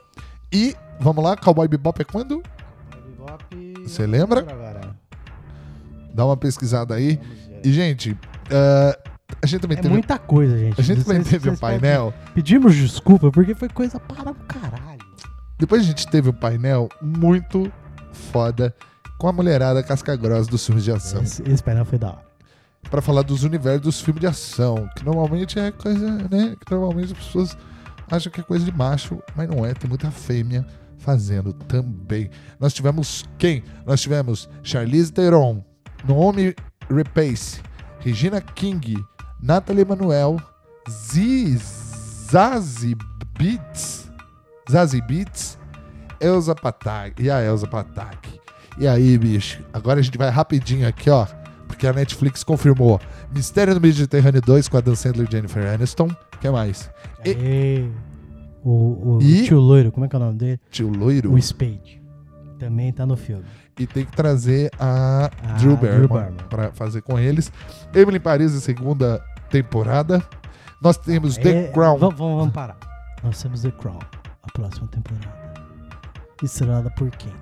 E, 0.52 0.76
vamos 1.00 1.24
lá, 1.24 1.36
Cowboy 1.38 1.68
Bebop 1.68 2.02
é 2.02 2.06
quando? 2.06 2.42
Você 3.84 4.06
lembra? 4.06 4.46
Dá 6.14 6.26
uma 6.26 6.38
pesquisada 6.38 6.96
aí. 6.96 7.20
E, 7.64 7.72
gente, 7.72 8.18
é, 8.50 9.00
a 9.42 9.48
gente 9.48 9.62
também 9.62 9.78
É 9.78 9.82
teve, 9.82 9.94
muita 9.94 10.18
coisa, 10.18 10.58
gente. 10.58 10.80
a 10.80 10.84
gente 10.84 11.04
também 11.04 11.24
teve 11.24 11.50
um 11.50 11.56
painel. 11.56 12.14
Pedimos 12.34 12.76
desculpa 12.76 13.32
porque 13.32 13.56
foi 13.56 13.70
coisa 13.70 14.00
para 14.00 14.32
o 14.32 14.36
caralho. 14.36 15.00
Depois 15.58 15.82
a 15.82 15.86
gente 15.86 16.08
teve 16.08 16.30
um 16.30 16.34
painel 16.34 16.90
muito 17.02 17.72
foda 18.16 18.74
com 19.18 19.28
a 19.28 19.34
mulherada 19.34 19.84
casca 19.84 20.16
grossa 20.16 20.50
dos 20.50 20.66
filmes 20.66 20.84
de 20.84 20.92
ação. 20.92 21.22
Esse, 21.22 21.44
esse 21.44 21.64
painel 21.64 21.86
foi 21.86 21.98
da 22.00 22.10
hora. 22.10 22.26
Pra 22.90 23.02
falar 23.02 23.24
dos 23.24 23.44
universos 23.44 23.82
dos 23.82 24.02
filmes 24.02 24.22
de 24.22 24.28
ação, 24.28 24.88
que 24.96 25.04
normalmente 25.04 25.60
é 25.60 25.72
coisa, 25.72 26.12
né? 26.30 26.56
Que 26.66 26.72
normalmente 26.72 27.14
as 27.14 27.18
pessoas 27.18 27.58
acham 28.10 28.32
que 28.32 28.40
é 28.40 28.44
coisa 28.44 28.64
de 28.64 28.72
macho, 28.72 29.22
mas 29.36 29.50
não 29.50 29.66
é, 29.66 29.74
tem 29.74 29.90
muita 29.90 30.12
fêmea 30.12 30.66
fazendo 31.00 31.54
também. 31.54 32.30
Nós 32.60 32.74
tivemos 32.74 33.26
quem? 33.38 33.64
Nós 33.86 34.02
tivemos 34.02 34.50
Charlize 34.64 35.12
Theron, 35.12 35.64
Naomi 36.08 36.56
Rapace, 36.90 37.62
Regina 38.00 38.42
King, 38.42 39.04
Natalie 39.42 39.82
Emanuel, 39.82 40.38
Zi 40.90 41.58
Zazie 41.58 42.96
Beats, 43.38 44.12
Zazie 44.70 45.02
Beats, 45.02 45.58
Elza 46.20 46.54
Patak 46.56 47.22
e 47.22 47.30
a 47.30 47.42
Elza 47.42 47.68
Patak. 47.68 48.40
E 48.78 48.88
aí, 48.88 49.18
bicho, 49.18 49.64
agora 49.74 50.00
a 50.00 50.04
gente 50.04 50.18
vai 50.18 50.30
rapidinho 50.30 50.88
aqui, 50.88 51.10
ó, 51.10 51.26
porque 51.68 51.88
a 51.88 51.94
Netflix 51.94 52.44
confirmou 52.44 53.00
Mistério 53.34 53.74
no 53.74 53.80
Mediterrâneo 53.82 54.42
2 54.42 54.68
com 54.68 54.78
a 54.78 54.82
Dan 54.82 54.96
Sandler 54.96 55.28
e 55.28 55.32
Jennifer 55.32 55.66
Aniston. 55.74 56.08
O 56.08 56.38
que 56.40 56.50
mais? 56.50 56.90
E-. 57.26 57.90
O, 58.64 59.18
o 59.18 59.20
E- 59.22 59.44
tio 59.46 59.60
loiro, 59.60 59.92
como 59.92 60.06
é 60.06 60.10
que 60.10 60.16
é 60.16 60.20
o 60.20 60.22
nome 60.22 60.38
dele? 60.38 60.60
Tio 60.72 60.90
Loiro. 60.90 61.32
O 61.32 61.42
Spade. 61.42 62.02
Também 62.58 62.92
tá 62.92 63.06
no 63.06 63.16
filme. 63.16 63.44
E 63.80 63.86
tem 63.86 64.06
que 64.06 64.12
trazer 64.14 64.72
a 64.80 65.30
Ah, 65.44 65.54
Drew 65.60 65.76
Barrymore 65.78 66.08
Barrymore. 66.08 66.44
pra 66.50 66.72
fazer 66.72 67.02
com 67.02 67.20
eles. 67.20 67.52
Emily 67.94 68.20
Paris, 68.20 68.56
a 68.56 68.60
segunda 68.60 69.22
temporada. 69.52 70.24
Nós 70.82 70.98
temos 70.98 71.38
The 71.38 71.66
É, 71.66 71.68
Crown. 71.72 71.98
Vamos, 72.00 72.18
vamos, 72.18 72.38
vamos 72.40 72.54
parar. 72.54 72.78
Nós 73.24 73.42
temos 73.42 73.62
The 73.62 73.72
Crown, 73.72 74.00
a 74.44 74.52
próxima 74.52 74.88
temporada. 74.88 75.45
Estrelada 76.44 76.90
por 76.92 77.10
quem? 77.12 77.34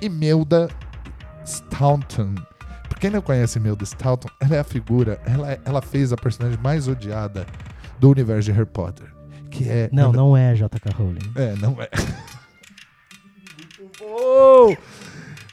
Imelda 0.00 0.68
Staunton. 1.44 2.34
Pra 2.88 2.98
quem 2.98 3.10
não 3.10 3.22
conhece 3.22 3.58
Imelda 3.58 3.84
Staunton, 3.84 4.28
ela 4.40 4.56
é 4.56 4.60
a 4.60 4.64
figura, 4.64 5.20
ela, 5.24 5.58
ela 5.64 5.82
fez 5.82 6.12
a 6.12 6.16
personagem 6.16 6.58
mais 6.62 6.88
odiada 6.88 7.46
do 7.98 8.10
universo 8.10 8.50
de 8.50 8.52
Harry 8.52 8.66
Potter. 8.66 9.12
Que 9.50 9.68
é. 9.68 9.88
Não, 9.92 10.12
não 10.12 10.36
é 10.36 10.50
a 10.50 10.54
J.K. 10.54 10.92
Rowling. 10.96 11.32
É, 11.34 11.54
não 11.56 11.76
é. 11.80 11.88
Muito 13.78 13.90
bom! 13.98 14.76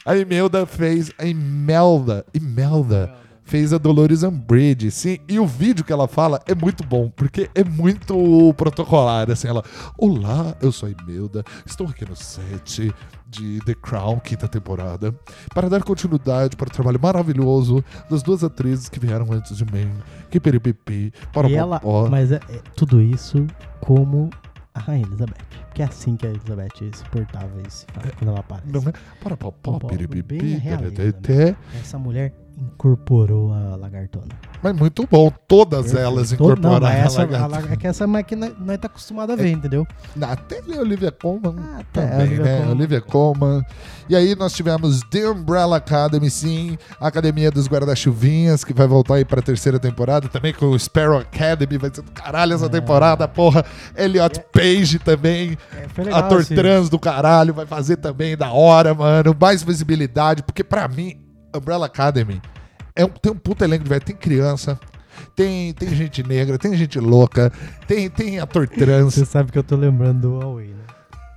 A 0.04 0.16
Imelda 0.16 0.64
fez. 0.66 1.12
A 1.18 1.24
Imelda. 1.26 2.24
Imelda 2.32 3.14
fez 3.50 3.72
a 3.72 3.78
Dolores 3.78 4.22
Umbridge, 4.22 4.92
sim. 4.92 5.18
E 5.28 5.40
o 5.40 5.44
vídeo 5.44 5.84
que 5.84 5.92
ela 5.92 6.06
fala 6.06 6.40
é 6.46 6.54
muito 6.54 6.84
bom, 6.84 7.10
porque 7.10 7.50
é 7.52 7.64
muito 7.64 8.54
protocolar, 8.56 9.28
assim. 9.28 9.48
Ela, 9.48 9.64
olá, 9.98 10.56
eu 10.62 10.70
sou 10.70 10.88
a 10.88 10.92
Imelda, 10.92 11.42
estou 11.66 11.88
aqui 11.88 12.08
no 12.08 12.14
set 12.14 12.94
de 13.28 13.58
The 13.64 13.74
Crown, 13.74 14.20
quinta 14.20 14.46
temporada, 14.46 15.12
para 15.52 15.68
dar 15.68 15.82
continuidade 15.82 16.56
para 16.56 16.68
o 16.68 16.70
trabalho 16.70 17.00
maravilhoso 17.02 17.84
das 18.08 18.22
duas 18.22 18.44
atrizes 18.44 18.88
que 18.88 19.00
vieram 19.00 19.26
antes 19.32 19.56
de 19.56 19.64
mim, 19.64 19.90
que 20.30 20.38
peripipi, 20.38 21.12
para 21.32 21.48
E 21.48 21.54
ela, 21.56 21.80
mas 22.08 22.30
é, 22.30 22.36
é 22.50 22.60
tudo 22.76 23.00
isso 23.00 23.44
como 23.80 24.30
a 24.74 24.78
Rainha 24.78 25.06
Elizabeth. 25.06 25.34
Porque 25.66 25.82
é 25.82 25.86
assim 25.86 26.16
que 26.16 26.26
a 26.26 26.30
Elizabeth 26.30 26.92
se 26.92 27.04
portava 27.10 27.50
e 27.66 27.70
se 27.70 27.86
fala 27.86 28.12
quando 28.16 28.28
ela 28.28 28.40
aparece. 28.40 28.72
Não 28.72 28.80
é? 28.80 28.92
Para 29.22 29.36
popó. 29.36 29.78
Essa 31.80 31.98
mulher 31.98 32.32
incorporou 32.60 33.52
a 33.52 33.76
lagartona. 33.76 34.26
Mas 34.62 34.76
muito 34.76 35.06
bom, 35.10 35.32
todas 35.48 35.94
elas 35.94 36.30
Todo- 36.32 36.40
não, 36.40 36.46
incorporaram 36.52 36.80
mas 36.86 37.16
a 37.18 37.22
essa, 37.22 37.22
a 37.68 37.72
é 37.72 37.76
que 37.76 37.86
essa 37.86 38.06
máquina 38.06 38.52
nós 38.60 38.76
tá 38.78 38.86
acostumado 38.88 39.32
a 39.32 39.36
ver, 39.36 39.50
entendeu? 39.52 39.86
Até 40.20 40.60
a 40.60 40.80
Olivia 40.80 41.10
Colman 41.10 41.54
Ah, 41.58 41.78
até 41.80 42.04
a 42.04 42.08
também, 42.10 42.26
Olivia 42.26 42.44
né? 42.44 42.56
Colman. 42.58 42.70
Olivia 42.74 43.00
Colman. 43.00 43.62
E 44.08 44.16
aí 44.16 44.34
nós 44.34 44.52
tivemos 44.52 45.00
The 45.10 45.28
Umbrella 45.30 45.76
Academy, 45.78 46.28
sim. 46.30 46.76
A 47.00 47.06
Academia 47.08 47.50
dos 47.50 47.66
Guarda-Chuvinhas, 47.68 48.62
que 48.62 48.74
vai 48.74 48.86
voltar 48.86 49.14
aí 49.14 49.24
pra 49.24 49.40
terceira 49.40 49.78
temporada. 49.78 50.28
Também 50.28 50.52
com 50.52 50.66
o 50.66 50.78
Sparrow 50.78 51.18
Academy, 51.18 51.78
vai 51.78 51.90
ser 51.94 52.02
do 52.02 52.10
caralho 52.12 52.52
essa 52.54 52.66
É. 52.66 52.68
temporada, 52.68 53.26
porra. 53.26 53.64
Elliot 53.96 54.40
Page 54.52 54.98
também. 54.98 55.56
É, 55.72 56.02
legal. 56.02 56.18
Ator 56.20 56.40
esse- 56.40 56.54
trans 56.54 56.90
do 56.90 56.98
caralho, 56.98 57.54
vai 57.54 57.64
fazer 57.64 57.96
também 57.96 58.36
da 58.36 58.52
hora, 58.52 58.92
mano. 58.94 59.34
Mais 59.40 59.62
visibilidade, 59.62 60.42
porque 60.42 60.62
pra 60.62 60.86
mim, 60.86 61.18
Umbrella 61.54 61.86
Academy 61.86 62.40
é 62.94 63.04
um, 63.04 63.08
tem 63.08 63.32
um 63.32 63.36
puta 63.36 63.64
elenco 63.64 63.84
de 63.84 63.90
velho. 63.90 64.02
Tem 64.04 64.16
criança, 64.16 64.78
tem, 65.34 65.72
tem 65.74 65.88
gente 65.94 66.22
negra, 66.22 66.58
tem 66.58 66.74
gente 66.76 66.98
louca, 66.98 67.52
tem, 67.86 68.10
tem 68.10 68.38
ator 68.38 68.68
trans. 68.68 69.14
Você 69.14 69.24
sabe 69.24 69.50
que 69.52 69.58
eu 69.58 69.62
tô 69.64 69.76
lembrando 69.76 70.20
do 70.20 70.38
Huawei, 70.38 70.68
né? 70.68 70.74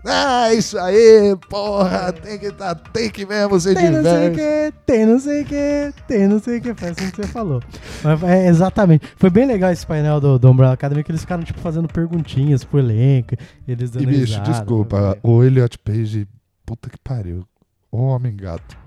Ah, 0.05 0.53
isso 0.53 0.77
aí, 0.77 1.33
porra, 1.49 2.11
tem 2.11 2.37
que, 2.37 2.51
tá, 2.51 2.75
tem 2.75 3.09
que 3.09 3.25
mesmo 3.25 3.57
ser 3.57 3.73
Tem 3.73 3.89
não 3.89 4.03
sei 4.03 4.11
o 4.11 4.31
diverso. 4.31 4.35
que, 4.35 4.73
tem 4.85 5.05
não 5.05 5.19
sei 5.19 5.41
o 5.41 5.45
que, 5.45 5.93
tem 6.05 6.27
não 6.27 6.39
sei 6.39 6.57
o 6.57 6.61
que. 6.61 6.73
Foi 6.73 6.89
assim 6.89 7.09
que 7.09 7.15
você 7.15 7.27
falou. 7.27 7.61
Mas 8.03 8.21
é, 8.23 8.47
exatamente. 8.49 9.07
Foi 9.15 9.29
bem 9.29 9.45
legal 9.45 9.71
esse 9.71 9.87
painel 9.87 10.19
do, 10.19 10.37
do 10.37 10.51
Umbrella 10.51 10.73
Academy, 10.73 11.05
que 11.05 11.11
eles 11.11 11.21
ficaram, 11.21 11.41
tipo, 11.43 11.57
fazendo 11.61 11.87
perguntinhas 11.87 12.65
pro 12.65 12.79
elenco. 12.79 13.35
Eles 13.65 13.91
dando 13.91 14.03
E 14.03 14.07
bicho, 14.07 14.19
risada, 14.39 14.51
desculpa, 14.51 15.17
foi 15.21 15.31
o 15.31 15.41
Elliot 15.41 15.79
Page, 15.79 16.27
puta 16.65 16.89
que 16.89 16.97
pariu. 16.97 17.45
Homem 17.89 18.35
gato. 18.35 18.82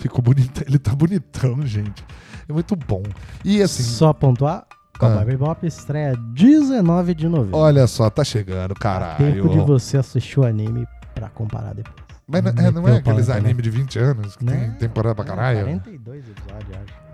Ficou 0.00 0.22
bonito, 0.22 0.62
ele 0.66 0.78
tá 0.78 0.94
bonitão, 0.94 1.60
gente. 1.66 2.04
É 2.48 2.52
muito 2.52 2.74
bom. 2.74 3.02
E 3.44 3.62
assim, 3.62 3.82
Só 3.82 4.12
pontuar, 4.12 4.66
Cowboy 4.98 5.18
Ah. 5.22 5.24
Bebop 5.24 5.66
estreia 5.66 6.16
19 6.34 7.14
de 7.14 7.28
novembro. 7.28 7.56
olha 7.58 7.86
só, 7.86 8.10
tá 8.10 8.24
chegando, 8.24 8.68
Tempo 8.70 8.80
caralho. 8.80 9.48
de 9.48 9.58
você 9.60 9.96
assistir 9.98 10.40
o 10.40 10.44
anime 10.44 10.86
pra 11.14 11.28
comparar 11.28 11.74
depois. 11.74 11.96
Mas 12.26 12.42
não, 12.44 12.50
é, 12.64 12.70
não 12.70 12.88
é 12.88 12.96
aqueles 12.98 13.28
na 13.28 13.34
animes 13.36 13.62
de 13.62 13.70
20 13.70 13.98
anos 13.98 14.36
que 14.36 14.44
tem 14.44 14.56
Né? 14.56 14.76
temporada 14.78 15.14
pra 15.14 15.24
caralho? 15.24 15.60
42 15.64 16.24
episódios, 16.28 16.70
acho. 16.82 17.10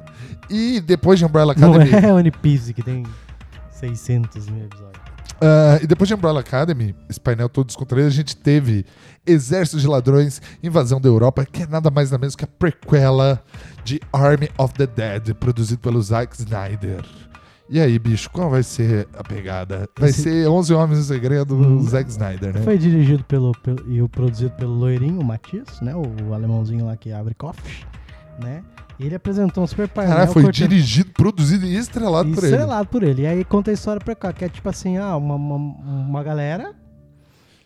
E 0.50 0.80
depois 0.80 1.18
de 1.18 1.24
Umbrella 1.24 1.54
Não 1.56 1.74
Academy. 1.74 2.06
é 2.06 2.12
One 2.12 2.30
Piece, 2.30 2.72
que 2.74 2.82
tem 2.82 3.04
600 3.70 4.48
mil 4.48 4.64
episódios. 4.64 5.02
Ah, 5.40 5.78
e 5.82 5.86
depois 5.86 6.08
de 6.08 6.14
Umbrella 6.14 6.40
Academy, 6.40 6.94
esse 7.10 7.20
painel 7.20 7.48
todo 7.48 7.66
descontraído, 7.66 8.08
a 8.08 8.10
gente 8.12 8.36
teve 8.36 8.84
Exército 9.26 9.78
de 9.78 9.86
Ladrões, 9.86 10.40
Invasão 10.62 11.00
da 11.00 11.08
Europa, 11.08 11.44
que 11.44 11.62
é 11.62 11.66
nada 11.66 11.90
mais 11.90 12.10
nada 12.10 12.20
menos 12.20 12.34
que 12.36 12.44
a 12.44 12.48
prequela 12.48 13.42
de 13.84 14.00
Army 14.12 14.48
of 14.56 14.72
the 14.74 14.86
Dead, 14.86 15.34
produzido 15.34 15.80
pelo 15.80 16.00
Zack 16.02 16.34
Snyder. 16.36 17.04
E 17.68 17.80
aí, 17.80 17.98
bicho, 17.98 18.30
qual 18.30 18.48
vai 18.48 18.62
ser 18.62 19.08
a 19.18 19.24
pegada? 19.24 19.88
Vai 19.98 20.10
Esse- 20.10 20.22
ser 20.22 20.48
11 20.48 20.72
Homens 20.72 20.98
no 21.00 21.04
Segredo 21.04 21.56
do 21.56 21.68
Hum. 21.68 21.82
Zack 21.82 22.08
Snyder, 22.08 22.54
né? 22.54 22.62
Foi 22.62 22.78
dirigido 22.78 23.24
pelo, 23.24 23.50
pelo- 23.60 23.84
e 23.92 24.00
produzido 24.08 24.52
pelo 24.52 24.72
Loirinho, 24.72 25.20
o 25.20 25.24
Matias, 25.24 25.80
né? 25.80 25.92
O, 25.96 26.04
alemãozinho 26.32 26.86
lá 26.86 26.96
que 26.96 27.10
abre 27.12 27.34
cofres, 27.34 27.84
né? 28.40 28.62
E 28.98 29.04
ele 29.06 29.14
apresentou 29.14 29.62
um 29.62 29.66
super 29.66 29.88
painel. 29.88 30.14
Caralho, 30.14 30.32
foi 30.32 30.42
cortando- 30.44 30.68
dirigido, 30.68 31.10
produzido 31.12 31.66
e 31.66 31.76
estrelado 31.76 32.30
e 32.30 32.34
por 32.34 32.44
ele. 32.44 32.52
estrelado 32.52 32.88
por 32.88 33.02
ele. 33.02 33.22
E 33.22 33.26
aí 33.26 33.44
conta 33.44 33.70
a 33.70 33.74
história 33.74 34.00
pra 34.00 34.14
cá, 34.14 34.32
que 34.32 34.44
é 34.44 34.48
tipo 34.48 34.68
assim, 34.68 34.96
ah, 34.96 35.16
uma, 35.16 35.34
uma, 35.34 35.56
uma 35.56 36.22
galera, 36.22 36.74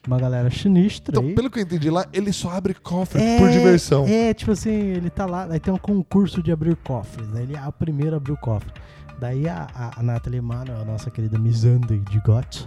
uma 0.07 0.19
galera 0.19 0.51
sinistra 0.51 1.13
Então, 1.13 1.29
aí. 1.29 1.35
pelo 1.35 1.49
que 1.51 1.59
eu 1.61 1.63
entendi 1.63 1.89
lá, 1.91 2.05
ele 2.13 2.33
só 2.33 2.51
abre 2.51 2.75
cofre 2.75 3.23
É, 3.23 3.39
por 3.39 3.49
diversão. 3.51 4.07
É, 4.09 4.35
tipo 4.35 4.51
assim, 4.51 4.71
ele 4.71 5.09
tá 5.11 5.25
lá, 5.27 5.47
aí 5.49 5.61
tem 5.61 5.73
um 5.73 5.79
concurso 5.79 6.43
de 6.43 6.51
abrir 6.51 6.75
cofres. 6.77 7.29
Aí 7.37 7.43
ele 7.45 7.57
é 7.57 7.67
o 7.69 7.73
primeiro 7.73 8.15
a 8.15 8.17
abrir 8.17 8.33
o 8.33 8.37
cofre. 8.37 8.73
Daí 9.21 9.49
a, 9.49 9.69
a, 9.75 10.01
a 10.01 10.03
Nathalie 10.03 10.41
Mano, 10.41 10.73
a 10.81 10.85
nossa 10.85 11.11
querida 11.11 11.39
Missandei 11.39 12.01
de 12.11 12.19
GOT, 12.21 12.67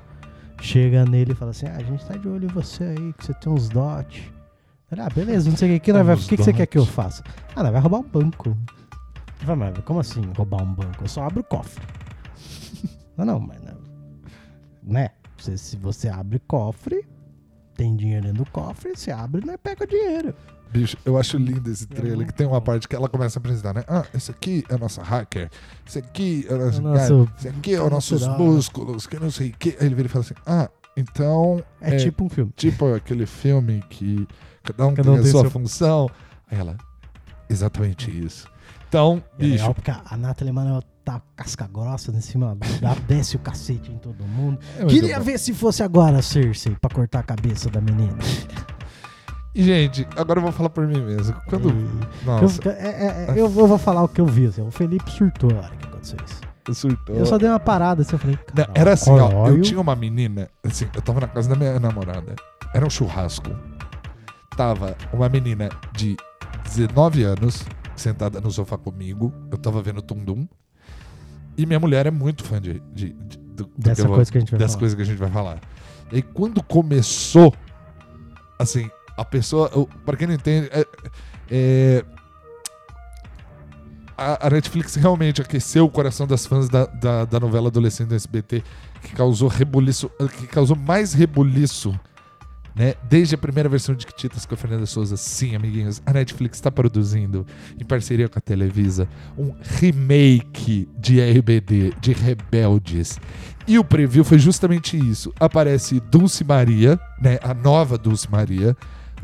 chega 0.62 1.04
nele 1.04 1.32
e 1.32 1.36
fala 1.36 1.52
assim: 1.52 1.65
ah, 1.65 1.76
a 1.78 1.84
gente 1.84 2.06
tá 2.06 2.15
de 2.15 2.28
olho 2.30 2.45
em 2.45 2.54
você 2.54 2.84
aí, 2.84 3.13
que 3.17 3.26
você 3.26 3.34
tem 3.34 3.52
uns 3.52 3.67
dot. 3.67 4.32
Ah, 5.00 5.10
beleza, 5.14 5.50
não 5.50 5.58
sei 5.58 5.70
o 5.70 5.74
que, 5.74 5.80
que, 5.86 5.94
nós 5.94 6.06
vai- 6.06 6.16
o 6.16 6.20
que, 6.20 6.38
que 6.38 6.44
você 6.44 6.54
quer 6.54 6.66
que 6.66 6.78
eu 6.78 6.86
faça? 6.86 7.24
Ah, 7.56 7.64
nós 7.64 7.72
vai 7.72 7.82
roubar 7.82 8.00
um 8.00 8.04
banco. 8.10 8.50
Ele 8.50 9.46
fala, 9.46 9.56
mas 9.56 9.78
como 9.86 10.00
assim 10.00 10.22
roubar 10.38 10.64
um 10.64 10.74
banco? 10.74 11.04
Eu 11.04 11.08
só 11.08 11.24
abro 11.24 11.42
o 11.42 11.44
cofre. 11.44 11.84
não, 13.18 13.26
não, 13.26 13.40
mas 13.40 13.62
não. 13.62 13.78
Né? 14.84 15.10
Você- 15.38 15.58
se 15.58 15.76
você 15.78 16.10
abre 16.10 16.40
cofre, 16.48 17.06
tem 17.76 17.96
dinheiro 17.96 18.28
dentro 18.28 18.44
do 18.46 18.52
cofre, 18.52 18.96
você 18.96 19.12
abre 19.12 19.42
e 19.42 19.46
nós 19.46 19.58
pega 19.62 19.84
o 19.84 19.88
dinheiro. 19.88 20.34
Bicho, 20.72 20.98
eu 21.06 21.18
acho 21.20 21.38
lindo 21.38 21.70
esse 21.70 21.86
trailer, 21.86 22.26
que 22.26 22.34
tem 22.34 22.48
uma 22.48 22.60
parte 22.60 22.88
que 22.88 22.96
ela 22.96 23.08
começa 23.08 23.38
a 23.38 23.40
apresentar, 23.40 23.76
né? 23.76 23.84
Ah, 23.88 24.06
esse 24.14 24.32
aqui 24.32 24.64
é 24.70 24.74
a 24.74 24.78
nossa 24.78 25.04
hacker, 25.04 25.50
esse 25.86 26.00
aqui 26.00 26.48
é 26.50 26.54
o 26.54 26.58
nosso, 26.58 26.78
É 26.78 26.80
o 26.80 26.84
nosso- 26.84 27.26
cara, 27.26 27.38
esse 27.38 27.48
aqui 27.50 27.74
é 27.76 27.82
os 27.84 27.92
nossos 27.92 28.22
natural. 28.26 28.48
músculos, 28.48 29.06
que 29.08 29.20
não 29.20 29.30
sei 29.30 29.50
o 29.50 29.54
que. 29.54 29.70
Aí 29.80 29.86
ele 29.86 29.94
vira 29.96 30.08
e 30.08 30.10
fala 30.10 30.26
assim, 30.26 30.34
ah, 30.48 30.70
então 30.98 31.64
É, 31.80 31.94
É. 31.94 31.98
tipo 31.98 32.24
um 32.26 32.30
filme. 32.30 32.52
tipo 32.56 32.92
aquele 32.92 33.28
filme 33.28 33.84
que 33.88 34.28
cada 34.63 34.86
um 34.88 34.93
Cada 34.93 35.04
tem 35.04 35.12
um 35.12 35.19
a 35.19 35.21
tem 35.21 35.32
sua 35.32 35.41
seu- 35.41 35.52
função. 35.52 36.10
Aí 36.49 36.58
ela, 36.60 36.78
exatamente 37.49 38.10
isso. 38.12 38.47
Então, 38.88 39.23
E 39.39 39.45
é 39.45 39.47
bicho, 39.47 39.54
legal 39.58 39.73
porque 39.73 39.91
a 39.91 40.02
a 40.12 40.17
Nathalie 40.17 40.54
Manoel 40.54 40.84
tá 41.04 41.19
casca 41.36 41.67
grossa 41.67 42.12
em 42.12 42.21
cima, 42.21 42.56
dá, 42.80 42.95
desce 43.08 43.36
o 43.36 43.39
cacete 43.39 43.91
em 43.91 43.97
todo 43.97 44.23
mundo. 44.23 44.60
é 44.78 44.86
Queria 44.86 45.17
bom. 45.19 45.26
ver 45.26 45.38
se 45.39 45.54
fosse 45.54 45.82
agora 45.84 46.19
a 46.19 46.21
Cersei 46.21 46.76
pra 46.80 46.89
cortar 46.89 47.19
a 47.19 47.23
cabeça 47.23 47.69
da 47.69 47.82
menina. 47.82 48.17
E, 49.56 49.63
gente, 49.63 50.08
agora 50.15 50.39
eu 50.39 50.43
vou 50.43 50.52
falar 50.52 50.69
por 50.69 50.88
mim 50.88 50.99
mesmo. 51.02 51.36
Quando. 51.47 51.69
E- 51.69 52.26
Nossa, 52.26 52.60
eu, 52.65 52.71
é- 52.71 52.76
é- 52.76 53.26
é, 53.30 53.41
eu 53.41 53.47
vou 53.49 53.78
falar 53.78 54.04
o 54.04 54.08
que 54.08 54.19
eu 54.21 54.26
vi. 54.26 54.47
Assim, 54.47 54.62
o 54.62 54.71
Felipe 54.71 55.10
surtou 55.12 55.52
na 55.52 55.60
hora 55.60 55.76
que 55.76 55.86
aconteceu 55.88 56.17
isso. 56.26 56.41
surtou. 56.82 57.15
Eu 57.15 57.26
só 57.26 57.38
dei 57.38 57.47
uma 57.49 57.60
parada 57.60 58.02
assim, 58.02 58.13
eu 58.13 58.19
falei, 58.19 58.39
Não, 58.56 58.65
era 58.73 58.93
assim, 58.93 59.12
ó. 59.12 59.47
Eu 59.49 59.62
tinha 59.62 59.80
uma 59.80 59.95
menina, 59.95 60.49
assim, 60.63 60.88
eu 60.95 61.02
tava 61.02 61.19
na 61.19 61.28
casa 61.28 61.49
da 61.49 61.56
minha 61.56 61.80
namorada. 61.80 62.36
Era 62.73 62.86
um 62.86 62.89
churrasco. 62.89 63.49
Tava 64.56 64.96
uma 65.12 65.28
menina 65.30 65.70
de 65.94 66.16
19 66.63 67.24
anos 67.24 67.63
sentada 67.96 68.39
no 68.39 68.52
sofá 68.52 68.78
comigo. 68.78 69.34
Eu 69.52 69.58
tava 69.58 69.82
vendo 69.82 70.02
Tundum. 70.02 70.48
E 71.58 71.66
minha 71.66 71.80
mulher 71.80 72.06
é 72.06 72.12
muito 72.12 72.44
fã 72.44 72.60
de, 72.62 72.80
de- 72.94 73.13
de- 73.13 73.38
do, 73.38 73.63
do 73.66 73.66
que 73.70 73.82
Dessa 73.82 74.02
eu 74.04 74.08
coisa 74.10 74.32
que 74.32 74.38
a 74.38 74.42
gente 74.42 74.50
vai 74.52 74.60
das 74.60 74.72
falar. 74.72 74.80
coisas 74.80 74.96
que 74.96 75.02
a 75.02 75.06
gente 75.06 75.18
vai 75.20 75.30
falar. 75.30 75.60
E 76.12 76.16
aí, 76.18 76.22
quando 76.22 76.62
começou, 76.63 77.54
assim, 78.58 78.89
a 79.18 79.24
pessoa. 79.24 79.70
Pra 80.06 80.18
quem 80.18 80.28
não 80.28 80.34
entende, 80.34 80.70
é- 80.72 80.88
é, 81.52 82.06
a, 84.18 84.48
a 84.48 84.50
Netflix 84.50 84.96
realmente 84.96 85.42
aqueceu 85.42 85.86
o 85.86 85.89
coração 85.89 86.26
das 86.28 86.46
fãs 86.46 86.70
da, 86.70 86.86
da, 86.86 87.26
da 87.26 87.39
novela 87.39 87.68
adolescente 87.68 88.10
do 88.10 88.16
SBT, 88.16 88.64
que 89.01 89.16
causou 89.16 89.47
rebuliço, 89.49 90.10
que 90.39 90.47
causou 90.47 90.76
mais 90.76 91.14
rebuliço, 91.14 91.97
né? 92.76 92.95
Desde 93.07 93.36
a 93.36 93.38
primeira 93.38 93.69
versão 93.69 93.93
de 93.93 94.05
Titas 94.05 94.45
com 94.45 94.55
a 94.55 94.57
Fernanda 94.57 94.86
Souza. 94.86 95.15
Sim, 95.17 95.55
amiguinhos, 95.55 96.01
a 96.05 96.13
Netflix 96.13 96.57
está 96.57 96.71
produzindo, 96.71 97.45
em 97.80 97.86
parceria 97.86 98.28
com 98.28 98.38
a 98.39 98.41
Televisa, 98.41 99.07
um 99.38 99.53
remake 99.61 100.89
de 100.97 101.19
RBD, 101.21 101.93
de 102.01 102.13
Rebeldes. 102.13 103.19
E 103.67 103.80
o 103.80 103.84
preview 103.84 104.24
foi 104.24 104.39
justamente 104.39 104.97
isso. 104.97 105.32
Aparece 105.39 105.99
Dulce 105.99 106.43
Maria, 106.43 106.99
né? 107.21 107.38
A 107.43 107.53
nova 107.53 107.97
Dulce 107.97 108.30
Maria, 108.30 108.76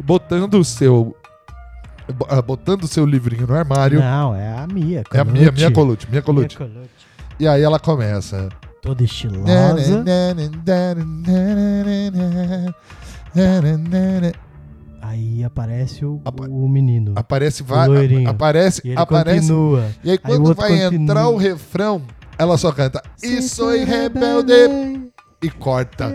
botando 0.02 0.54
o 0.56 0.64
seu. 0.64 1.16
ah, 2.30 2.42
Botando 2.42 2.84
o 2.84 2.88
seu 2.88 3.06
livrinho 3.06 3.46
no 3.46 3.54
armário. 3.54 4.00
Não, 4.00 4.34
é 4.34 4.58
a 4.58 4.66
Mia. 4.68 5.04
É 5.14 5.20
a 5.20 5.26
minha, 5.26 5.52
minha 5.52 5.72
Colute, 5.72 6.06
minha 6.08 6.14
Mia 6.14 6.22
Colute. 6.22 6.58
Colucci. 6.58 6.90
E 7.40 7.48
aí 7.48 7.62
ela 7.62 7.80
começa. 7.80 8.48
Toda 8.82 9.04
estilosa. 9.04 9.52
Aí 15.02 15.44
aparece 15.44 16.06
o, 16.06 16.22
Apa- 16.26 16.48
o 16.50 16.68
menino. 16.68 17.14
Aparece, 17.16 17.64
loirinho. 17.64 18.30
aparece, 18.30 18.82
e 18.86 18.94
aparece. 18.96 19.48
continua. 19.48 19.86
E 20.04 20.12
aí 20.12 20.18
quando 20.18 20.48
outro 20.48 20.62
vai 20.62 20.72
continua. 20.72 20.94
entrar 21.04 21.28
o 21.30 21.38
refrão, 21.38 22.02
ela 22.38 22.58
só 22.58 22.72
canta 22.72 23.02
E 23.24 23.42
sou 23.42 23.70
rebelde 23.70 25.10
e 25.42 25.50
corta. 25.50 26.14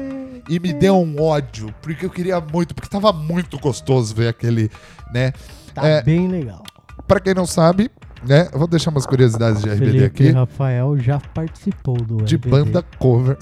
E 0.49 0.61
me 0.61 0.73
deu 0.75 0.97
um 0.99 1.21
ódio, 1.23 1.75
porque 1.81 2.05
eu 2.05 2.11
queria 2.11 2.39
muito, 2.41 2.75
porque 2.75 2.89
tava 2.91 3.11
muito 3.13 3.59
gostoso 3.59 4.15
ver 4.15 4.29
aquele, 4.29 4.71
né? 5.13 5.33
Tá 5.75 5.87
É, 5.87 6.03
bem 6.03 6.29
legal. 6.29 6.63
Pra 7.09 7.19
quem 7.19 7.33
não 7.33 7.47
sabe, 7.47 7.91
né? 8.29 8.49
Eu 8.53 8.59
vou 8.59 8.69
deixar 8.69 8.91
umas 8.91 9.07
curiosidades 9.07 9.63
de 9.63 9.71
RBD 9.71 9.87
Felipe 9.87 10.05
aqui. 10.05 10.31
Rafael 10.31 10.99
já 10.99 11.19
participou 11.19 11.97
do 11.97 12.19
De 12.19 12.37
RBD. 12.37 12.51
banda 12.51 12.85
cover. 12.99 13.39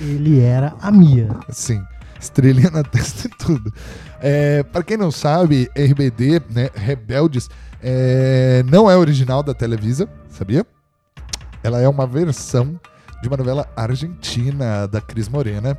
Ele 0.00 0.40
era 0.40 0.74
a 0.80 0.90
Mia. 0.90 1.28
Sim, 1.50 1.80
estrelinha 2.20 2.70
na 2.70 2.82
testa 2.84 3.26
e 3.26 3.30
tudo. 3.30 3.72
É, 4.20 4.62
para 4.62 4.82
quem 4.82 4.96
não 4.96 5.10
sabe, 5.10 5.70
RBD, 5.76 6.42
né, 6.50 6.70
Rebeldes, 6.74 7.48
é, 7.82 8.62
não 8.70 8.90
é 8.90 8.96
original 8.96 9.42
da 9.42 9.54
Televisa, 9.54 10.08
sabia? 10.28 10.66
Ela 11.62 11.80
é 11.80 11.88
uma 11.88 12.06
versão 12.06 12.78
de 13.22 13.28
uma 13.28 13.36
novela 13.36 13.68
argentina 13.76 14.86
da 14.86 15.00
Cris 15.00 15.28
Morena. 15.28 15.78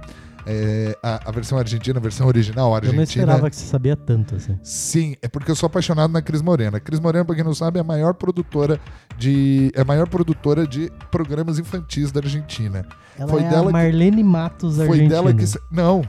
É, 0.49 0.97
a, 1.03 1.27
a 1.29 1.31
versão 1.31 1.57
argentina, 1.57 1.99
a 1.99 2.01
versão 2.01 2.25
original 2.25 2.65
Eu 2.67 2.69
não 2.69 2.75
argentina. 2.75 3.03
esperava 3.03 3.49
que 3.49 3.55
você 3.57 3.65
sabia 3.65 3.95
tanto 3.97 4.35
assim. 4.35 4.57
Sim, 4.63 5.15
é 5.21 5.27
porque 5.27 5.51
eu 5.51 5.55
sou 5.55 5.67
apaixonado 5.67 6.11
na 6.13 6.21
Cris 6.21 6.41
Morena. 6.41 6.77
A 6.77 6.79
Cris 6.79 6.99
Morena, 7.01 7.25
pra 7.25 7.35
quem 7.35 7.43
não 7.43 7.53
sabe, 7.53 7.79
é 7.79 7.81
a 7.81 7.83
maior 7.83 8.13
produtora 8.13 8.79
de. 9.17 9.71
É 9.75 9.81
a 9.81 9.85
maior 9.85 10.07
produtora 10.07 10.65
de 10.65 10.89
programas 11.11 11.59
infantis 11.59 12.11
da 12.11 12.21
Argentina. 12.21 12.85
Ela 13.19 13.27
Foi 13.29 13.41
é 13.43 13.49
dela 13.49 13.63
a 13.63 13.65
que- 13.65 13.71
Marlene 13.73 14.23
Matos 14.23 14.75
Foi 14.77 14.85
argentina. 14.85 15.09
dela 15.09 15.33
que. 15.33 15.45
Não. 15.69 16.01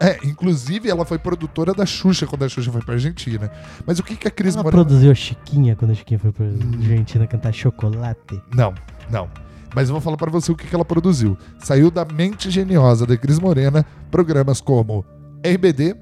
É, 0.00 0.18
inclusive, 0.26 0.88
ela 0.90 1.04
foi 1.04 1.18
produtora 1.18 1.72
da 1.72 1.86
Xuxa 1.86 2.26
quando 2.26 2.44
a 2.44 2.48
Xuxa 2.48 2.72
foi 2.72 2.82
pra 2.82 2.94
Argentina. 2.94 3.50
Mas 3.86 3.98
o 3.98 4.02
que, 4.02 4.16
que 4.16 4.26
a 4.26 4.30
Cris 4.30 4.54
Ela 4.54 4.64
Morena. 4.64 4.82
produziu 4.84 5.10
a 5.10 5.14
Chiquinha 5.14 5.76
quando 5.76 5.92
a 5.92 5.94
Chiquinha 5.94 6.18
foi 6.18 6.32
pra 6.32 6.46
Argentina 6.46 7.26
cantar 7.26 7.52
chocolate. 7.52 8.40
Não, 8.54 8.74
não. 9.10 9.28
Mas 9.74 9.88
eu 9.88 9.94
vou 9.94 10.00
falar 10.00 10.16
pra 10.16 10.30
você 10.30 10.52
o 10.52 10.56
que, 10.56 10.66
que 10.66 10.74
ela 10.74 10.84
produziu. 10.84 11.36
Saiu 11.58 11.90
da 11.90 12.04
mente 12.04 12.50
geniosa 12.50 13.06
da 13.06 13.16
Cris 13.16 13.38
Morena 13.38 13.84
programas 14.10 14.60
como 14.60 15.04
RBD, 15.44 15.96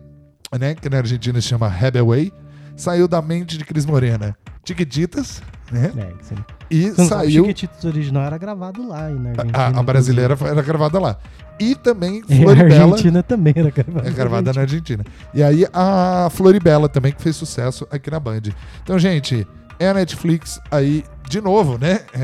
né, 0.58 0.74
que 0.74 0.88
na 0.88 0.98
Argentina 0.98 1.40
se 1.40 1.48
chama 1.48 1.68
Rebelway. 1.68 2.32
Saiu 2.76 3.06
da 3.06 3.20
mente 3.20 3.58
de 3.58 3.64
Cris 3.64 3.84
Morena 3.84 4.34
Tiquititas, 4.64 5.42
né? 5.70 5.90
É. 5.96 6.12
E 6.70 6.90
sabe, 6.92 7.08
saiu. 7.08 7.42
O 7.42 7.46
Chiquititas 7.46 7.84
original 7.84 8.22
era 8.24 8.38
gravado 8.38 8.86
lá 8.88 9.10
e 9.10 9.14
na 9.14 9.30
Argentina. 9.30 9.58
A, 9.58 9.66
a 9.80 9.82
brasileira 9.82 10.36
foi- 10.36 10.48
era 10.50 10.62
gravada 10.62 10.98
lá. 11.00 11.18
E 11.58 11.74
também. 11.74 12.22
E 12.30 12.34
a 12.34 12.42
Floribela. 12.42 12.84
Argentina 12.92 13.22
também 13.22 13.52
era 13.56 13.70
gravada. 13.70 14.08
É 14.08 14.12
gravada 14.12 14.52
na 14.52 14.60
Argentina. 14.62 15.04
E 15.34 15.42
aí 15.42 15.66
a 15.72 16.28
Floribela 16.30 16.88
também, 16.88 17.12
que 17.12 17.20
fez 17.20 17.34
sucesso 17.36 17.86
aqui 17.90 18.10
na 18.10 18.20
Band. 18.20 18.42
Então, 18.82 18.98
gente, 18.98 19.46
é 19.78 19.88
a 19.88 19.94
Netflix 19.94 20.60
aí, 20.70 21.04
de 21.32 21.40
novo, 21.40 21.78
né? 21.78 22.00
É, 22.12 22.18
é, 22.20 22.22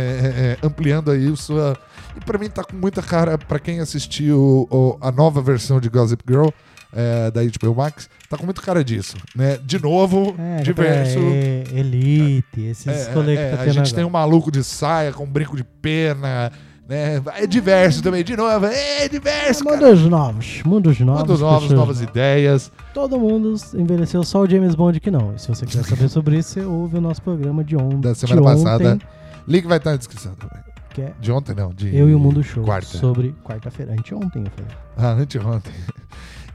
é, 0.62 0.66
ampliando 0.66 1.10
aí 1.10 1.28
o 1.28 1.36
sua. 1.36 1.76
E 2.16 2.20
pra 2.24 2.38
mim 2.38 2.48
tá 2.48 2.62
com 2.62 2.76
muita 2.76 3.02
cara, 3.02 3.36
pra 3.38 3.58
quem 3.58 3.80
assistiu 3.80 4.68
o- 4.70 4.98
a 5.00 5.10
nova 5.10 5.40
versão 5.40 5.80
de 5.80 5.88
Gossip 5.88 6.22
Girl. 6.28 6.48
é, 6.90 7.30
da 7.30 7.42
HBO 7.42 7.74
Max, 7.74 8.08
tá 8.30 8.38
com 8.38 8.46
muito 8.46 8.62
cara 8.62 8.82
disso, 8.82 9.14
né? 9.36 9.58
De 9.62 9.78
novo, 9.78 10.34
É, 10.38 10.62
diverso. 10.62 11.18
É, 11.18 11.64
Elite, 11.78 12.62
esses 12.62 12.86
É, 12.86 13.02
é, 13.02 13.50
que 13.50 13.56
tá 13.58 13.62
a 13.62 13.68
gente 13.68 13.94
tem 13.94 14.04
um 14.04 14.08
agora. 14.08 14.24
maluco 14.24 14.50
de 14.50 14.64
saia 14.64 15.12
com 15.12 15.24
um 15.24 15.30
brinco 15.30 15.54
de 15.54 15.62
pena, 15.64 16.50
né? 16.88 17.22
É 17.36 17.46
diverso 17.46 18.02
também, 18.02 18.24
de 18.24 18.34
novo, 18.34 18.64
é 18.66 19.08
diverso. 19.08 19.62
Mundos 19.62 20.00
novos, 20.06 20.62
mundos 20.64 20.98
novos. 20.98 21.22
Mundos 21.22 21.40
novos, 21.40 21.70
novas 21.70 22.00
ideias. 22.00 22.72
Todo 22.94 23.18
mundo 23.20 23.54
envelheceu, 23.74 24.24
só 24.24 24.40
o 24.40 24.48
James 24.48 24.74
Bond 24.74 24.98
que 24.98 25.10
não. 25.10 25.34
E 25.34 25.38
se 25.38 25.48
você 25.48 25.66
quiser 25.66 25.84
saber 25.84 26.08
sobre 26.08 26.38
isso, 26.38 26.54
você 26.54 26.60
ouve 26.62 26.96
o 26.96 27.00
nosso 27.00 27.20
programa 27.20 27.62
de 27.62 27.76
ontem. 27.76 28.00
Da 28.00 28.14
semana 28.14 28.42
passada. 28.42 28.98
Link 29.46 29.66
vai 29.66 29.76
estar 29.76 29.90
na 29.90 29.96
descrição 29.98 30.34
também. 30.34 30.58
Que 30.94 31.02
é 31.02 31.12
De 31.20 31.30
ontem, 31.30 31.54
não. 31.54 31.72
De 31.72 31.94
Eu 31.94 32.08
e 32.08 32.14
o 32.14 32.18
Mundo 32.18 32.42
Show. 32.42 32.64
Quarta. 32.64 32.98
Sobre 32.98 33.34
quarta-feira. 33.44 33.92
Anteontem, 33.92 34.44
eu 34.44 34.50
falei. 34.50 34.70
Ah, 34.96 35.12
anteontem. 35.22 35.72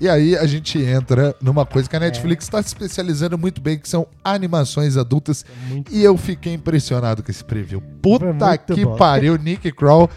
E 0.02 0.10
aí 0.10 0.36
a 0.36 0.46
gente 0.46 0.78
entra 0.82 1.36
numa 1.42 1.66
coisa 1.66 1.88
É. 1.88 1.90
que 1.90 1.96
a 1.96 2.00
Netflix 2.00 2.46
está 2.46 2.62
se 2.62 2.68
especializando 2.68 3.38
muito 3.38 3.62
bem, 3.62 3.78
que 3.78 3.88
são 3.88 4.08
animações 4.24 4.98
adultas. 4.98 5.46
É 5.72 5.84
E 5.92 6.04
eu 6.04 6.18
fiquei 6.18 6.54
impressionado 6.54 7.24
com 7.24 7.32
esse 7.32 7.44
preview. 7.44 7.80
Foi 7.82 8.20
Puta 8.20 8.58
que 8.58 8.84
bom. 8.84 8.96
pariu, 8.98 9.38
Nick 9.38 9.72
Kroll. 9.72 10.10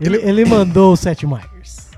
Ele, 0.00 0.16
ele 0.18 0.44
mandou 0.44 0.92
o 0.92 0.96
Seth 0.96 1.24
Meyers. 1.24 1.88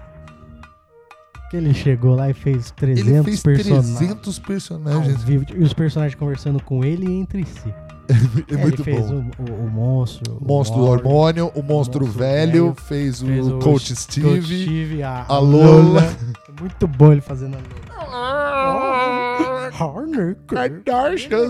Que 1.50 1.56
ele 1.56 1.74
chegou 1.74 2.14
lá 2.14 2.30
e 2.30 2.34
fez 2.34 2.70
300 2.72 3.06
Ele 3.08 3.22
fez 3.24 3.42
personagens. 3.42 3.96
300 3.98 4.38
ao 4.38 4.44
personagens. 4.44 5.22
vivo, 5.24 5.44
e 5.54 5.62
os 5.64 5.72
personagens 5.72 6.14
conversando 6.18 6.62
com 6.62 6.84
ele 6.84 7.06
e 7.06 7.12
entre 7.12 7.44
si. 7.44 7.74
É, 8.10 8.54
É, 8.54 8.56
muito 8.56 8.82
ele 8.82 8.84
fez 8.84 9.10
bom. 9.10 9.24
O, 9.38 9.50
o, 9.50 9.64
o 9.66 9.70
monstro. 9.70 10.38
O 10.40 10.44
monstro 10.46 10.80
do 10.80 10.86
Morgan, 10.86 11.08
hormônio, 11.08 11.44
o 11.54 11.62
monstro, 11.62 12.00
monstro 12.00 12.04
velho, 12.06 12.52
velho, 12.64 12.74
fez 12.74 13.22
o 13.22 13.26
fez 13.26 13.46
o 13.46 13.50
Coach 13.52 13.62
Coach 13.64 13.96
Steve. 13.96 14.42
Steve, 14.42 15.02
a, 15.02 15.24
a 15.28 15.38
Lola. 15.38 16.02
É 16.48 16.60
Muito 16.60 16.86
bom 16.88 17.12
ele 17.12 17.20
fazendo 17.20 17.56
a 17.56 18.04
Lola. 18.04 19.70
Harnecker. 19.72 20.82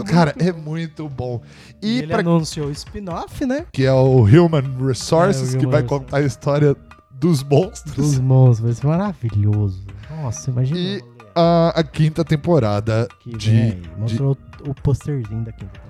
Cara, 0.07 0.35
é 0.39 0.53
muito 0.53 1.09
bom. 1.09 1.41
E 1.83 1.87
E 1.95 1.99
ele 1.99 2.07
pra 2.09 2.21
anunciou 2.21 2.67
o 2.69 2.71
spin-off, 2.71 3.45
né? 3.47 3.67
que 3.73 3.85
é 3.87 3.93
o 3.93 4.23
Human 4.25 4.63
Resources, 4.87 5.55
É, 5.55 5.57
o 5.57 5.61
que 5.61 5.67
Human 5.67 5.73
vai 5.73 5.83
Resources. 5.83 5.89
contar 6.07 6.17
a 6.19 6.23
história 6.23 6.77
dos 7.13 7.43
monstros. 7.43 7.95
Dos 7.97 8.19
monstros. 8.19 8.61
Vai 8.61 8.73
ser 8.73 8.87
maravilhoso. 8.87 9.83
Nossa, 10.11 10.51
imagina. 10.51 10.79
E 10.79 11.03
A, 11.35 11.73
a 11.77 11.83
quinta 11.83 12.25
temporada 12.25 13.09
que 13.21 13.37
de, 13.37 13.51
vem 13.51 13.61
aí. 13.63 13.71
de- 13.77 13.91
Mostrou 13.99 14.37
o 14.67 14.75
posterzinho 14.75 15.45
da 15.45 15.53
quinta 15.53 15.73
temporada. 15.73 15.89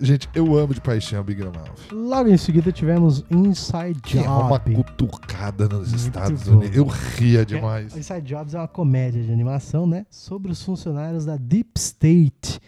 Gente, 0.00 0.28
eu 0.32 0.56
amo 0.56 0.72
de 0.72 0.80
paixão 0.80 1.24
Big 1.24 1.42
Mouth. 1.42 1.90
Logo 1.90 2.28
em 2.28 2.36
seguida 2.36 2.70
tivemos 2.70 3.24
Inside 3.28 4.00
Que 4.00 4.18
é 4.20 4.28
uma 4.30 4.60
cutucada 4.60 5.68
nos 5.68 5.88
Muito 5.88 5.96
Estados 5.96 6.44
bom. 6.44 6.58
Unidos. 6.58 6.76
Eu 6.76 6.86
ria 6.86 7.44
demais. 7.44 7.96
É, 7.96 7.98
Inside 7.98 8.22
Jobs 8.22 8.54
é 8.54 8.58
uma 8.58 8.68
comédia 8.68 9.20
de 9.24 9.32
animação, 9.32 9.88
né? 9.88 10.06
Sobre 10.08 10.52
os 10.52 10.62
funcionários 10.62 11.24
da 11.24 11.36
Deep 11.36 11.72
State, 11.76 12.60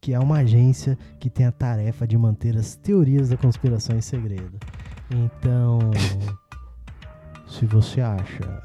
que 0.00 0.14
é 0.14 0.20
uma 0.20 0.38
agência 0.38 0.96
que 1.18 1.28
tem 1.28 1.44
a 1.44 1.50
tarefa 1.50 2.06
de 2.06 2.16
manter 2.16 2.56
as 2.56 2.76
teorias 2.76 3.30
da 3.30 3.36
conspiração 3.36 3.96
em 3.96 4.00
segredo. 4.00 4.56
Então, 5.10 5.80
se 7.48 7.66
você 7.66 8.00
acha 8.00 8.62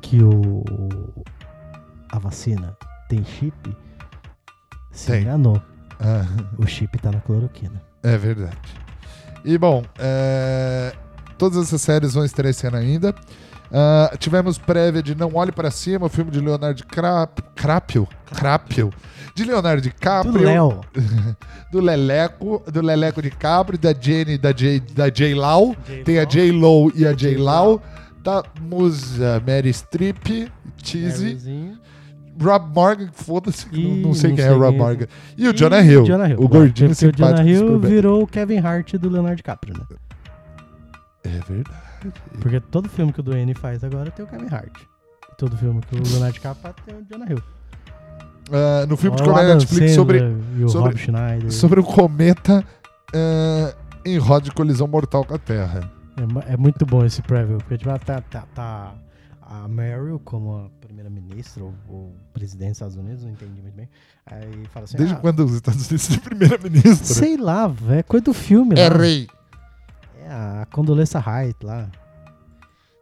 que 0.00 0.22
o 0.22 0.64
a 2.10 2.18
vacina 2.18 2.74
tem 3.06 3.22
chip, 3.22 3.76
se 4.90 5.10
Tem. 5.12 5.22
enganou. 5.22 5.60
Ah, 6.00 6.24
O 6.58 6.66
chip 6.66 6.98
tá 6.98 7.10
na 7.10 7.20
cloroquina. 7.20 7.82
é 8.02 8.16
verdade. 8.16 8.56
E 9.44 9.58
bom, 9.58 9.84
é, 9.98 10.92
todas 11.36 11.58
essas 11.58 11.82
séries 11.82 12.14
vão 12.14 12.24
estrear 12.24 12.50
esse 12.50 12.66
ano 12.66 12.76
ainda. 12.78 13.14
Ah, 13.72 14.12
tivemos 14.18 14.56
prévia 14.56 15.02
de 15.02 15.14
Não 15.14 15.34
Olhe 15.34 15.50
Pra 15.52 15.70
Cima, 15.70 16.06
o 16.06 16.08
filme 16.08 16.30
de 16.30 16.40
Leonardo 16.40 16.84
Crap, 16.86 17.40
Crapio, 17.56 18.06
Crapio, 18.26 18.90
de 19.34 19.44
Leonardo 19.44 19.82
DiCaprio. 19.82 20.32
Do 20.32 20.44
Léo. 20.44 20.80
do 21.72 21.80
Leleco, 21.80 22.62
do 22.70 22.80
Leleco 22.80 23.20
DiCaprio, 23.20 23.78
da 23.78 23.92
Jenny, 23.92 24.38
da 24.38 24.52
J, 24.52 24.80
da 24.94 25.08
J 25.10 25.34
Lau, 25.34 25.74
tem 26.04 26.18
a 26.20 26.24
J 26.24 26.52
Lo 26.52 26.92
e 26.94 27.04
a 27.06 27.12
J 27.12 27.36
Lau, 27.36 27.82
da 28.22 28.42
musa 28.60 29.42
Mary 29.46 29.72
Streep, 29.72 30.48
Cheesy, 30.82 31.24
Maryzinho. 31.24 31.78
Rob 32.40 32.74
Morgan, 32.74 33.08
foda-se, 33.12 33.66
não, 33.72 33.96
não 33.96 34.14
sei 34.14 34.30
não 34.30 34.36
quem 34.36 34.44
sei 34.44 34.52
é 34.54 34.56
o 34.56 34.60
Rob 34.60 34.74
é 34.74 34.78
Morgan. 34.78 35.06
E 35.36 35.48
o 35.48 35.52
Jonah 35.52 35.80
Hill, 35.82 36.04
Jonah 36.04 36.28
Hill, 36.28 36.36
o 36.36 36.48
claro, 36.48 36.64
gordinho 36.64 36.90
porque 36.90 37.06
o 37.06 37.10
simpático 37.12 37.48
Jonah 37.48 37.66
do 37.66 37.72
Hill 37.72 37.80
virou 37.80 38.22
o 38.22 38.26
Kevin 38.26 38.58
Hart 38.58 38.94
do 38.94 39.08
Leonardo 39.08 39.36
DiCaprio, 39.36 39.74
né? 39.74 39.84
É 41.24 41.28
verdade. 41.48 41.84
Porque 42.40 42.60
todo 42.60 42.88
filme 42.88 43.12
que 43.12 43.20
o 43.20 43.22
Dwayne 43.22 43.54
faz 43.54 43.82
agora 43.82 44.10
tem 44.10 44.24
o 44.24 44.28
Kevin 44.28 44.54
Hart. 44.54 44.76
Todo 45.38 45.56
filme 45.56 45.80
que 45.80 45.96
o 45.96 46.02
Leonardo 46.02 46.34
DiCaprio 46.34 46.74
tem 46.84 46.94
o 46.96 47.04
Jonah 47.10 47.30
Hill. 47.30 47.42
Ah, 48.52 48.86
no 48.86 48.96
filme 48.96 49.16
de 49.16 49.22
O 49.22 49.24
comédia 49.26 49.52
Adam 49.52 49.58
Netflix 49.60 49.92
sobre, 49.94 50.20
o 50.62 50.68
sobre- 50.68 50.98
Schneider. 50.98 51.52
sobre 51.52 51.80
o 51.80 51.84
cometa 51.84 52.64
ah, 53.14 53.74
em 54.04 54.18
roda 54.18 54.44
de 54.44 54.50
colisão 54.50 54.86
mortal 54.86 55.24
com 55.24 55.34
a 55.34 55.38
Terra. 55.38 55.90
É, 56.48 56.52
é 56.52 56.56
muito 56.56 56.84
bom 56.84 57.04
esse 57.04 57.22
preview. 57.22 57.58
Porque 57.58 57.78
tipo, 57.78 57.98
tá, 58.00 58.20
tá, 58.20 58.44
tá 58.54 58.94
a 59.62 59.68
Meryl 59.68 60.18
como 60.24 60.56
a 60.56 60.70
primeira-ministra 60.80 61.62
ou, 61.62 61.74
ou 61.88 62.14
presidente 62.32 62.68
dos 62.70 62.76
Estados 62.76 62.96
Unidos, 62.96 63.22
não 63.24 63.30
entendi 63.30 63.60
muito 63.60 63.74
bem. 63.74 63.88
Aí 64.26 64.64
fala 64.72 64.84
assim, 64.84 64.96
Desde 64.96 65.14
ah, 65.14 65.18
quando 65.18 65.40
os 65.44 65.52
Estados 65.54 65.88
Unidos 65.88 66.08
de 66.08 66.20
primeira-ministra? 66.20 66.94
sei 67.14 67.36
lá, 67.36 67.66
velho, 67.68 67.98
é 68.00 68.02
coisa 68.02 68.24
do 68.24 68.34
filme 68.34 68.74
É 68.78 68.88
lá. 68.88 68.96
rei. 68.96 69.28
É 70.22 70.28
a 70.30 70.66
Condoleezza 70.72 71.18
Rice 71.18 71.56
lá. 71.62 71.88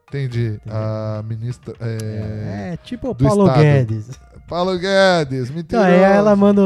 Entendi. 0.09 0.61
A 0.69 1.23
ministra. 1.27 1.75
É... 1.81 2.73
É, 2.73 2.77
tipo 2.79 3.09
o 3.11 3.15
Paulo 3.15 3.47
Estado. 3.47 3.63
Guedes. 3.63 4.11
Paulo 4.47 4.79
Guedes, 4.79 5.51
me 5.51 5.61
Então, 5.61 5.81
aí 5.83 5.95
ela 6.01 6.37
manda. 6.37 6.61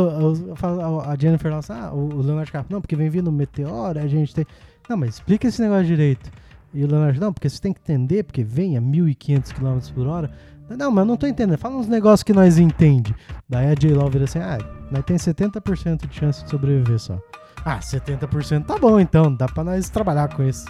A 1.06 1.16
Jennifer 1.16 1.52
fala 1.52 1.58
assim: 1.60 1.72
ah, 1.72 1.92
o 1.92 2.08
Leonardo 2.22 2.46
DiCaprio, 2.46 2.74
não, 2.74 2.80
porque 2.80 2.96
vem 2.96 3.08
vindo 3.08 3.28
um 3.30 3.32
meteoro, 3.32 4.00
a 4.00 4.06
gente 4.08 4.34
tem. 4.34 4.44
Não, 4.88 4.96
mas 4.96 5.10
explica 5.14 5.46
esse 5.46 5.62
negócio 5.62 5.84
direito. 5.86 6.28
E 6.76 6.84
o 6.84 6.86
Leonardo, 6.86 7.18
não, 7.18 7.32
porque 7.32 7.48
você 7.48 7.58
tem 7.58 7.72
que 7.72 7.80
entender, 7.80 8.22
porque 8.22 8.44
vem 8.44 8.76
a 8.76 8.82
1.500 8.82 9.54
km 9.54 9.94
por 9.94 10.06
hora, 10.06 10.30
Não, 10.68 10.90
mas 10.90 11.02
eu 11.02 11.06
não 11.06 11.16
tô 11.16 11.26
entendendo. 11.26 11.56
Fala 11.56 11.76
uns 11.76 11.88
negócios 11.88 12.22
que 12.22 12.34
nós 12.34 12.58
entende. 12.58 13.14
Daí 13.48 13.68
a 13.68 13.74
J-Law 13.74 14.10
vira 14.10 14.24
assim, 14.24 14.40
ah, 14.40 14.58
nós 14.90 15.02
tem 15.06 15.16
70% 15.16 16.06
de 16.06 16.14
chance 16.14 16.44
de 16.44 16.50
sobreviver 16.50 16.98
só. 16.98 17.18
Ah, 17.64 17.78
70% 17.78 18.66
tá 18.66 18.76
bom 18.76 19.00
então, 19.00 19.34
dá 19.34 19.46
pra 19.46 19.64
nós 19.64 19.88
trabalhar 19.88 20.28
com 20.34 20.42
isso. 20.42 20.66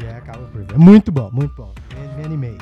E 0.00 0.06
aí 0.06 0.14
acaba 0.14 0.46
por 0.46 0.62
ver. 0.64 0.78
Muito 0.78 1.12
bom, 1.12 1.28
muito 1.32 1.54
bom. 1.54 1.74
Me 2.16 2.24
animei. 2.24 2.56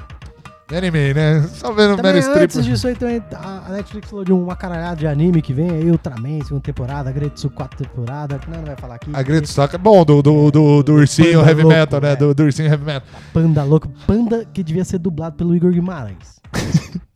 Me 0.68 0.76
animei, 0.78 1.14
né? 1.14 1.42
Só 1.54 1.70
vendo 1.72 1.94
Também 1.96 2.14
Meryl 2.14 2.22
Streep. 2.28 2.42
antes 2.44 2.64
disso 2.64 2.88
aí 2.88 2.96
também, 2.96 3.22
a 3.32 3.66
a 3.66 3.68
Netflix 3.70 4.10
falou 4.10 4.24
de 4.24 4.32
uma 4.32 4.56
caralhada 4.56 4.96
de 4.96 5.06
anime 5.06 5.40
que 5.40 5.52
vem 5.52 5.70
aí, 5.70 5.88
Ultraman, 5.90 6.40
segunda 6.42 6.60
temporada, 6.60 7.12
Gretsu, 7.12 7.48
quatro 7.50 7.78
temporadas, 7.84 8.40
que 8.40 8.50
não, 8.50 8.58
não 8.58 8.64
vai 8.66 8.76
falar 8.76 8.96
aqui. 8.96 9.10
A 9.12 9.22
Greta 9.22 9.44
Stock 9.44 9.72
é 9.74 9.78
bom, 9.78 10.04
do, 10.04 10.20
do, 10.22 10.50
do, 10.50 10.82
do 10.82 10.92
ursinho 10.94 11.40
heavy 11.40 11.62
louco, 11.62 11.68
metal, 11.78 12.00
né? 12.00 12.12
é. 12.12 12.16
Do, 12.16 12.34
do 12.34 12.42
ursinho 12.42 12.68
heavy 12.68 12.84
metal. 12.84 13.08
Panda 13.32 13.62
louco, 13.62 13.88
Panda 14.08 14.44
que 14.52 14.64
devia 14.64 14.84
ser 14.84 14.98
dublado 14.98 15.36
pelo 15.36 15.54
Igor 15.54 15.70
Guimarães. 15.70 16.36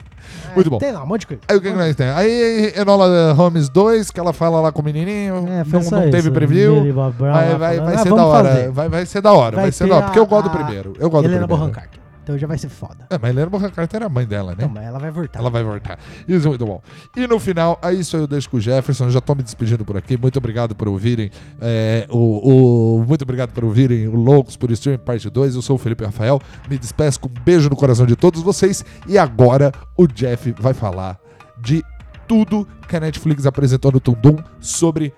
É, 0.50 0.54
Muito 0.54 0.70
bom. 0.70 0.78
Tem 0.78 0.90
lá, 0.90 1.04
um 1.04 1.06
monte 1.06 1.20
de 1.20 1.26
coisa. 1.28 1.42
Aí 1.48 1.56
o 1.56 1.60
que, 1.60 1.70
que 1.70 1.76
nós 1.76 1.94
temos? 1.94 2.16
Aí 2.16 2.72
Enola 2.76 3.32
Holmes 3.34 3.68
2, 3.68 4.10
que 4.10 4.18
ela 4.18 4.32
fala 4.32 4.60
lá 4.60 4.72
com 4.72 4.80
o 4.82 4.84
menininho, 4.84 5.36
É, 5.48 5.62
não, 5.64 5.64
não 5.72 5.80
isso. 5.80 6.10
teve 6.10 6.30
preview. 6.30 6.92
Vai, 6.92 7.12
vai, 7.12 7.12
falando, 7.12 7.58
vai 7.58 7.94
"Ah, 7.94 7.98
ser 7.98 8.14
da 8.14 8.24
hora. 8.26 8.48
fazer." 8.48 8.70
Vai, 8.70 8.88
vai 8.88 9.06
ser 9.06 9.20
da 9.22 9.32
hora, 9.32 9.56
vai, 9.56 9.64
Vai 9.66 9.72
ser 9.72 9.86
da 9.88 9.94
hora. 9.96 10.04
Porque 10.06 10.18
eu 10.18 10.26
gosto 10.26 10.48
do 10.48 10.50
primeiro. 10.50 10.94
Eu 10.98 11.08
gosto 11.08 11.26
Helena 11.26 11.46
do 11.46 11.48
primeiro. 11.48 11.72
Carter. 11.72 11.99
Então 12.30 12.38
já 12.38 12.46
vai 12.46 12.58
ser 12.58 12.68
foda. 12.68 13.06
É, 13.10 13.18
mas 13.18 13.30
Helena 13.30 13.50
Bonham 13.50 13.70
Carter 13.70 13.96
era 13.96 14.06
a 14.06 14.08
mãe 14.08 14.24
dela, 14.24 14.52
né? 14.52 14.62
Não, 14.62 14.68
mas 14.68 14.84
ela 14.84 14.98
vai 15.00 15.10
voltar. 15.10 15.38
Ela 15.40 15.50
vai 15.50 15.64
voltar. 15.64 15.98
Isso 16.28 16.46
é 16.46 16.48
muito 16.48 16.64
bom. 16.64 16.80
E 17.16 17.26
no 17.26 17.38
final, 17.40 17.76
aí 17.82 17.98
isso 18.00 18.16
eu 18.16 18.26
deixo 18.26 18.48
com 18.48 18.56
o 18.58 18.60
Jefferson. 18.60 19.04
Eu 19.06 19.10
já 19.10 19.20
tô 19.20 19.34
me 19.34 19.42
despedindo 19.42 19.84
por 19.84 19.96
aqui. 19.96 20.16
Muito 20.16 20.36
obrigado 20.38 20.74
por 20.74 20.86
ouvirem. 20.88 21.30
é, 21.60 22.06
o, 22.08 22.98
o- 22.98 23.04
muito 23.04 23.22
obrigado 23.22 23.50
por 23.52 23.64
ouvirem 23.64 24.06
o 24.06 24.14
Loucos 24.14 24.56
por 24.56 24.70
Stream 24.70 24.98
Parte 24.98 25.28
2. 25.28 25.56
Eu 25.56 25.62
sou 25.62 25.74
o 25.76 25.78
Felipe 25.78 26.04
Rafael. 26.04 26.40
Me 26.68 26.78
despeço 26.78 27.18
com 27.18 27.28
um 27.28 27.32
beijo 27.44 27.68
no 27.68 27.74
coração 27.76 28.06
de 28.06 28.14
todos 28.14 28.42
vocês. 28.42 28.84
E 29.08 29.18
agora 29.18 29.72
o 29.96 30.06
Jeff 30.06 30.54
vai 30.60 30.72
falar 30.72 31.18
de 31.60 31.82
tudo 32.28 32.66
que 32.88 32.94
a 32.96 33.00
Netflix 33.00 33.44
apresentou 33.44 33.90
no 33.90 33.98
Tundum 33.98 34.36
sobre 34.60 35.12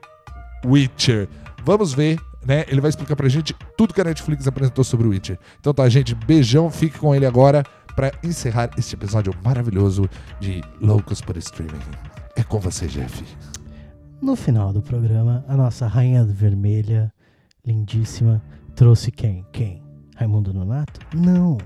Witcher. 0.65 1.29
Vamos 1.65 1.93
ver. 1.93 2.19
Né? 2.45 2.65
Ele 2.69 2.81
vai 2.81 2.91
explicar 2.91 3.15
pra 3.15 3.29
gente 3.29 3.55
tudo 3.77 3.95
que 3.95 4.01
a 4.01 4.05
Netflix 4.05 4.47
apresentou 4.47 4.83
sobre 4.85 5.07
o 5.07 5.11
Witcher. 5.11 5.39
Então 5.61 5.73
tá, 5.73 5.89
gente, 5.89 6.15
beijão, 6.15 6.71
fique 6.71 6.99
com 6.99 7.15
ele 7.15 7.25
agora 7.25 7.63
pra 7.95 8.11
encerrar 8.23 8.71
este 8.77 8.95
episódio 8.95 9.33
maravilhoso 9.45 10.09
de 10.41 10.63
Loucos 10.81 11.21
por 11.21 11.37
Streaming. 11.37 11.81
É 12.37 12.43
com 12.43 12.59
você, 12.59 12.87
Jeff. 12.87 13.25
No 14.21 14.35
final 14.37 14.73
do 14.73 14.81
programa, 14.81 15.45
a 15.49 15.57
nossa 15.57 15.87
rainha 15.87 16.25
vermelha, 16.25 17.13
lindíssima, 17.65 18.43
trouxe 18.75 19.11
quem? 19.11 19.45
Quem? 19.53 19.83
Raimundo 20.17 20.53
Nonato? 20.55 21.01
Não. 21.15 21.59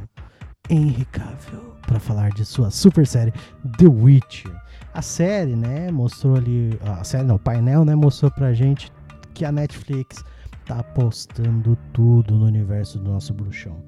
Henry 0.68 1.04
Cavill, 1.06 1.74
para 1.86 2.00
falar 2.00 2.30
de 2.30 2.44
sua 2.44 2.70
super 2.70 3.06
série 3.06 3.32
The 3.78 3.86
Witcher. 3.86 4.52
A 4.92 5.02
série, 5.02 5.54
né, 5.54 5.90
mostrou 5.90 6.36
ali, 6.36 6.78
a 6.82 7.04
série 7.04 7.24
não, 7.24 7.36
o 7.36 7.38
painel, 7.38 7.84
né, 7.84 7.94
mostrou 7.94 8.30
pra 8.30 8.52
gente 8.52 8.90
que 9.34 9.44
a 9.44 9.52
Netflix 9.52 10.24
tá 10.66 10.80
apostando 10.80 11.76
tudo 11.92 12.34
no 12.34 12.46
universo 12.46 12.98
do 12.98 13.10
nosso 13.10 13.32
bruxão. 13.32 13.82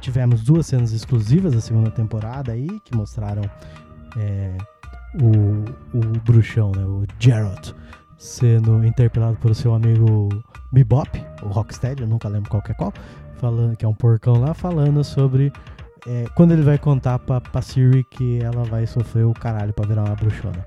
Tivemos 0.00 0.44
duas 0.44 0.66
cenas 0.66 0.92
exclusivas 0.92 1.52
da 1.54 1.60
segunda 1.60 1.90
temporada 1.90 2.52
aí, 2.52 2.68
que 2.84 2.96
mostraram 2.96 3.42
é, 4.16 4.56
o, 5.20 5.98
o 5.98 6.20
bruxão, 6.24 6.70
né, 6.72 6.84
o 6.84 7.04
Geralt, 7.18 7.72
sendo 8.16 8.84
interpelado 8.84 9.36
pelo 9.38 9.54
seu 9.54 9.74
amigo 9.74 10.28
Bebop, 10.72 11.10
o 11.42 11.48
Rocksteady, 11.48 12.02
eu 12.02 12.08
nunca 12.08 12.28
lembro 12.28 12.48
qual 12.48 12.62
que 12.62 12.72
é 12.72 12.74
qual, 12.74 12.92
falando, 13.36 13.76
que 13.76 13.84
é 13.84 13.88
um 13.88 13.94
porcão 13.94 14.34
lá, 14.40 14.54
falando 14.54 15.02
sobre 15.02 15.52
é, 16.06 16.26
quando 16.34 16.52
ele 16.52 16.62
vai 16.62 16.78
contar 16.78 17.18
pra, 17.18 17.40
pra 17.40 17.60
Siri 17.60 18.04
que 18.04 18.38
ela 18.42 18.64
vai 18.64 18.86
sofrer 18.86 19.24
o 19.24 19.34
caralho 19.34 19.72
pra 19.72 19.86
virar 19.86 20.04
uma 20.04 20.14
bruxona. 20.14 20.66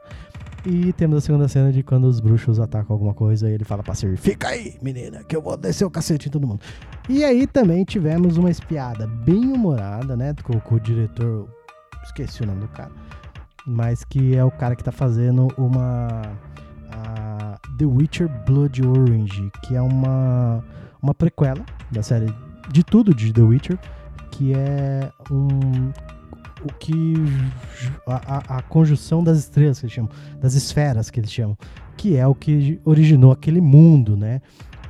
E 0.66 0.94
temos 0.94 1.18
a 1.18 1.22
segunda 1.22 1.48
cena 1.48 1.72
de 1.72 1.82
quando 1.82 2.06
os 2.06 2.20
bruxos 2.20 2.60
atacam 2.60 2.94
alguma 2.94 3.16
coisa 3.16 3.50
e 3.50 3.54
ele 3.54 3.64
fala 3.64 3.82
pra 3.82 3.96
Siri, 3.96 4.16
fica 4.16 4.50
aí, 4.50 4.78
menina, 4.82 5.24
que 5.24 5.36
eu 5.36 5.42
vou 5.42 5.58
descer 5.58 5.86
o 5.86 5.90
cacete 5.90 6.28
em 6.28 6.32
todo 6.32 6.46
mundo. 6.46 6.62
E 7.10 7.24
aí 7.24 7.48
também 7.48 7.84
tivemos 7.84 8.38
uma 8.38 8.50
espiada 8.50 9.08
bem 9.08 9.48
humorada, 9.48 10.16
né, 10.16 10.36
com, 10.44 10.60
com 10.60 10.76
o 10.76 10.80
diretor, 10.80 11.50
esqueci 12.04 12.44
o 12.44 12.46
nome 12.46 12.62
do 12.62 12.68
cara, 12.68 12.92
mas 13.66 14.04
que 14.04 14.36
é 14.36 14.44
o 14.44 14.52
cara 14.52 14.76
que 14.76 14.84
tá 14.84 14.92
fazendo 14.92 15.48
uma 15.58 16.22
a 16.92 17.58
The 17.80 17.86
Witcher 17.86 18.30
Blood 18.46 18.86
Orange, 18.86 19.52
que 19.64 19.76
é 19.76 19.82
uma 19.82 20.64
uma 21.02 21.16
prequela 21.16 21.66
da 21.90 22.04
série 22.04 22.32
de 22.72 22.84
tudo 22.84 23.16
de 23.16 23.34
The 23.34 23.42
Witcher, 23.42 23.80
que 24.30 24.54
é 24.54 25.12
um 25.32 25.92
o 26.64 26.74
que 26.80 27.14
a, 28.08 28.38
a- 28.38 28.58
a 28.58 28.62
conjunção 28.64 29.24
das 29.24 29.38
estrelas 29.40 29.80
que 29.80 29.86
eles 29.86 29.94
chamam, 29.94 30.12
das 30.40 30.54
esferas 30.54 31.10
que 31.10 31.20
eles 31.20 31.32
chamam, 31.32 31.58
que 31.98 32.16
é 32.16 32.26
o 32.28 32.36
que 32.36 32.80
originou 32.86 33.32
aquele 33.32 33.62
mundo, 33.62 34.16
né? 34.18 34.42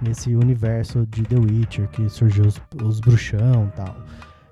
Nesse 0.01 0.35
universo 0.35 1.05
de 1.05 1.23
The 1.23 1.35
Witcher 1.35 1.87
que 1.89 2.09
surgiu 2.09 2.45
os, 2.45 2.59
os 2.83 2.99
bruxão 2.99 3.69
e 3.71 3.75
tal. 3.77 3.95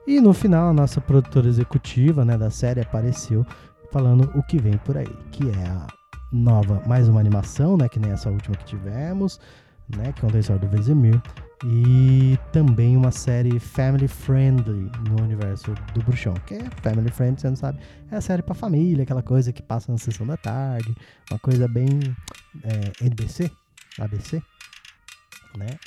E 0.07 0.20
no 0.22 0.34
final 0.34 0.70
a 0.70 0.74
nossa 0.74 1.01
produtora 1.01 1.47
executiva, 1.47 2.24
né, 2.24 2.38
da 2.38 2.49
série 2.49 2.82
apareceu 2.82 3.45
falando 3.91 4.30
o 4.36 4.43
que 4.43 4.57
vem 4.59 4.78
por 4.78 4.95
aí, 4.97 5.09
que 5.32 5.49
é 5.49 5.65
a 5.67 5.88
nova, 6.32 6.82
mais 6.88 7.07
uma 7.07 7.20
animação, 7.20 7.76
né, 7.78 7.89
que 7.89 7.99
nem 7.99 8.11
essa 8.11 8.30
última 8.30 8.55
que 8.55 8.65
tivemos, 8.65 9.39
né, 9.97 10.11
que 10.11 10.22
conta 10.22 10.38
a 10.38 10.39
história 10.39 10.61
do 10.61 10.67
Vesemir, 10.67 11.20
e 11.66 12.38
também 12.51 12.95
uma 12.95 13.12
série 13.12 13.60
family 13.60 14.07
friendly 14.07 14.89
no 15.10 15.22
universo 15.22 15.74
do 15.93 16.01
Bruxão, 16.03 16.34
que 16.45 16.55
é 16.55 16.70
family 16.82 17.12
friendly, 17.12 17.41
você 17.41 17.49
não 17.49 17.55
sabe, 17.55 17.80
é 18.12 18.16
a 18.16 18.22
série 18.22 18.41
pra 18.41 18.55
família, 18.55 19.03
aquela 19.03 19.22
coisa 19.22 19.51
que 19.51 19.62
passa 19.62 19.91
na 19.91 19.97
sessão 19.97 20.26
da 20.26 20.38
tarde, 20.38 20.95
uma 21.30 21.39
coisa 21.39 21.68
bem 21.68 21.88
é, 22.64 23.05
NBC, 23.05 23.51
ABC, 23.99 24.41
né, 25.57 25.78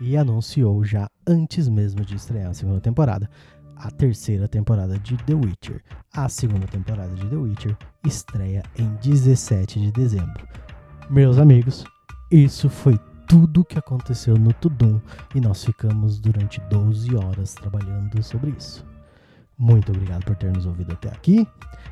e 0.00 0.16
anunciou 0.16 0.84
já 0.84 1.08
antes 1.26 1.68
mesmo 1.68 2.04
de 2.04 2.16
estrear 2.16 2.50
a 2.50 2.54
segunda 2.54 2.80
temporada, 2.80 3.30
a 3.76 3.90
terceira 3.90 4.46
temporada 4.46 4.98
de 4.98 5.16
The 5.16 5.34
Witcher. 5.34 5.82
A 6.12 6.28
segunda 6.28 6.66
temporada 6.68 7.12
de 7.14 7.26
The 7.26 7.36
Witcher 7.36 7.76
estreia 8.06 8.62
em 8.78 8.94
17 8.96 9.80
de 9.80 9.90
dezembro. 9.90 10.46
Meus 11.10 11.38
amigos, 11.38 11.84
isso 12.30 12.68
foi 12.68 12.98
tudo 13.32 13.62
o 13.62 13.64
que 13.64 13.78
aconteceu 13.78 14.36
no 14.36 14.52
Tudum 14.52 15.00
e 15.34 15.40
nós 15.40 15.64
ficamos 15.64 16.20
durante 16.20 16.60
12 16.68 17.16
horas 17.16 17.54
trabalhando 17.54 18.22
sobre 18.22 18.50
isso. 18.50 18.84
Muito 19.56 19.90
obrigado 19.90 20.22
por 20.22 20.36
ter 20.36 20.52
nos 20.52 20.66
ouvido 20.66 20.92
até 20.92 21.08
aqui. 21.08 21.48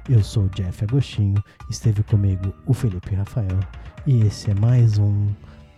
Eu 0.07 0.23
sou 0.23 0.45
o 0.45 0.49
Jeff 0.51 0.85
Agostinho, 0.85 1.43
esteve 1.71 2.03
comigo 2.03 2.53
o 2.67 2.75
Felipe 2.75 3.15
Rafael 3.15 3.59
e 4.07 4.21
esse 4.21 4.51
é 4.51 4.55
mais 4.55 4.99
um 4.99 5.29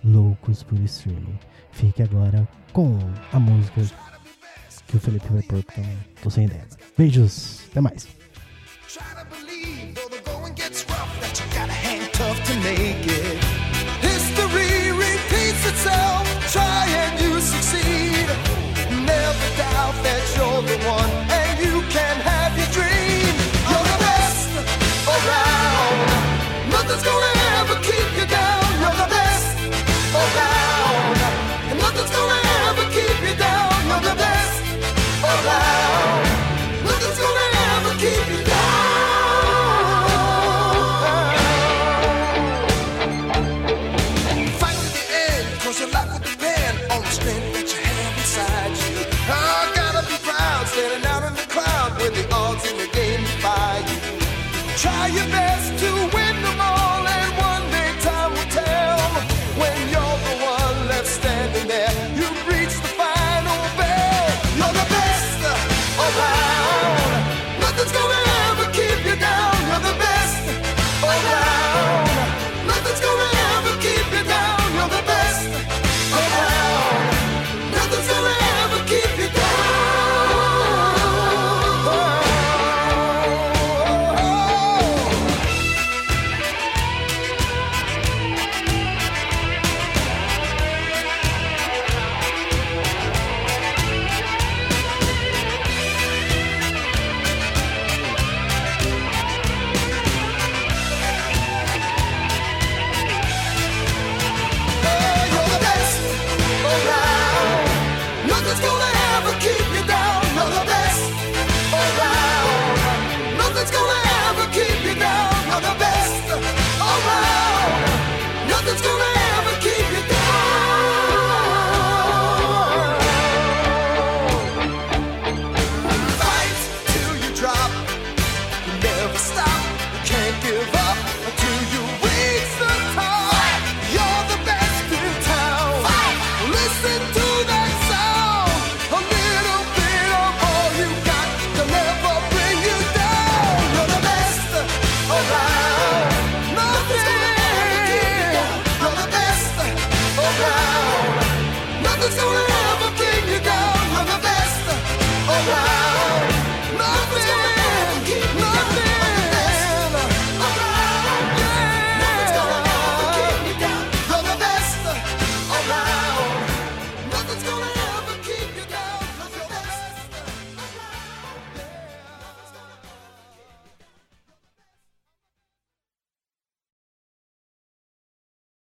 Loucos 0.03 0.65
por 0.65 0.81
Streaming. 0.81 1.39
Fique 1.71 2.03
agora 2.03 2.49
com 2.73 2.99
a 3.33 3.39
música 3.39 3.83
que 4.89 4.97
o 4.97 5.01
Felipe 5.01 5.29
vai 5.33 5.43
pôr, 5.43 5.63
porque 5.63 5.83
tô 6.21 6.29
sem 6.29 6.47
ideia. 6.47 6.67
Beijos, 6.99 7.61
até 7.71 7.81
mais. 7.81 8.09
Try 8.89 9.05
to 9.15 9.25
believe, 9.31 9.95
though 9.95 10.09
the 10.09 10.29
going 10.29 10.55
gets 10.57 10.85
rough, 10.89 11.21
that 11.21 11.41
you 11.41 11.47
gotta 11.57 11.73
hang 11.73 12.11
tough 12.11 12.37
to 12.49 12.55
make 12.65 13.07
it. 13.07 13.22